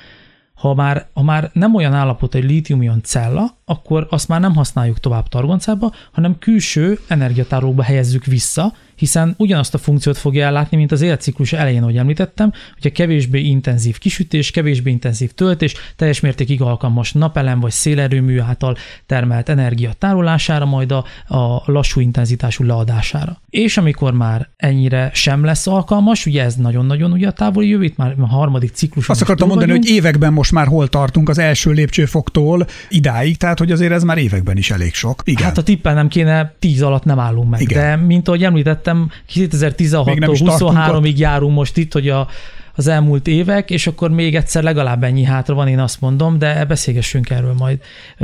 ha 0.60 0.74
már, 0.74 1.06
ha 1.12 1.22
már 1.22 1.50
nem 1.52 1.74
olyan 1.74 1.92
állapot 1.92 2.34
egy 2.34 2.44
lítium 2.44 3.00
cella, 3.02 3.56
akkor 3.64 4.06
azt 4.10 4.28
már 4.28 4.40
nem 4.40 4.54
használjuk 4.54 5.00
tovább 5.00 5.28
targoncába, 5.28 5.92
hanem 6.12 6.38
külső 6.38 6.98
energiatárolóba 7.08 7.82
helyezzük 7.82 8.24
vissza, 8.24 8.72
hiszen 9.00 9.34
ugyanazt 9.38 9.74
a 9.74 9.78
funkciót 9.78 10.18
fogja 10.18 10.46
ellátni, 10.46 10.76
mint 10.76 10.92
az 10.92 11.00
életciklus 11.00 11.52
elején, 11.52 11.82
ahogy 11.82 11.96
említettem, 11.96 12.52
hogy 12.80 12.90
a 12.90 12.94
kevésbé 12.94 13.40
intenzív 13.40 13.98
kisütés, 13.98 14.50
kevésbé 14.50 14.90
intenzív 14.90 15.32
töltés, 15.32 15.74
teljes 15.96 16.20
mértékig 16.20 16.60
alkalmas 16.60 17.12
napelem 17.12 17.60
vagy 17.60 17.70
szélerőmű 17.70 18.38
által 18.38 18.76
termelt 19.06 19.48
energia 19.48 19.92
tárolására, 19.92 20.64
majd 20.64 20.92
a, 20.92 21.04
a 21.26 21.62
lassú 21.64 22.00
intenzitású 22.00 22.64
leadására. 22.64 23.40
És 23.50 23.76
amikor 23.76 24.12
már 24.12 24.48
ennyire 24.56 25.10
sem 25.14 25.44
lesz 25.44 25.66
alkalmas, 25.66 26.26
ugye 26.26 26.44
ez 26.44 26.54
nagyon-nagyon 26.54 27.12
ugye 27.12 27.28
a 27.28 27.32
távoli 27.32 27.68
jövő, 27.68 27.84
itt 27.84 27.96
már 27.96 28.14
a 28.20 28.26
harmadik 28.26 28.70
ciklus. 28.72 29.08
Azt 29.08 29.22
akartam 29.22 29.48
mondani, 29.48 29.70
vagyunk. 29.70 29.88
hogy 29.88 29.96
években 29.96 30.32
most 30.32 30.49
már 30.50 30.66
hol 30.66 30.88
tartunk 30.88 31.28
az 31.28 31.38
első 31.38 31.70
lépcsőfoktól 31.70 32.66
idáig, 32.88 33.36
tehát 33.36 33.58
hogy 33.58 33.72
azért 33.72 33.92
ez 33.92 34.02
már 34.02 34.18
években 34.18 34.56
is 34.56 34.70
elég 34.70 34.94
sok. 34.94 35.22
Igen. 35.24 35.44
Hát 35.44 35.58
a 35.58 35.62
tippel 35.62 35.94
nem 35.94 36.08
kéne, 36.08 36.54
tíz 36.58 36.82
alatt 36.82 37.04
nem 37.04 37.18
állunk 37.18 37.50
meg. 37.50 37.60
Igen. 37.60 37.98
De 37.98 38.06
mint 38.06 38.28
ahogy 38.28 38.44
említettem, 38.44 39.10
2016-tól 39.34 40.38
23-ig 40.60 41.16
járunk 41.16 41.54
most 41.54 41.76
itt, 41.76 41.92
hogy 41.92 42.08
a 42.08 42.28
az 42.74 42.86
elmúlt 42.86 43.26
évek, 43.26 43.70
és 43.70 43.86
akkor 43.86 44.10
még 44.10 44.36
egyszer 44.36 44.62
legalább 44.62 45.04
ennyi 45.04 45.24
hátra 45.24 45.54
van, 45.54 45.68
én 45.68 45.78
azt 45.78 46.00
mondom, 46.00 46.38
de 46.38 46.64
beszélgessünk 46.64 47.30
erről 47.30 47.54
majd 47.58 47.78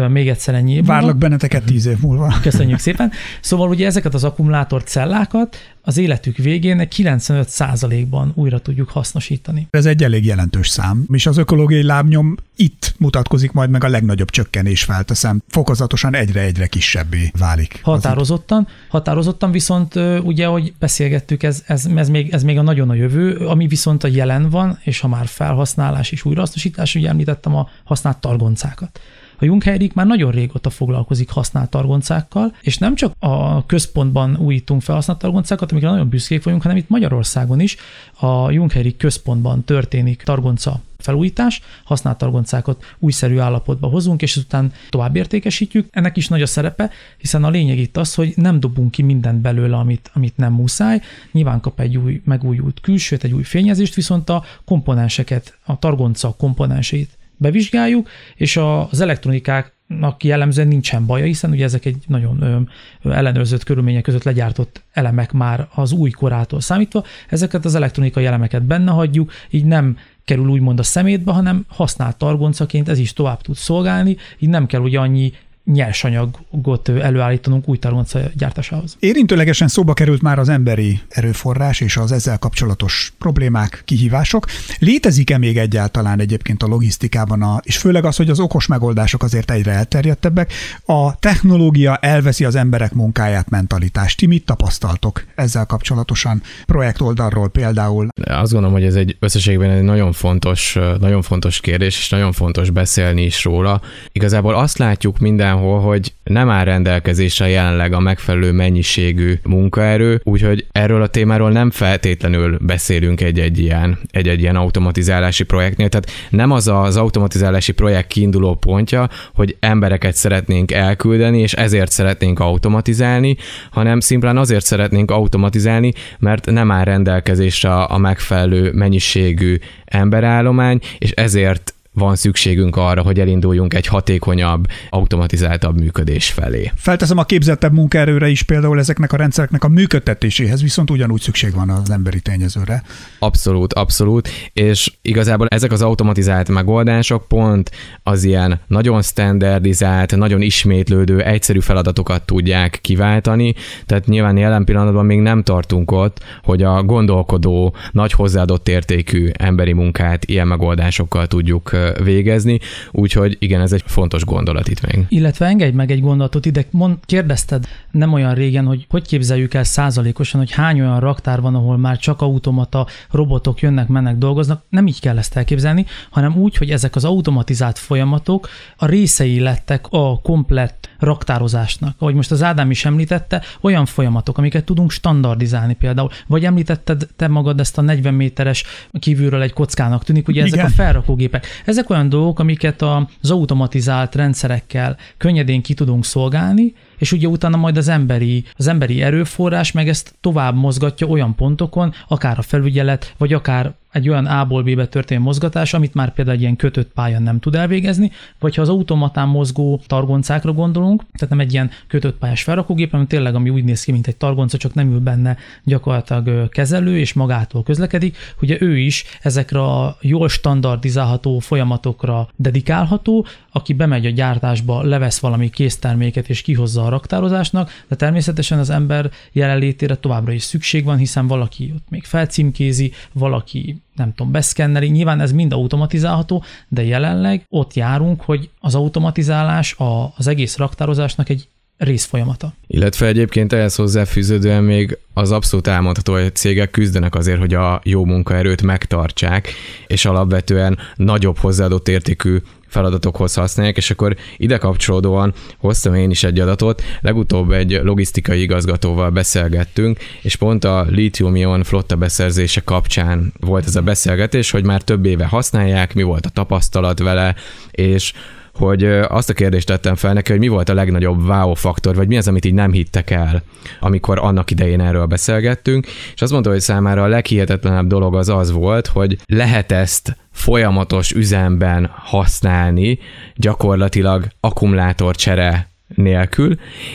még 0.09 0.29
egyszer 0.29 0.55
ennyi. 0.55 0.83
Várlak 0.83 1.16
benneteket 1.16 1.64
tíz 1.64 1.87
év 1.87 1.97
múlva. 2.01 2.35
Köszönjük 2.43 2.79
szépen. 2.79 3.12
Szóval 3.41 3.68
ugye 3.68 3.87
ezeket 3.87 4.14
az 4.14 4.24
akkumulátor 4.24 4.83
cellákat 4.83 5.57
az 5.89 5.97
életük 5.99 6.37
végén 6.37 6.89
95%-ban 6.97 8.32
újra 8.34 8.59
tudjuk 8.59 8.89
hasznosítani. 8.89 9.68
Ez 9.70 9.87
egy 9.87 10.03
elég 10.03 10.24
jelentős 10.24 10.68
szám, 10.68 11.07
és 11.12 11.26
az 11.26 11.37
ökológiai 11.37 11.82
lábnyom 11.82 12.37
itt 12.57 12.95
mutatkozik 12.99 13.53
majd 13.53 13.70
meg 13.70 13.84
a 13.84 13.89
legnagyobb 13.89 14.30
csökkenés 14.30 14.84
felteszem. 14.84 15.43
Fokozatosan 15.49 16.14
egyre-egyre 16.14 16.66
kisebbé 16.66 17.30
válik. 17.39 17.80
Határozottan, 17.82 18.68
határozottan 18.89 19.51
viszont 19.51 19.95
ugye, 20.22 20.47
hogy 20.47 20.72
beszélgettük, 20.78 21.43
ez, 21.43 21.62
ez, 21.66 21.87
ez, 21.97 22.09
még, 22.09 22.32
ez 22.32 22.43
még 22.43 22.59
a 22.59 22.62
nagyon 22.62 22.91
a 22.91 22.95
jövő, 22.95 23.37
ami 23.37 23.66
viszont 23.66 24.05
a 24.05 24.09
jelen 24.09 24.51
van, 24.51 24.78
és 24.84 25.01
ha 25.01 25.09
már 25.09 25.26
felhasználás 25.26 26.11
és 26.11 26.24
újrahasznosítás, 26.24 26.95
ugye 26.95 27.09
említettem 27.09 27.57
a 27.57 27.68
használt 27.84 28.18
targoncákat. 28.18 29.01
A 29.39 29.45
Jungheirik 29.45 29.95
már 29.95 30.07
nagyon 30.07 30.30
régóta 30.30 30.70
foglalkozik 30.70 31.30
használt 31.30 31.70
targoncákkal, 31.70 32.55
és 32.61 32.78
nem 32.78 32.95
csak 32.95 33.12
a 33.18 33.66
központban 33.66 34.37
újítunk 34.37 34.82
fel 34.82 34.95
használt 34.95 35.18
targoncákat, 35.18 35.70
amikre 35.70 35.91
nagyon 35.91 36.09
büszkék 36.09 36.43
vagyunk, 36.43 36.62
hanem 36.62 36.76
itt 36.76 36.89
Magyarországon 36.89 37.61
is 37.61 37.76
a 38.18 38.51
Jungheirik 38.51 38.97
központban 38.97 39.64
történik 39.64 40.22
targonca 40.22 40.80
felújítás, 40.99 41.61
használt 41.84 42.18
targoncákat 42.18 42.84
újszerű 42.99 43.39
állapotba 43.39 43.89
hozunk, 43.89 44.22
és 44.22 44.37
azután 44.37 44.72
tovább 44.89 45.16
értékesítjük. 45.16 45.89
Ennek 45.91 46.16
is 46.16 46.28
nagy 46.28 46.43
a 46.43 46.47
szerepe, 46.47 46.91
hiszen 47.18 47.45
a 47.45 47.51
lényeg 47.51 47.78
itt 47.78 47.97
az, 47.97 48.14
hogy 48.14 48.32
nem 48.37 48.61
dobunk 48.61 48.91
ki 48.91 49.03
mindent 49.03 49.41
belőle, 49.41 49.76
amit, 49.76 50.11
amit 50.14 50.37
nem 50.37 50.53
muszáj. 50.53 51.01
Nyilván 51.32 51.61
kap 51.61 51.80
egy 51.80 51.97
új 51.97 52.22
megújult 52.24 52.80
külsőt, 52.80 53.24
egy 53.24 53.32
új 53.32 53.43
fényezést, 53.43 53.95
viszont 53.95 54.28
a 54.28 54.45
komponenseket, 54.64 55.59
a 55.64 55.78
targonca 55.78 56.34
komponenseit 56.39 57.11
bevizsgáljuk, 57.37 58.09
és 58.34 58.57
az 58.91 59.01
elektronikáknak 59.01 60.24
jellemzően 60.24 60.68
nincsen 60.68 61.07
baja, 61.07 61.24
hiszen 61.24 61.51
ugye 61.51 61.64
ezek 61.64 61.84
egy 61.84 61.97
nagyon 62.07 62.68
ellenőrzött 63.05 63.64
körülmények 63.64 64.03
között 64.03 64.22
legyártott 64.22 64.82
elemek 64.93 65.32
már 65.32 65.68
az 65.74 65.93
új 65.93 66.11
korától 66.11 66.61
számítva. 66.61 67.05
Ezeket 67.28 67.64
az 67.64 67.74
elektronikai 67.74 68.26
elemeket 68.26 68.62
benne 68.62 68.91
hagyjuk, 68.91 69.32
így 69.51 69.64
nem 69.64 69.97
kerül 70.24 70.49
úgymond 70.49 70.78
a 70.78 70.82
szemétbe, 70.82 71.32
hanem 71.32 71.64
használt 71.68 72.16
targoncaként 72.16 72.89
ez 72.89 72.99
is 72.99 73.12
tovább 73.12 73.41
tud 73.41 73.57
szolgálni, 73.57 74.16
így 74.39 74.49
nem 74.49 74.66
kell 74.66 74.80
ugye 74.80 74.99
annyi 74.99 75.32
nyersanyagot 75.72 76.88
előállítanunk 76.88 77.68
új 77.68 77.78
targonca 77.78 78.20
gyártásához. 78.34 78.96
Érintőlegesen 79.00 79.68
szóba 79.68 79.92
került 79.92 80.22
már 80.22 80.38
az 80.38 80.48
emberi 80.48 81.00
erőforrás 81.08 81.80
és 81.80 81.96
az 81.96 82.12
ezzel 82.12 82.38
kapcsolatos 82.38 83.12
problémák, 83.18 83.82
kihívások. 83.84 84.46
Létezik-e 84.78 85.38
még 85.38 85.58
egyáltalán 85.58 86.20
egyébként 86.20 86.62
a 86.62 86.66
logisztikában, 86.66 87.42
a, 87.42 87.60
és 87.62 87.76
főleg 87.76 88.04
az, 88.04 88.16
hogy 88.16 88.30
az 88.30 88.40
okos 88.40 88.66
megoldások 88.66 89.22
azért 89.22 89.50
egyre 89.50 89.72
elterjedtebbek, 89.72 90.52
a 90.84 91.18
technológia 91.18 91.96
elveszi 91.96 92.44
az 92.44 92.54
emberek 92.54 92.92
munkáját, 92.92 93.50
mentalitást. 93.50 94.16
Ti 94.16 94.26
mit 94.26 94.44
tapasztaltok 94.44 95.24
ezzel 95.34 95.66
kapcsolatosan 95.66 96.42
projekt 96.66 97.00
oldalról 97.00 97.48
például? 97.48 98.08
Azt 98.24 98.52
gondolom, 98.52 98.76
hogy 98.76 98.84
ez 98.84 98.94
egy 98.94 99.16
összességben 99.20 99.70
egy 99.70 99.82
nagyon 99.82 100.12
fontos, 100.12 100.78
nagyon 101.00 101.22
fontos 101.22 101.60
kérdés, 101.60 101.98
és 101.98 102.08
nagyon 102.08 102.32
fontos 102.32 102.70
beszélni 102.70 103.22
is 103.22 103.44
róla. 103.44 103.80
Igazából 104.12 104.54
azt 104.54 104.78
látjuk 104.78 105.18
minden 105.18 105.55
mindenhol, 105.57 105.80
hogy 105.80 106.12
nem 106.24 106.50
áll 106.50 106.64
rendelkezésre 106.64 107.48
jelenleg 107.48 107.92
a 107.92 108.00
megfelelő 108.00 108.52
mennyiségű 108.52 109.34
munkaerő, 109.42 110.20
úgyhogy 110.24 110.66
erről 110.72 111.02
a 111.02 111.07
témáról 111.07 111.50
nem 111.50 111.70
feltétlenül 111.70 112.59
beszélünk 112.61 113.20
egy-egy 113.20 113.59
ilyen, 113.59 113.98
egy-egy 114.11 114.40
ilyen 114.40 114.57
automatizálási 114.57 115.44
projektnél. 115.44 115.88
Tehát 115.88 116.11
nem 116.30 116.50
az 116.50 116.68
az 116.68 116.96
automatizálási 116.96 117.72
projekt 117.72 118.09
kiinduló 118.09 118.54
pontja, 118.54 119.09
hogy 119.34 119.57
embereket 119.61 120.14
szeretnénk 120.14 120.72
elküldeni, 120.72 121.38
és 121.40 121.52
ezért 121.52 121.90
szeretnénk 121.90 122.40
automatizálni, 122.40 123.36
hanem 123.70 124.00
szimplán 124.00 124.36
azért 124.36 124.64
szeretnénk 124.64 125.11
automatizálni, 125.11 125.92
mert 126.18 126.50
nem 126.50 126.70
áll 126.70 126.84
rendelkezésre 126.84 127.74
a 127.74 127.98
megfelelő 127.98 128.72
mennyiségű 128.72 129.57
emberállomány, 129.84 130.80
és 130.98 131.11
ezért 131.11 131.76
van 131.97 132.16
szükségünk 132.16 132.76
arra, 132.76 133.03
hogy 133.03 133.20
elinduljunk 133.20 133.74
egy 133.74 133.86
hatékonyabb, 133.86 134.66
automatizáltabb 134.90 135.80
működés 135.80 136.30
felé. 136.30 136.72
Felteszem 136.74 137.18
a 137.18 137.24
képzettebb 137.24 137.72
munkaerőre 137.72 138.28
is 138.28 138.42
például 138.42 138.78
ezeknek 138.78 139.12
a 139.12 139.16
rendszereknek 139.16 139.64
a 139.64 139.68
működtetéséhez, 139.68 140.62
viszont 140.62 140.90
ugyanúgy 140.90 141.20
szükség 141.20 141.55
van 141.55 141.70
az 141.70 141.90
emberi 141.90 142.20
tényezőre. 142.20 142.82
Abszolút, 143.18 143.72
abszolút, 143.72 144.28
és 144.53 144.92
igazából 145.03 145.47
ezek 145.47 145.72
az 145.72 145.82
automatizált 145.82 146.49
megoldások 146.49 147.28
pont 147.28 147.70
az 148.03 148.24
ilyen 148.24 148.61
nagyon 148.66 149.03
standardizált, 149.03 150.16
nagyon 150.16 150.42
ismétlődő, 150.42 151.22
egyszerű 151.22 151.61
feladatokat 151.61 152.22
tudják 152.22 152.78
kiváltani, 152.82 153.55
tehát 153.86 154.07
nyilván 154.07 154.36
jelen 154.36 154.64
pillanatban 154.64 155.07
még 155.07 155.20
nem 155.20 155.42
tartunk 155.42 155.90
ott, 155.90 156.20
hogy 156.42 156.62
a 156.62 156.82
gondolkodó, 156.82 157.74
nagy 157.92 158.12
hozzáadott 158.12 158.68
értékű 158.68 159.30
emberi 159.32 159.72
munkát 159.72 160.24
ilyen 160.24 160.47
megoldásokkal 160.47 161.26
tudjuk 161.26 161.70
végezni, 162.03 162.59
úgyhogy 162.91 163.37
igen, 163.39 163.61
ez 163.61 163.72
egy 163.72 163.82
fontos 163.87 164.24
gondolat 164.24 164.68
itt 164.68 164.87
még. 164.87 165.05
Illetve 165.09 165.47
engedj 165.47 165.76
meg 165.76 165.91
egy 165.91 166.01
gondolatot 166.01 166.47
ide, 166.47 166.64
mond, 166.70 166.97
kérdezted 167.05 167.66
nem 167.91 168.12
olyan 168.12 168.34
régen, 168.34 168.64
hogy 168.64 168.87
hogy 168.89 169.07
képzeljük 169.07 169.55
el 169.55 169.64
százalékosan, 169.64 170.41
hogy 170.41 170.51
hány 170.51 170.80
olyan 170.80 171.01
raktár 171.01 171.41
van, 171.41 171.55
ahol 171.55 171.76
már 171.76 171.99
csak 171.99 172.20
automata 172.20 172.87
robotok 173.11 173.61
jönnek, 173.61 173.89
mennek, 173.89 174.16
dolgoznak. 174.16 174.62
Nem 174.68 174.87
így 174.87 175.01
kell 175.01 175.18
ezt 175.18 175.37
elképzelni, 175.37 175.87
hanem 176.11 176.37
úgy, 176.37 176.57
hogy 176.57 176.70
ezek 176.70 176.97
az 176.97 177.05
automatizált 177.05 177.78
folyamatok 177.78 178.49
a 178.76 178.87
részei 178.87 179.41
lettek 179.41 179.87
a 179.91 180.20
komplett 180.20 180.89
raktározásnak. 180.99 181.95
Ahogy 181.99 182.14
most 182.14 182.30
az 182.30 182.43
Ádám 182.43 182.70
is 182.70 182.84
említette, 182.84 183.43
olyan 183.61 183.87
folyamatok, 183.87 184.39
amiket 184.39 184.64
tudunk 184.64 184.91
standardizálni 184.91 185.74
például. 185.74 186.11
Vagy 186.26 186.45
említetted 186.45 187.07
te 187.16 187.28
magad 187.28 187.61
ezt 187.61 187.78
a 187.78 187.82
40 187.82 188.14
méteres 188.14 188.64
kívülről 188.99 189.43
egy 189.43 189.53
kockának 189.53 190.05
tűnik, 190.05 190.28
ugye 190.28 190.43
ezek 190.43 190.64
a 190.64 190.68
felrakógépek. 190.68 191.47
Ezek 191.77 191.91
olyan 191.91 192.09
dolgok, 192.09 192.39
amiket 192.39 192.83
az 192.83 193.31
automatizált 193.31 194.14
rendszerekkel 194.14 194.97
könnyedén 195.16 195.62
ki 195.62 195.74
tudunk 195.74 196.05
szolgálni, 196.05 196.74
és 196.99 197.12
ugye 197.12 197.28
utána 197.28 197.57
majd 197.57 197.76
az 197.76 197.88
emberi, 197.88 198.44
az 198.57 198.66
emberi 198.66 199.03
erőforrás 199.03 199.72
meg 199.72 199.88
ezt 199.88 200.14
tovább 200.20 200.55
mozgatja 200.55 201.07
olyan 201.07 201.34
pontokon, 201.34 201.92
akár 202.09 202.38
a 202.38 202.42
felügyelet, 202.42 203.14
vagy 203.18 203.32
akár 203.32 203.74
egy 203.97 204.09
olyan 204.09 204.26
A-ból 204.26 204.62
B-be 204.62 204.86
történő 204.86 205.20
mozgatás, 205.20 205.74
amit 205.74 205.94
már 205.94 206.12
például 206.12 206.36
egy 206.36 206.42
ilyen 206.42 206.57
kötött 206.57 206.92
pályán 206.92 207.22
nem 207.22 207.38
tud 207.38 207.55
elvégezni, 207.55 208.11
vagy 208.38 208.55
ha 208.55 208.62
az 208.62 208.68
automatán 208.68 209.28
mozgó 209.28 209.80
targoncákra 209.86 210.53
gondolunk, 210.53 211.03
tehát 211.12 211.28
nem 211.28 211.40
egy 211.40 211.53
ilyen 211.53 211.70
kötött 211.86 212.18
pályás 212.18 212.42
felrakógép, 212.42 212.90
hanem 212.90 213.07
tényleg 213.07 213.34
ami 213.34 213.51
úgy 213.51 213.64
néz 213.64 213.84
ki, 213.84 213.92
mint 213.92 214.07
egy 214.07 214.16
targonca, 214.16 214.57
csak 214.57 214.74
nem 214.74 214.92
ül 214.92 215.01
benne 215.01 215.36
gyakorlatilag 215.64 216.49
kezelő, 216.49 216.99
és 216.99 217.12
magától 217.12 217.62
közlekedik, 217.62 218.16
ugye 218.40 218.57
ő 218.61 218.78
is 218.78 219.05
ezekre 219.22 219.62
a 219.62 219.97
jól 220.01 220.28
standardizálható 220.28 221.38
folyamatokra 221.38 222.28
dedikálható, 222.36 223.26
aki 223.53 223.72
bemegy 223.72 224.07
a 224.07 224.11
gyártásba, 224.11 224.82
levesz 224.82 225.18
valami 225.18 225.51
készterméket 225.51 226.28
és 226.28 226.42
kihozza 226.42 226.84
a 226.87 226.89
raktározásnak, 226.89 227.70
de 227.89 227.97
természetesen 227.97 228.59
az 228.59 228.70
ember 228.70 229.11
jelenlétére 229.32 229.95
továbbra 229.95 230.32
is 230.32 230.43
szükség 230.43 230.84
van, 230.84 230.97
hiszen 230.97 231.26
valaki 231.26 231.72
ott 231.74 231.89
még 231.89 232.05
felcímkézi, 232.05 232.93
valaki 233.12 233.82
nem 233.95 234.14
tudom, 234.14 234.32
beszkenneli, 234.32 234.89
nyilván 234.89 235.20
ez 235.20 235.32
mind 235.32 235.53
automatizálható, 235.53 236.45
de 236.68 236.84
jelenleg 236.84 237.47
ott 237.49 237.74
járunk, 237.74 238.20
hogy 238.20 238.51
az 238.61 238.74
automatizálás 238.74 239.74
a, 239.74 240.12
az 240.16 240.26
egész 240.26 240.57
raktározásnak 240.57 241.28
egy 241.28 241.49
részfolyamata. 241.79 242.55
Illetve 242.66 243.07
egyébként 243.07 243.53
ehhez 243.53 243.74
hozzáfűződően 243.74 244.64
még 244.64 244.99
az 245.12 245.31
abszolút 245.31 245.66
elmondható, 245.66 246.12
hogy 246.12 246.22
a 246.22 246.31
cégek 246.31 246.70
küzdenek 246.70 247.14
azért, 247.14 247.39
hogy 247.39 247.55
a 247.55 247.81
jó 247.85 248.05
munkaerőt 248.05 248.62
megtartsák, 248.62 249.49
és 249.87 250.05
alapvetően 250.05 250.79
nagyobb 250.95 251.39
hozzáadott 251.39 251.89
értékű 251.89 252.39
feladatokhoz 252.66 253.35
használják, 253.35 253.77
és 253.77 253.91
akkor 253.91 254.16
ide 254.37 254.59
kapcsolódóan 254.59 255.35
hoztam 255.59 255.95
én 255.95 256.11
is 256.11 256.24
egy 256.24 256.41
adatot. 256.41 256.83
Legutóbb 257.01 257.51
egy 257.51 257.81
logisztikai 257.83 258.41
igazgatóval 258.41 259.11
beszélgettünk, 259.11 259.99
és 260.22 260.37
pont 260.37 260.64
a 260.64 260.87
lithium-ion 260.89 261.62
flotta 261.62 261.97
beszerzése 261.97 262.61
kapcsán 262.61 263.33
volt 263.41 263.66
ez 263.66 263.77
a 263.77 263.83
beszélgetés, 263.83 264.51
hogy 264.51 264.64
már 264.64 264.83
több 264.83 265.05
éve 265.05 265.27
használják, 265.27 265.95
mi 265.95 266.03
volt 266.03 266.27
a 266.27 266.31
tapasztalat 266.31 266.99
vele, 266.99 267.35
és 267.70 268.12
hogy 268.57 268.84
azt 269.09 269.30
a 269.30 269.34
kérdést 269.34 269.66
tettem 269.66 269.94
fel 269.94 270.12
neki, 270.12 270.30
hogy 270.30 270.40
mi 270.40 270.48
volt 270.48 270.68
a 270.68 270.74
legnagyobb 270.74 271.28
wow 271.28 271.54
faktor, 271.54 271.94
vagy 271.94 272.09
mi 272.09 272.16
az, 272.16 272.28
amit 272.28 272.44
így 272.44 272.54
nem 272.54 272.72
hittek 272.72 273.11
el, 273.11 273.42
amikor 273.80 274.18
annak 274.18 274.50
idején 274.50 274.80
erről 274.80 275.07
beszélgettünk, 275.07 275.86
és 276.14 276.22
azt 276.22 276.32
mondta, 276.32 276.50
hogy 276.50 276.61
számára 276.61 277.02
a 277.02 277.07
leghihetetlenebb 277.07 277.86
dolog 277.86 278.14
az 278.14 278.28
az 278.28 278.52
volt, 278.52 278.86
hogy 278.86 279.18
lehet 279.26 279.72
ezt 279.72 280.16
folyamatos 280.32 281.12
üzemben 281.12 281.90
használni, 281.94 282.98
gyakorlatilag 283.34 284.26
akkumulátorcsere 284.40 285.74
nélkül, 285.97 286.55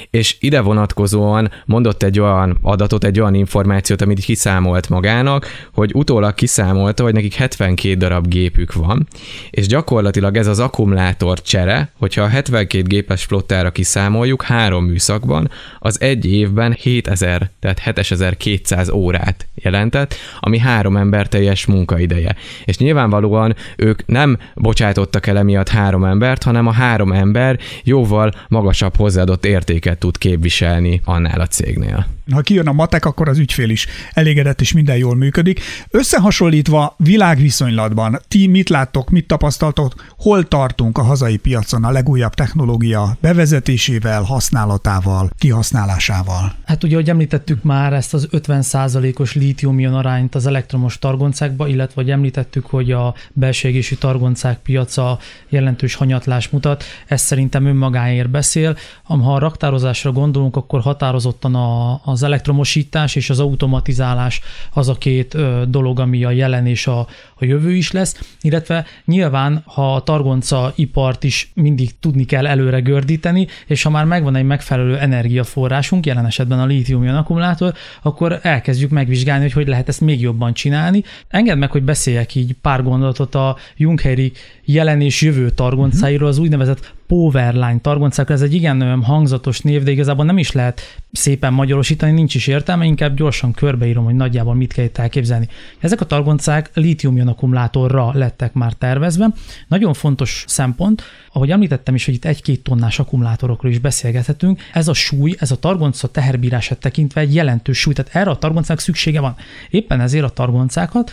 és 0.09 0.35
ide 0.39 0.61
vonatkozóan 0.61 1.51
mondott 1.65 2.03
egy 2.03 2.19
olyan 2.19 2.57
adatot, 2.61 3.03
egy 3.03 3.19
olyan 3.19 3.33
információt, 3.33 4.01
amit 4.01 4.19
kiszámolt 4.19 4.89
magának, 4.89 5.47
hogy 5.73 5.91
utólag 5.93 6.33
kiszámolta, 6.33 7.03
hogy 7.03 7.13
nekik 7.13 7.33
72 7.33 7.95
darab 7.95 8.27
gépük 8.27 8.73
van, 8.73 9.07
és 9.49 9.67
gyakorlatilag 9.67 10.37
ez 10.37 10.47
az 10.47 10.59
akkumulátor 10.59 11.41
csere, 11.41 11.91
hogyha 11.97 12.21
a 12.21 12.27
72 12.27 12.83
gépes 12.83 13.23
flottára 13.23 13.71
kiszámoljuk 13.71 14.43
három 14.43 14.85
műszakban, 14.85 15.49
az 15.79 16.01
egy 16.01 16.25
évben 16.25 16.75
7000, 16.79 17.49
tehát 17.59 17.79
7200 17.79 18.89
órát 18.89 19.47
jelentett, 19.55 20.15
ami 20.39 20.57
három 20.57 20.97
ember 20.97 21.27
teljes 21.27 21.65
munkaideje. 21.65 22.35
És 22.65 22.77
nyilvánvalóan 22.77 23.55
ők 23.77 24.05
nem 24.05 24.37
bocsátottak 24.55 25.27
el 25.27 25.37
emiatt 25.37 25.69
három 25.69 26.03
embert, 26.03 26.43
hanem 26.43 26.67
a 26.67 26.71
három 26.71 27.11
ember 27.11 27.59
jóval 27.83 28.31
magas 28.47 28.81
magasabb 28.91 28.95
hozzáadott 28.95 29.45
értéket 29.45 29.99
tud 29.99 30.17
képviselni 30.17 31.01
annál 31.05 31.39
a 31.39 31.47
cégnél. 31.47 32.07
Ha 32.31 32.41
kijön 32.41 32.67
a 32.67 32.71
matek, 32.71 33.05
akkor 33.05 33.29
az 33.29 33.37
ügyfél 33.37 33.69
is 33.69 33.87
elégedett 34.13 34.61
és 34.61 34.71
minden 34.71 34.97
jól 34.97 35.15
működik. 35.15 35.59
Összehasonlítva 35.89 36.95
világviszonylatban, 36.97 38.19
ti 38.27 38.47
mit 38.47 38.69
láttok, 38.69 39.09
mit 39.09 39.27
tapasztaltok, 39.27 39.93
hol 40.17 40.47
tartunk 40.47 40.97
a 40.97 41.01
hazai 41.01 41.37
piacon 41.37 41.83
a 41.83 41.91
legújabb 41.91 42.33
technológia 42.33 43.17
bevezetésével, 43.21 44.21
használatával, 44.21 45.29
kihasználásával? 45.37 46.53
Hát 46.65 46.83
ugye, 46.83 46.93
ahogy 46.93 47.09
említettük 47.09 47.63
már 47.63 47.93
ezt 47.93 48.13
az 48.13 48.27
50%-os 48.31 49.35
lítium 49.35 49.93
arányt 49.93 50.35
az 50.35 50.45
elektromos 50.45 50.99
targoncákba, 50.99 51.67
illetve 51.67 52.01
hogy 52.01 52.11
említettük, 52.11 52.65
hogy 52.65 52.91
a 52.91 53.13
belső 53.33 53.67
égési 53.67 53.97
targoncák 53.97 54.59
piaca 54.59 55.19
jelentős 55.49 55.95
hanyatlás 55.95 56.49
mutat, 56.49 56.83
ez 57.07 57.21
szerintem 57.21 57.65
önmagáért 57.65 58.29
beszél, 58.29 58.77
ha 59.03 59.33
a 59.33 59.39
raktározásra 59.39 60.11
gondolunk, 60.11 60.55
akkor 60.55 60.81
határozottan 60.81 61.55
a, 61.55 62.01
az 62.03 62.20
elektromosítás 62.23 63.15
és 63.15 63.29
az 63.29 63.39
automatizálás 63.39 64.41
az 64.73 64.89
a 64.89 64.93
két 64.93 65.37
dolog, 65.69 65.99
ami 65.99 66.23
a 66.23 66.31
jelen 66.31 66.65
és 66.65 66.87
a, 66.87 66.99
a 67.35 67.45
jövő 67.45 67.75
is 67.75 67.91
lesz, 67.91 68.35
illetve 68.41 68.85
nyilván, 69.05 69.61
ha 69.65 69.95
a 69.95 70.03
targonca 70.03 70.73
ipart 70.75 71.23
is 71.23 71.51
mindig 71.53 71.99
tudni 71.99 72.25
kell 72.25 72.47
előre 72.47 72.79
gördíteni, 72.79 73.47
és 73.67 73.83
ha 73.83 73.89
már 73.89 74.05
megvan 74.05 74.35
egy 74.35 74.45
megfelelő 74.45 74.97
energiaforrásunk, 74.97 76.05
jelen 76.05 76.25
esetben 76.25 76.59
a 76.59 76.65
lítium 76.65 77.07
akkumulátor, 77.07 77.73
akkor 78.01 78.39
elkezdjük 78.41 78.89
megvizsgálni, 78.89 79.43
hogy 79.43 79.53
hogy 79.53 79.67
lehet 79.67 79.87
ezt 79.87 80.01
még 80.01 80.21
jobban 80.21 80.53
csinálni. 80.53 81.03
Engedd 81.27 81.57
meg, 81.57 81.71
hogy 81.71 81.83
beszéljek 81.83 82.35
így 82.35 82.55
pár 82.61 82.83
gondolatot 82.83 83.35
a 83.35 83.57
Jungheri 83.77 84.31
jelen 84.65 85.01
és 85.01 85.21
jövő 85.21 85.49
targoncáiról, 85.49 86.27
az 86.27 86.37
úgynevezett 86.37 86.93
Powerline 87.11 87.79
targoncákra. 87.81 88.33
Ez 88.33 88.41
egy 88.41 88.53
igen 88.53 89.03
hangzatos 89.03 89.59
név, 89.59 89.83
de 89.83 89.91
igazából 89.91 90.25
nem 90.25 90.37
is 90.37 90.51
lehet 90.51 90.81
szépen 91.11 91.53
magyarosítani, 91.53 92.11
nincs 92.11 92.35
is 92.35 92.47
értelme, 92.47 92.85
inkább 92.85 93.15
gyorsan 93.15 93.51
körbeírom, 93.51 94.03
hogy 94.03 94.15
nagyjából 94.15 94.55
mit 94.55 94.73
kell 94.73 94.85
itt 94.85 94.97
elképzelni. 94.97 95.47
Ezek 95.79 96.01
a 96.01 96.05
targoncák 96.05 96.69
lítium 96.73 97.27
akkumulátorra 97.27 98.11
lettek 98.13 98.53
már 98.53 98.73
tervezve. 98.73 99.33
Nagyon 99.67 99.93
fontos 99.93 100.43
szempont, 100.47 101.03
ahogy 101.33 101.51
említettem 101.51 101.95
is, 101.95 102.05
hogy 102.05 102.13
itt 102.13 102.25
egy-két 102.25 102.63
tonnás 102.63 102.99
akkumulátorokról 102.99 103.71
is 103.71 103.79
beszélgethetünk, 103.79 104.61
ez 104.73 104.87
a 104.87 104.93
súly, 104.93 105.35
ez 105.39 105.51
a 105.51 105.59
targonca 105.59 106.07
teherbírását 106.07 106.79
tekintve 106.79 107.21
egy 107.21 107.35
jelentős 107.35 107.79
súly, 107.79 107.93
tehát 107.93 108.15
erre 108.15 108.29
a 108.29 108.37
targoncák 108.37 108.79
szüksége 108.79 109.19
van. 109.19 109.35
Éppen 109.69 110.01
ezért 110.01 110.25
a 110.25 110.29
targoncákat 110.29 111.11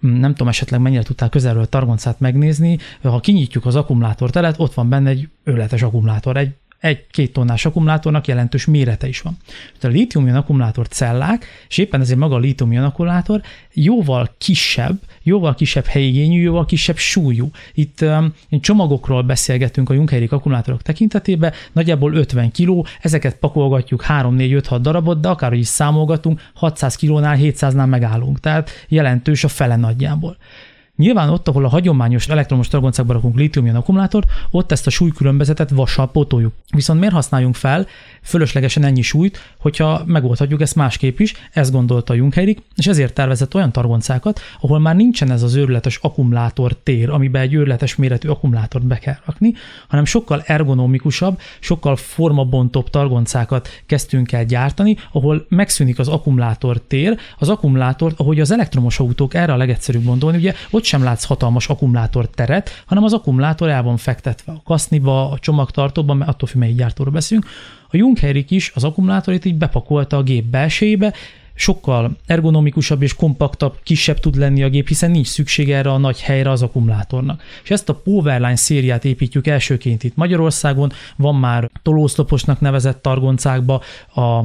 nem 0.00 0.30
tudom 0.30 0.48
esetleg 0.48 0.80
mennyire 0.80 1.02
tudtál 1.02 1.28
közelről 1.28 1.66
targoncát 1.66 2.20
megnézni, 2.20 2.78
ha 3.02 3.20
kinyitjuk 3.20 3.66
az 3.66 3.76
akkumulátortelet, 3.76 4.54
ott 4.58 4.74
van 4.74 4.88
benne 4.88 5.10
egy 5.10 5.28
őletes 5.44 5.82
akkumulátor, 5.82 6.36
egy 6.36 6.54
egy-két 6.80 7.32
tonnás 7.32 7.64
akkumulátornak 7.64 8.26
jelentős 8.26 8.64
mérete 8.64 9.08
is 9.08 9.20
van. 9.20 9.36
A 9.82 9.86
lítium 9.86 10.34
akkumulátor 10.34 10.88
cellák, 10.88 11.46
és 11.68 11.78
éppen 11.78 12.00
ezért 12.00 12.18
maga 12.18 12.34
a 12.34 12.38
lítium 12.38 12.84
akkumulátor 12.84 13.40
jóval 13.72 14.34
kisebb, 14.38 15.00
jóval 15.22 15.54
kisebb 15.54 15.84
helyigényű, 15.84 16.40
jóval 16.40 16.64
kisebb 16.64 16.96
súlyú. 16.96 17.50
Itt 17.74 18.00
um, 18.00 18.34
csomagokról 18.50 19.22
beszélgetünk 19.22 19.90
a 19.90 19.94
Junkerik 19.94 20.32
akkumulátorok 20.32 20.82
tekintetében, 20.82 21.52
nagyjából 21.72 22.14
50 22.14 22.50
kg, 22.50 22.86
ezeket 23.00 23.36
pakolgatjuk 23.36 24.04
3-4-5-6 24.08 24.78
darabot, 24.80 25.20
de 25.20 25.28
akárhogy 25.28 25.58
is 25.58 25.66
számolgatunk, 25.66 26.40
600 26.54 26.96
kilónál, 26.96 27.36
700-nál 27.40 27.88
megállunk, 27.88 28.40
tehát 28.40 28.70
jelentős 28.88 29.44
a 29.44 29.48
fele 29.48 29.76
nagyjából. 29.76 30.36
Nyilván 30.98 31.28
ott, 31.28 31.48
ahol 31.48 31.64
a 31.64 31.68
hagyományos 31.68 32.28
elektromos 32.28 32.68
targoncákba 32.68 33.12
rakunk 33.12 33.36
lítium 33.36 33.76
akkumulátort, 33.76 34.30
ott 34.50 34.72
ezt 34.72 34.86
a 34.86 34.90
súlykülönbözetet 34.90 35.70
vassal 35.70 36.10
pótoljuk. 36.10 36.52
Viszont 36.70 36.98
miért 36.98 37.14
használjunk 37.14 37.54
fel 37.54 37.86
fölöslegesen 38.22 38.84
ennyi 38.84 39.02
súlyt, 39.02 39.38
hogyha 39.58 40.02
megoldhatjuk 40.06 40.60
ezt 40.60 40.74
másképp 40.74 41.18
is, 41.18 41.34
ezt 41.52 41.72
gondolta 41.72 42.14
Junkerik, 42.14 42.62
és 42.76 42.86
ezért 42.86 43.14
tervezett 43.14 43.54
olyan 43.54 43.72
targoncákat, 43.72 44.40
ahol 44.60 44.78
már 44.78 44.96
nincsen 44.96 45.30
ez 45.30 45.42
az 45.42 45.54
őrületes 45.54 45.98
akkumulátor 46.02 46.76
tér, 46.82 47.10
amiben 47.10 47.42
egy 47.42 47.54
őrületes 47.54 47.96
méretű 47.96 48.28
akkumulátort 48.28 48.86
be 48.86 48.98
kell 48.98 49.16
rakni, 49.26 49.54
hanem 49.88 50.04
sokkal 50.04 50.42
ergonomikusabb, 50.46 51.40
sokkal 51.60 51.96
formabontóbb 51.96 52.90
targoncákat 52.90 53.68
kezdtünk 53.86 54.32
el 54.32 54.44
gyártani, 54.44 54.96
ahol 55.12 55.46
megszűnik 55.48 55.98
az 55.98 56.08
akkumulátor 56.08 56.80
tér, 56.80 57.18
az 57.38 57.48
akkumulátort, 57.48 58.20
ahogy 58.20 58.40
az 58.40 58.50
elektromos 58.50 58.98
autók 58.98 59.34
erre 59.34 59.52
a 59.52 59.56
legegyszerűbb 59.56 60.04
gondolni, 60.04 60.36
ugye 60.36 60.54
ott 60.70 60.86
sem 60.88 61.02
látsz 61.02 61.24
hatalmas 61.24 61.68
akkumulátor 61.68 62.30
teret, 62.30 62.82
hanem 62.86 63.04
az 63.04 63.12
akkumulátor 63.12 63.68
el 63.68 63.82
van 63.82 63.96
fektetve 63.96 64.52
a 64.52 64.62
kaszniba, 64.64 65.30
a 65.30 65.38
csomagtartóban, 65.38 66.16
mert 66.16 66.30
attól 66.30 66.48
függ, 66.48 66.58
melyik 66.58 66.76
gyártóról 66.76 67.12
beszélünk. 67.12 67.46
A 67.90 67.96
Junkerik 67.96 68.50
is 68.50 68.72
az 68.74 68.84
akkumulátorit 68.84 69.44
így 69.44 69.54
bepakolta 69.54 70.16
a 70.16 70.22
gép 70.22 70.44
belsejébe, 70.44 71.14
sokkal 71.54 72.16
ergonomikusabb 72.26 73.02
és 73.02 73.14
kompaktabb, 73.14 73.78
kisebb 73.82 74.20
tud 74.20 74.36
lenni 74.36 74.62
a 74.62 74.68
gép, 74.68 74.88
hiszen 74.88 75.10
nincs 75.10 75.26
szükség 75.26 75.70
erre 75.70 75.90
a 75.90 75.98
nagy 75.98 76.20
helyre 76.20 76.50
az 76.50 76.62
akkumulátornak. 76.62 77.42
És 77.62 77.70
ezt 77.70 77.88
a 77.88 77.94
Powerline 77.94 78.56
szériát 78.56 79.04
építjük 79.04 79.46
elsőként 79.46 80.04
itt 80.04 80.16
Magyarországon, 80.16 80.92
van 81.16 81.34
már 81.34 81.70
tolószloposnak 81.82 82.60
nevezett 82.60 83.02
targoncákba, 83.02 83.82
a 84.14 84.42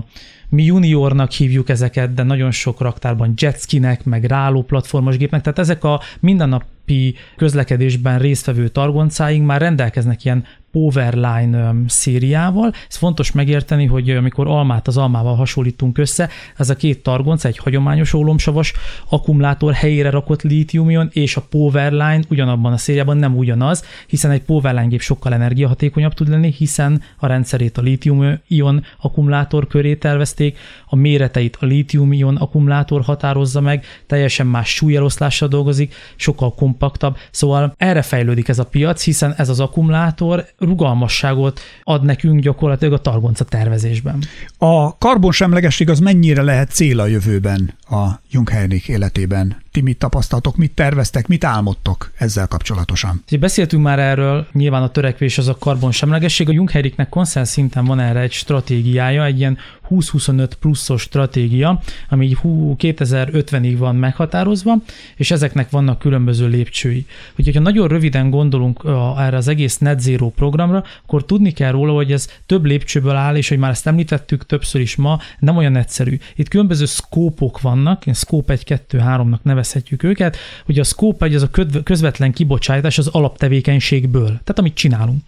mi 0.54 0.64
juniornak 0.64 1.32
hívjuk 1.32 1.70
ezeket, 1.70 2.14
de 2.14 2.24
nagyon 2.24 2.52
sok 2.52 2.82
raktárban 2.82 3.34
jetskinek, 3.38 4.04
meg 4.04 4.24
ráló 4.24 4.62
platformos 4.62 5.18
gépnek, 5.18 5.42
tehát 5.42 5.60
ezek 5.60 5.84
a 5.84 6.02
mindennapi 6.20 7.16
közlekedésben 7.36 8.20
résztvevő 8.20 8.68
targoncáink 8.68 9.46
már 9.46 9.62
rendelkeznek 9.62 10.26
ilyen 10.26 10.46
Powerline 10.74 11.74
szériával. 11.88 12.74
Ez 12.90 12.96
fontos 12.96 13.32
megérteni, 13.32 13.86
hogy 13.86 14.10
amikor 14.10 14.48
almát 14.48 14.88
az 14.88 14.98
almával 14.98 15.36
hasonlítunk 15.36 15.98
össze, 15.98 16.30
ez 16.58 16.70
a 16.70 16.76
két 16.76 17.04
targonc, 17.04 17.44
egy 17.44 17.58
hagyományos 17.58 18.14
ólomsavas 18.14 18.74
akkumulátor 19.10 19.74
helyére 19.74 20.10
rakott 20.10 20.42
lítiumion, 20.42 21.10
és 21.12 21.36
a 21.36 21.42
Powerline 21.50 22.24
ugyanabban 22.30 22.74
a 22.74 22.78
szériában 22.78 23.18
nem 23.18 23.38
ugyanaz, 23.38 23.84
hiszen 24.08 24.32
egy 24.32 24.42
Powerline 24.42 24.88
gép 24.88 25.02
sokkal 25.02 25.34
energiahatékonyabb 25.34 26.14
tud 26.14 26.30
lenni, 26.30 26.52
hiszen 26.52 27.02
a 27.18 27.28
rendszerét 27.28 27.78
a 27.78 27.82
lítium-ion 27.82 28.84
akkumulátor 29.02 29.68
köré 29.68 29.96
tervezték 29.96 30.43
tervezték, 30.52 30.58
a 30.86 30.96
méreteit 30.96 31.58
a 31.60 31.66
lítium-ion 31.66 32.36
akkumulátor 32.36 33.02
határozza 33.02 33.62
meg, 33.62 33.86
teljesen 34.08 34.48
más 34.48 34.70
súlyeloszlással 34.76 35.48
dolgozik, 35.48 35.94
sokkal 36.16 36.54
kompaktabb, 36.54 37.18
szóval 37.32 37.74
erre 37.78 38.02
fejlődik 38.02 38.48
ez 38.48 38.60
a 38.60 38.66
piac, 38.66 39.04
hiszen 39.04 39.34
ez 39.38 39.50
az 39.50 39.60
akkumulátor 39.60 40.46
rugalmasságot 40.58 41.60
ad 41.84 42.04
nekünk 42.04 42.40
gyakorlatilag 42.40 42.94
a 42.94 43.02
targonca 43.02 43.44
tervezésben. 43.44 44.24
A 44.58 44.98
karbonsemlegesség 44.98 45.90
az 45.90 46.00
mennyire 46.00 46.42
lehet 46.42 46.70
cél 46.70 47.00
a 47.00 47.06
jövőben 47.06 47.74
a 47.90 48.22
Jungheinrich 48.32 48.90
életében? 48.90 49.62
Ti 49.72 49.82
mit 49.82 49.98
tapasztaltok, 49.98 50.58
mit 50.58 50.72
terveztek, 50.72 51.28
mit 51.28 51.44
álmodtok 51.44 52.12
ezzel 52.18 52.48
kapcsolatosan? 52.48 53.24
Beszéltünk 53.40 53.84
már 53.84 54.00
erről, 54.00 54.48
nyilván 54.52 54.84
a 54.84 54.90
törekvés 54.90 55.38
az 55.38 55.48
a 55.48 55.58
karbonsemlegesség. 55.58 56.50
A 56.50 56.52
Jungheinrichnek 56.52 57.10
konszenz 57.10 57.50
szinten 57.50 57.86
van 57.86 58.00
erre 58.00 58.20
egy 58.20 58.32
stratégiája, 58.32 59.26
egy 59.26 59.40
ilyen 59.40 59.58
20-25 59.90 60.50
pluszos 60.60 61.02
stratégia, 61.02 61.82
ami 62.10 62.26
így 62.26 62.38
2050-ig 62.44 63.76
van 63.78 63.96
meghatározva, 63.96 64.76
és 65.16 65.32
ezeknek 65.32 65.70
vannak 65.70 66.00
különböző 66.00 66.48
lépcsői. 66.48 67.06
Úgyhogy, 67.38 67.56
ha 67.56 67.62
nagyon 67.62 67.88
röviden 67.88 68.30
gondolunk 68.30 68.82
erre 69.18 69.38
az 69.38 69.48
egész 69.48 69.78
net 69.78 70.00
zero 70.00 70.30
programra, 70.30 70.84
akkor 71.04 71.26
tudni 71.26 71.52
kell 71.52 71.72
róla, 71.72 71.94
hogy 71.94 72.12
ez 72.12 72.30
több 72.46 72.66
lépcsőből 72.66 73.16
áll, 73.16 73.36
és 73.36 73.50
hogy 73.50 73.58
már 73.58 73.72
ezt 73.72 73.88
említettük 73.88 74.46
többször 74.46 74.82
is 74.82 74.96
ma, 74.96 75.20
nem 75.40 75.58
olyan 75.58 75.76
egyszerű. 75.76 76.20
Itt 76.36 76.48
különböző 76.48 76.86
szkópok 76.86 77.62
vannak, 77.62 78.04
scope 78.14 78.54
1, 78.54 78.64
2, 78.64 79.02
3-nak 79.06 79.42
nevezhetjük 79.42 80.04
őket, 80.04 80.38
hogy 80.66 80.80
a 80.80 80.84
scope 80.84 81.26
1 81.26 81.36
az 81.36 81.42
a 81.42 81.50
közvetlen 81.84 82.32
kibocsátás 82.32 82.98
az 82.98 83.08
alaptevékenységből, 83.08 84.26
tehát 84.28 84.60
amit 84.60 84.74
csinálunk. 84.74 85.22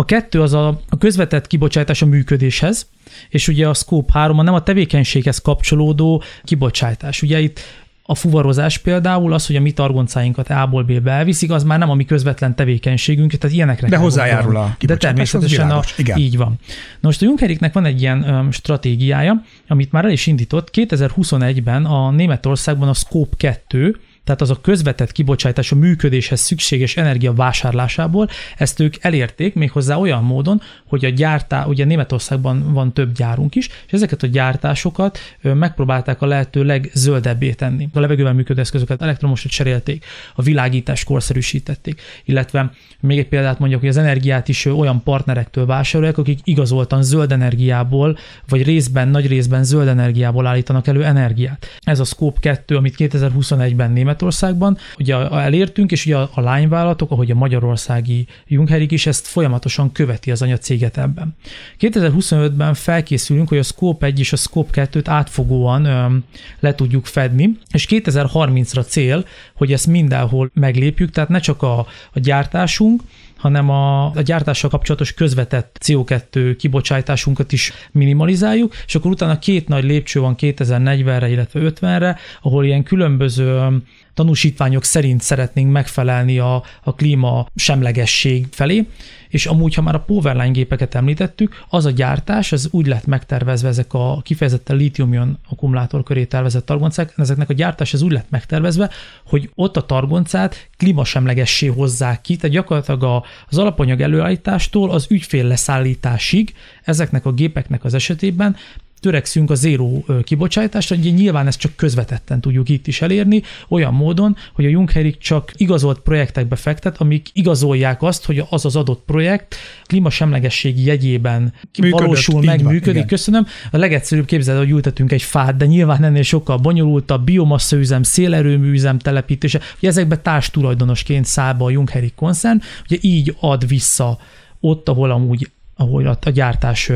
A 0.00 0.04
kettő 0.04 0.40
az 0.42 0.52
a, 0.52 0.80
a 0.88 0.98
közvetett 0.98 1.46
kibocsátás 1.46 2.02
a 2.02 2.06
működéshez, 2.06 2.86
és 3.28 3.48
ugye 3.48 3.68
a 3.68 3.74
Scope 3.74 4.12
3 4.12 4.38
a 4.38 4.42
nem 4.42 4.54
a 4.54 4.62
tevékenységhez 4.62 5.38
kapcsolódó 5.38 6.22
kibocsátás. 6.44 7.22
Ugye 7.22 7.40
itt 7.40 7.60
a 8.02 8.14
fuvarozás 8.14 8.78
például, 8.78 9.32
az, 9.32 9.46
hogy 9.46 9.56
a 9.56 9.60
mi 9.60 9.72
targoncáinkat 9.72 10.50
A-ból 10.50 10.82
B-be 10.82 11.10
elviszik, 11.10 11.50
az 11.50 11.64
már 11.64 11.78
nem 11.78 11.90
a 11.90 11.94
mi 11.94 12.04
közvetlen 12.04 12.54
tevékenységünk, 12.54 13.32
tehát 13.32 13.56
ilyenekre 13.56 13.88
De 13.88 13.96
hozzájárul 13.96 14.56
a 14.56 14.76
De 14.80 14.96
természetesen 14.96 15.70
a, 15.70 15.80
Igen. 15.96 16.18
így 16.18 16.36
van. 16.36 16.58
Na 17.00 17.08
most 17.08 17.22
a 17.22 17.24
Junckeriknek 17.24 17.72
van 17.72 17.84
egy 17.84 18.00
ilyen 18.00 18.22
um, 18.22 18.50
stratégiája, 18.50 19.42
amit 19.68 19.92
már 19.92 20.04
el 20.04 20.10
is 20.10 20.26
indított. 20.26 20.70
2021-ben 20.72 21.84
a 21.84 22.10
Németországban 22.10 22.88
a 22.88 22.94
Scope 22.94 23.36
2, 23.36 24.00
tehát 24.24 24.40
az 24.40 24.50
a 24.50 24.60
közvetett 24.60 25.12
kibocsátás 25.12 25.72
a 25.72 25.76
működéshez 25.76 26.40
szükséges 26.40 26.96
energia 26.96 27.32
vásárlásából, 27.32 28.28
ezt 28.56 28.80
ők 28.80 28.94
elérték 29.00 29.54
méghozzá 29.54 29.96
olyan 29.96 30.24
módon, 30.24 30.60
hogy 30.86 31.04
a 31.04 31.08
gyártá, 31.08 31.66
ugye 31.66 31.84
Németországban 31.84 32.72
van 32.72 32.92
több 32.92 33.12
gyárunk 33.12 33.54
is, 33.54 33.68
és 33.86 33.92
ezeket 33.92 34.22
a 34.22 34.26
gyártásokat 34.26 35.18
megpróbálták 35.42 36.22
a 36.22 36.26
lehető 36.26 36.64
legzöldebbé 36.64 37.52
tenni. 37.52 37.88
A 37.92 38.00
levegővel 38.00 38.32
működő 38.32 38.60
eszközöket 38.60 39.02
elektromosra 39.02 39.48
cserélték, 39.48 40.04
a 40.34 40.42
világítást 40.42 41.04
korszerűsítették, 41.04 42.00
illetve 42.24 42.72
még 43.00 43.18
egy 43.18 43.28
példát 43.28 43.58
mondjak, 43.58 43.80
hogy 43.80 43.88
az 43.88 43.96
energiát 43.96 44.48
is 44.48 44.64
olyan 44.64 45.02
partnerektől 45.02 45.66
vásárolják, 45.66 46.18
akik 46.18 46.38
igazoltan 46.44 47.02
zöld 47.02 47.32
energiából, 47.32 48.18
vagy 48.48 48.62
részben, 48.62 49.08
nagy 49.08 49.26
részben 49.26 49.64
zöld 49.64 49.88
energiából 49.88 50.46
állítanak 50.46 50.86
elő 50.86 51.04
energiát. 51.04 51.66
Ez 51.80 52.00
a 52.00 52.04
Scope 52.04 52.40
2, 52.40 52.76
amit 52.76 52.94
2021-ben 52.98 53.90
Németországban 54.10 54.78
ugye 54.98 55.16
elértünk, 55.30 55.92
és 55.92 56.06
ugye 56.06 56.16
a, 56.16 56.30
a 56.34 56.40
lányvállalatok, 56.40 57.10
ahogy 57.10 57.30
a 57.30 57.34
magyarországi 57.34 58.26
Jungherik 58.46 58.90
is 58.90 59.06
ezt 59.06 59.26
folyamatosan 59.26 59.92
követi 59.92 60.30
az 60.30 60.42
anyacéget 60.42 60.98
ebben. 60.98 61.36
2025-ben 61.80 62.74
felkészülünk, 62.74 63.48
hogy 63.48 63.58
a 63.58 63.62
Scope 63.62 64.06
1 64.06 64.18
és 64.18 64.32
a 64.32 64.36
Scope 64.36 64.88
2-t 64.92 65.04
átfogóan 65.06 65.84
öm, 65.84 66.24
le 66.60 66.74
tudjuk 66.74 67.06
fedni, 67.06 67.58
és 67.72 67.86
2030-ra 67.90 68.86
cél, 68.86 69.24
hogy 69.54 69.72
ezt 69.72 69.86
mindenhol 69.86 70.50
meglépjük, 70.54 71.10
tehát 71.10 71.28
ne 71.28 71.38
csak 71.38 71.62
a, 71.62 71.78
a 72.12 72.18
gyártásunk, 72.20 73.02
hanem 73.40 73.68
a, 73.70 74.04
a 74.06 74.20
gyártással 74.22 74.70
kapcsolatos 74.70 75.14
közvetett 75.14 75.76
CO2 75.84 76.54
kibocsátásunkat 76.58 77.52
is 77.52 77.72
minimalizáljuk, 77.92 78.74
és 78.86 78.94
akkor 78.94 79.10
utána 79.10 79.38
két 79.38 79.68
nagy 79.68 79.84
lépcső 79.84 80.20
van 80.20 80.34
2040-re, 80.38 81.28
illetve 81.28 81.60
50-re, 81.62 82.18
ahol 82.42 82.64
ilyen 82.64 82.82
különböző 82.82 83.82
tanúsítványok 84.14 84.84
szerint 84.84 85.20
szeretnénk 85.20 85.72
megfelelni 85.72 86.38
a, 86.38 86.62
a 86.82 86.94
klíma 86.94 87.46
semlegesség 87.54 88.46
felé, 88.50 88.86
és 89.30 89.46
amúgy, 89.46 89.74
ha 89.74 89.82
már 89.82 89.94
a 89.94 90.00
Powerline 90.00 90.50
gépeket 90.50 90.94
említettük, 90.94 91.64
az 91.68 91.84
a 91.84 91.90
gyártás, 91.90 92.52
az 92.52 92.68
úgy 92.70 92.86
lett 92.86 93.06
megtervezve 93.06 93.68
ezek 93.68 93.94
a 93.94 94.20
kifejezetten 94.22 94.76
litium 94.76 95.38
akkumulátor 95.48 96.02
köré 96.02 96.24
tervezett 96.24 96.66
targoncák, 96.66 97.12
ezeknek 97.16 97.50
a 97.50 97.52
gyártás 97.52 97.92
az 97.92 98.02
úgy 98.02 98.12
lett 98.12 98.30
megtervezve, 98.30 98.90
hogy 99.26 99.50
ott 99.54 99.76
a 99.76 99.86
targoncát 99.86 100.68
klímasemlegessé 100.76 101.66
hozzák 101.66 102.20
ki, 102.20 102.36
tehát 102.36 102.56
gyakorlatilag 102.56 103.24
az 103.48 103.58
alapanyag 103.58 104.00
előállítástól 104.00 104.90
az 104.90 105.06
ügyfél 105.10 105.44
leszállításig 105.44 106.54
ezeknek 106.84 107.26
a 107.26 107.32
gépeknek 107.32 107.84
az 107.84 107.94
esetében 107.94 108.56
törekszünk 109.00 109.50
a 109.50 109.54
zéró 109.54 110.04
kibocsátásra, 110.24 110.96
ugye 110.96 111.10
nyilván 111.10 111.46
ezt 111.46 111.58
csak 111.58 111.76
közvetetten 111.76 112.40
tudjuk 112.40 112.68
itt 112.68 112.86
is 112.86 113.02
elérni, 113.02 113.42
olyan 113.68 113.94
módon, 113.94 114.36
hogy 114.52 114.64
a 114.64 114.68
Junckerik 114.68 115.18
csak 115.18 115.52
igazolt 115.56 115.98
projektekbe 115.98 116.56
fektet, 116.56 117.00
amik 117.00 117.28
igazolják 117.32 118.02
azt, 118.02 118.24
hogy 118.24 118.44
az 118.50 118.64
az 118.64 118.76
adott 118.76 119.02
projekt 119.06 119.56
klímasemlegesség 119.84 120.84
jegyében 120.84 121.52
Működött, 121.78 121.98
valósul 122.00 122.42
meg, 122.42 122.62
van, 122.62 122.72
működik. 122.72 122.94
Igen. 122.94 123.06
Köszönöm. 123.06 123.46
A 123.70 123.76
legegyszerűbb 123.76 124.24
képzeld, 124.24 124.58
hogy 124.58 124.70
ültetünk 124.70 125.12
egy 125.12 125.22
fát, 125.22 125.56
de 125.56 125.66
nyilván 125.66 126.04
ennél 126.04 126.22
sokkal 126.22 126.56
bonyolultabb, 126.56 127.24
biomasszaüzem, 127.24 128.02
szélerőműüzem 128.02 128.98
telepítése, 128.98 129.60
hogy 129.80 129.88
ezekbe 129.88 130.18
társ 130.18 130.50
tulajdonosként 130.50 131.24
száll 131.24 131.52
be 131.52 131.64
a 131.64 131.70
Junckerik 131.70 132.14
koncern, 132.14 132.60
ugye 132.84 132.96
így 133.00 133.34
ad 133.40 133.68
vissza 133.68 134.18
ott, 134.60 134.88
ahol 134.88 135.10
amúgy 135.10 135.50
ahol 135.80 136.18
a 136.20 136.30
gyártás 136.30 136.90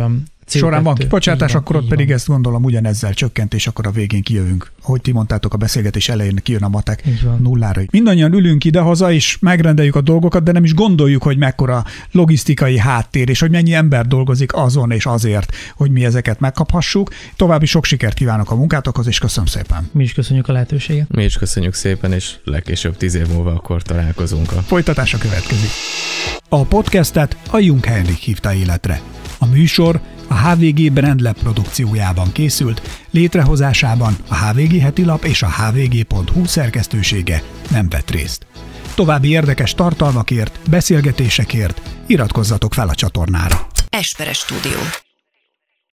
CO2. 0.51 0.59
során 0.59 0.83
van 0.83 0.95
kibocsátás, 0.95 1.53
van, 1.53 1.61
akkor 1.61 1.77
ott 1.77 1.89
pedig 1.89 2.07
van. 2.07 2.15
ezt 2.15 2.27
gondolom 2.27 2.65
ugyanezzel 2.65 3.15
csökkent, 3.15 3.55
és 3.55 3.67
akkor 3.67 3.87
a 3.87 3.91
végén 3.91 4.23
kijövünk. 4.23 4.73
Ahogy 4.83 5.01
ti 5.01 5.13
mondtátok, 5.13 5.55
a 5.55 5.57
beszélgetés 5.57 6.09
elején 6.09 6.41
kijön 6.43 6.63
a 6.63 6.69
matek 6.69 7.05
nullára. 7.39 7.83
Mindannyian 7.91 8.33
ülünk 8.33 8.65
ide-haza, 8.65 9.13
és 9.13 9.37
megrendeljük 9.41 9.97
a 9.97 10.01
dolgokat, 10.01 10.43
de 10.43 10.53
nem 10.53 10.65
is 10.65 10.75
gondoljuk, 10.75 11.23
hogy 11.23 11.37
mekkora 11.37 11.85
logisztikai 12.11 12.79
háttér, 12.79 13.29
és 13.29 13.41
hogy 13.41 13.51
mennyi 13.51 13.75
ember 13.75 14.07
dolgozik 14.07 14.55
azon 14.55 14.91
és 14.91 15.07
azért, 15.07 15.57
hogy 15.77 15.91
mi 15.91 16.05
ezeket 16.05 16.41
megkaphassuk. 16.41 17.11
További 17.37 17.67
sok 17.67 17.85
sikert 17.85 18.15
kívánok 18.15 18.51
a 18.51 18.55
munkátokhoz, 18.55 19.07
és 19.07 19.19
köszönöm 19.19 19.47
szépen. 19.47 19.89
Mi 19.93 20.03
is 20.03 20.13
köszönjük 20.13 20.49
a 20.49 20.53
lehetőséget. 20.53 21.09
Mi 21.15 21.25
is 21.25 21.37
köszönjük 21.37 21.75
szépen, 21.75 22.13
és 22.13 22.35
legkésőbb 22.45 22.97
tíz 22.97 23.15
év 23.15 23.27
múlva 23.29 23.51
akkor 23.51 23.83
találkozunk. 23.83 24.53
A... 24.53 24.61
Folytatása 24.61 25.19
következik. 25.19 25.71
A 26.49 26.65
podcastet 26.65 27.37
a 27.51 27.59
Jung 27.59 27.85
Henrik 27.85 28.17
hívta 28.17 28.55
életre. 28.55 29.01
A 29.39 29.47
műsor 29.47 30.01
a 30.35 30.49
HVG 30.49 30.93
Brandlab 30.93 31.39
produkciójában 31.39 32.33
készült, 32.33 32.83
létrehozásában 33.11 34.17
a 34.29 34.35
HVG 34.35 34.81
heti 34.81 35.05
lap 35.05 35.25
és 35.25 35.43
a 35.43 35.51
hvg.hu 35.51 36.47
szerkesztősége 36.47 37.43
nem 37.71 37.89
vett 37.89 38.11
részt. 38.11 38.47
További 38.95 39.29
érdekes 39.29 39.75
tartalmakért, 39.75 40.59
beszélgetésekért 40.71 41.81
iratkozzatok 42.07 42.75
fel 42.75 42.89
a 42.89 42.95
csatornára. 42.95 43.67
Esperes 43.89 44.39
Stúdió 44.39 45.04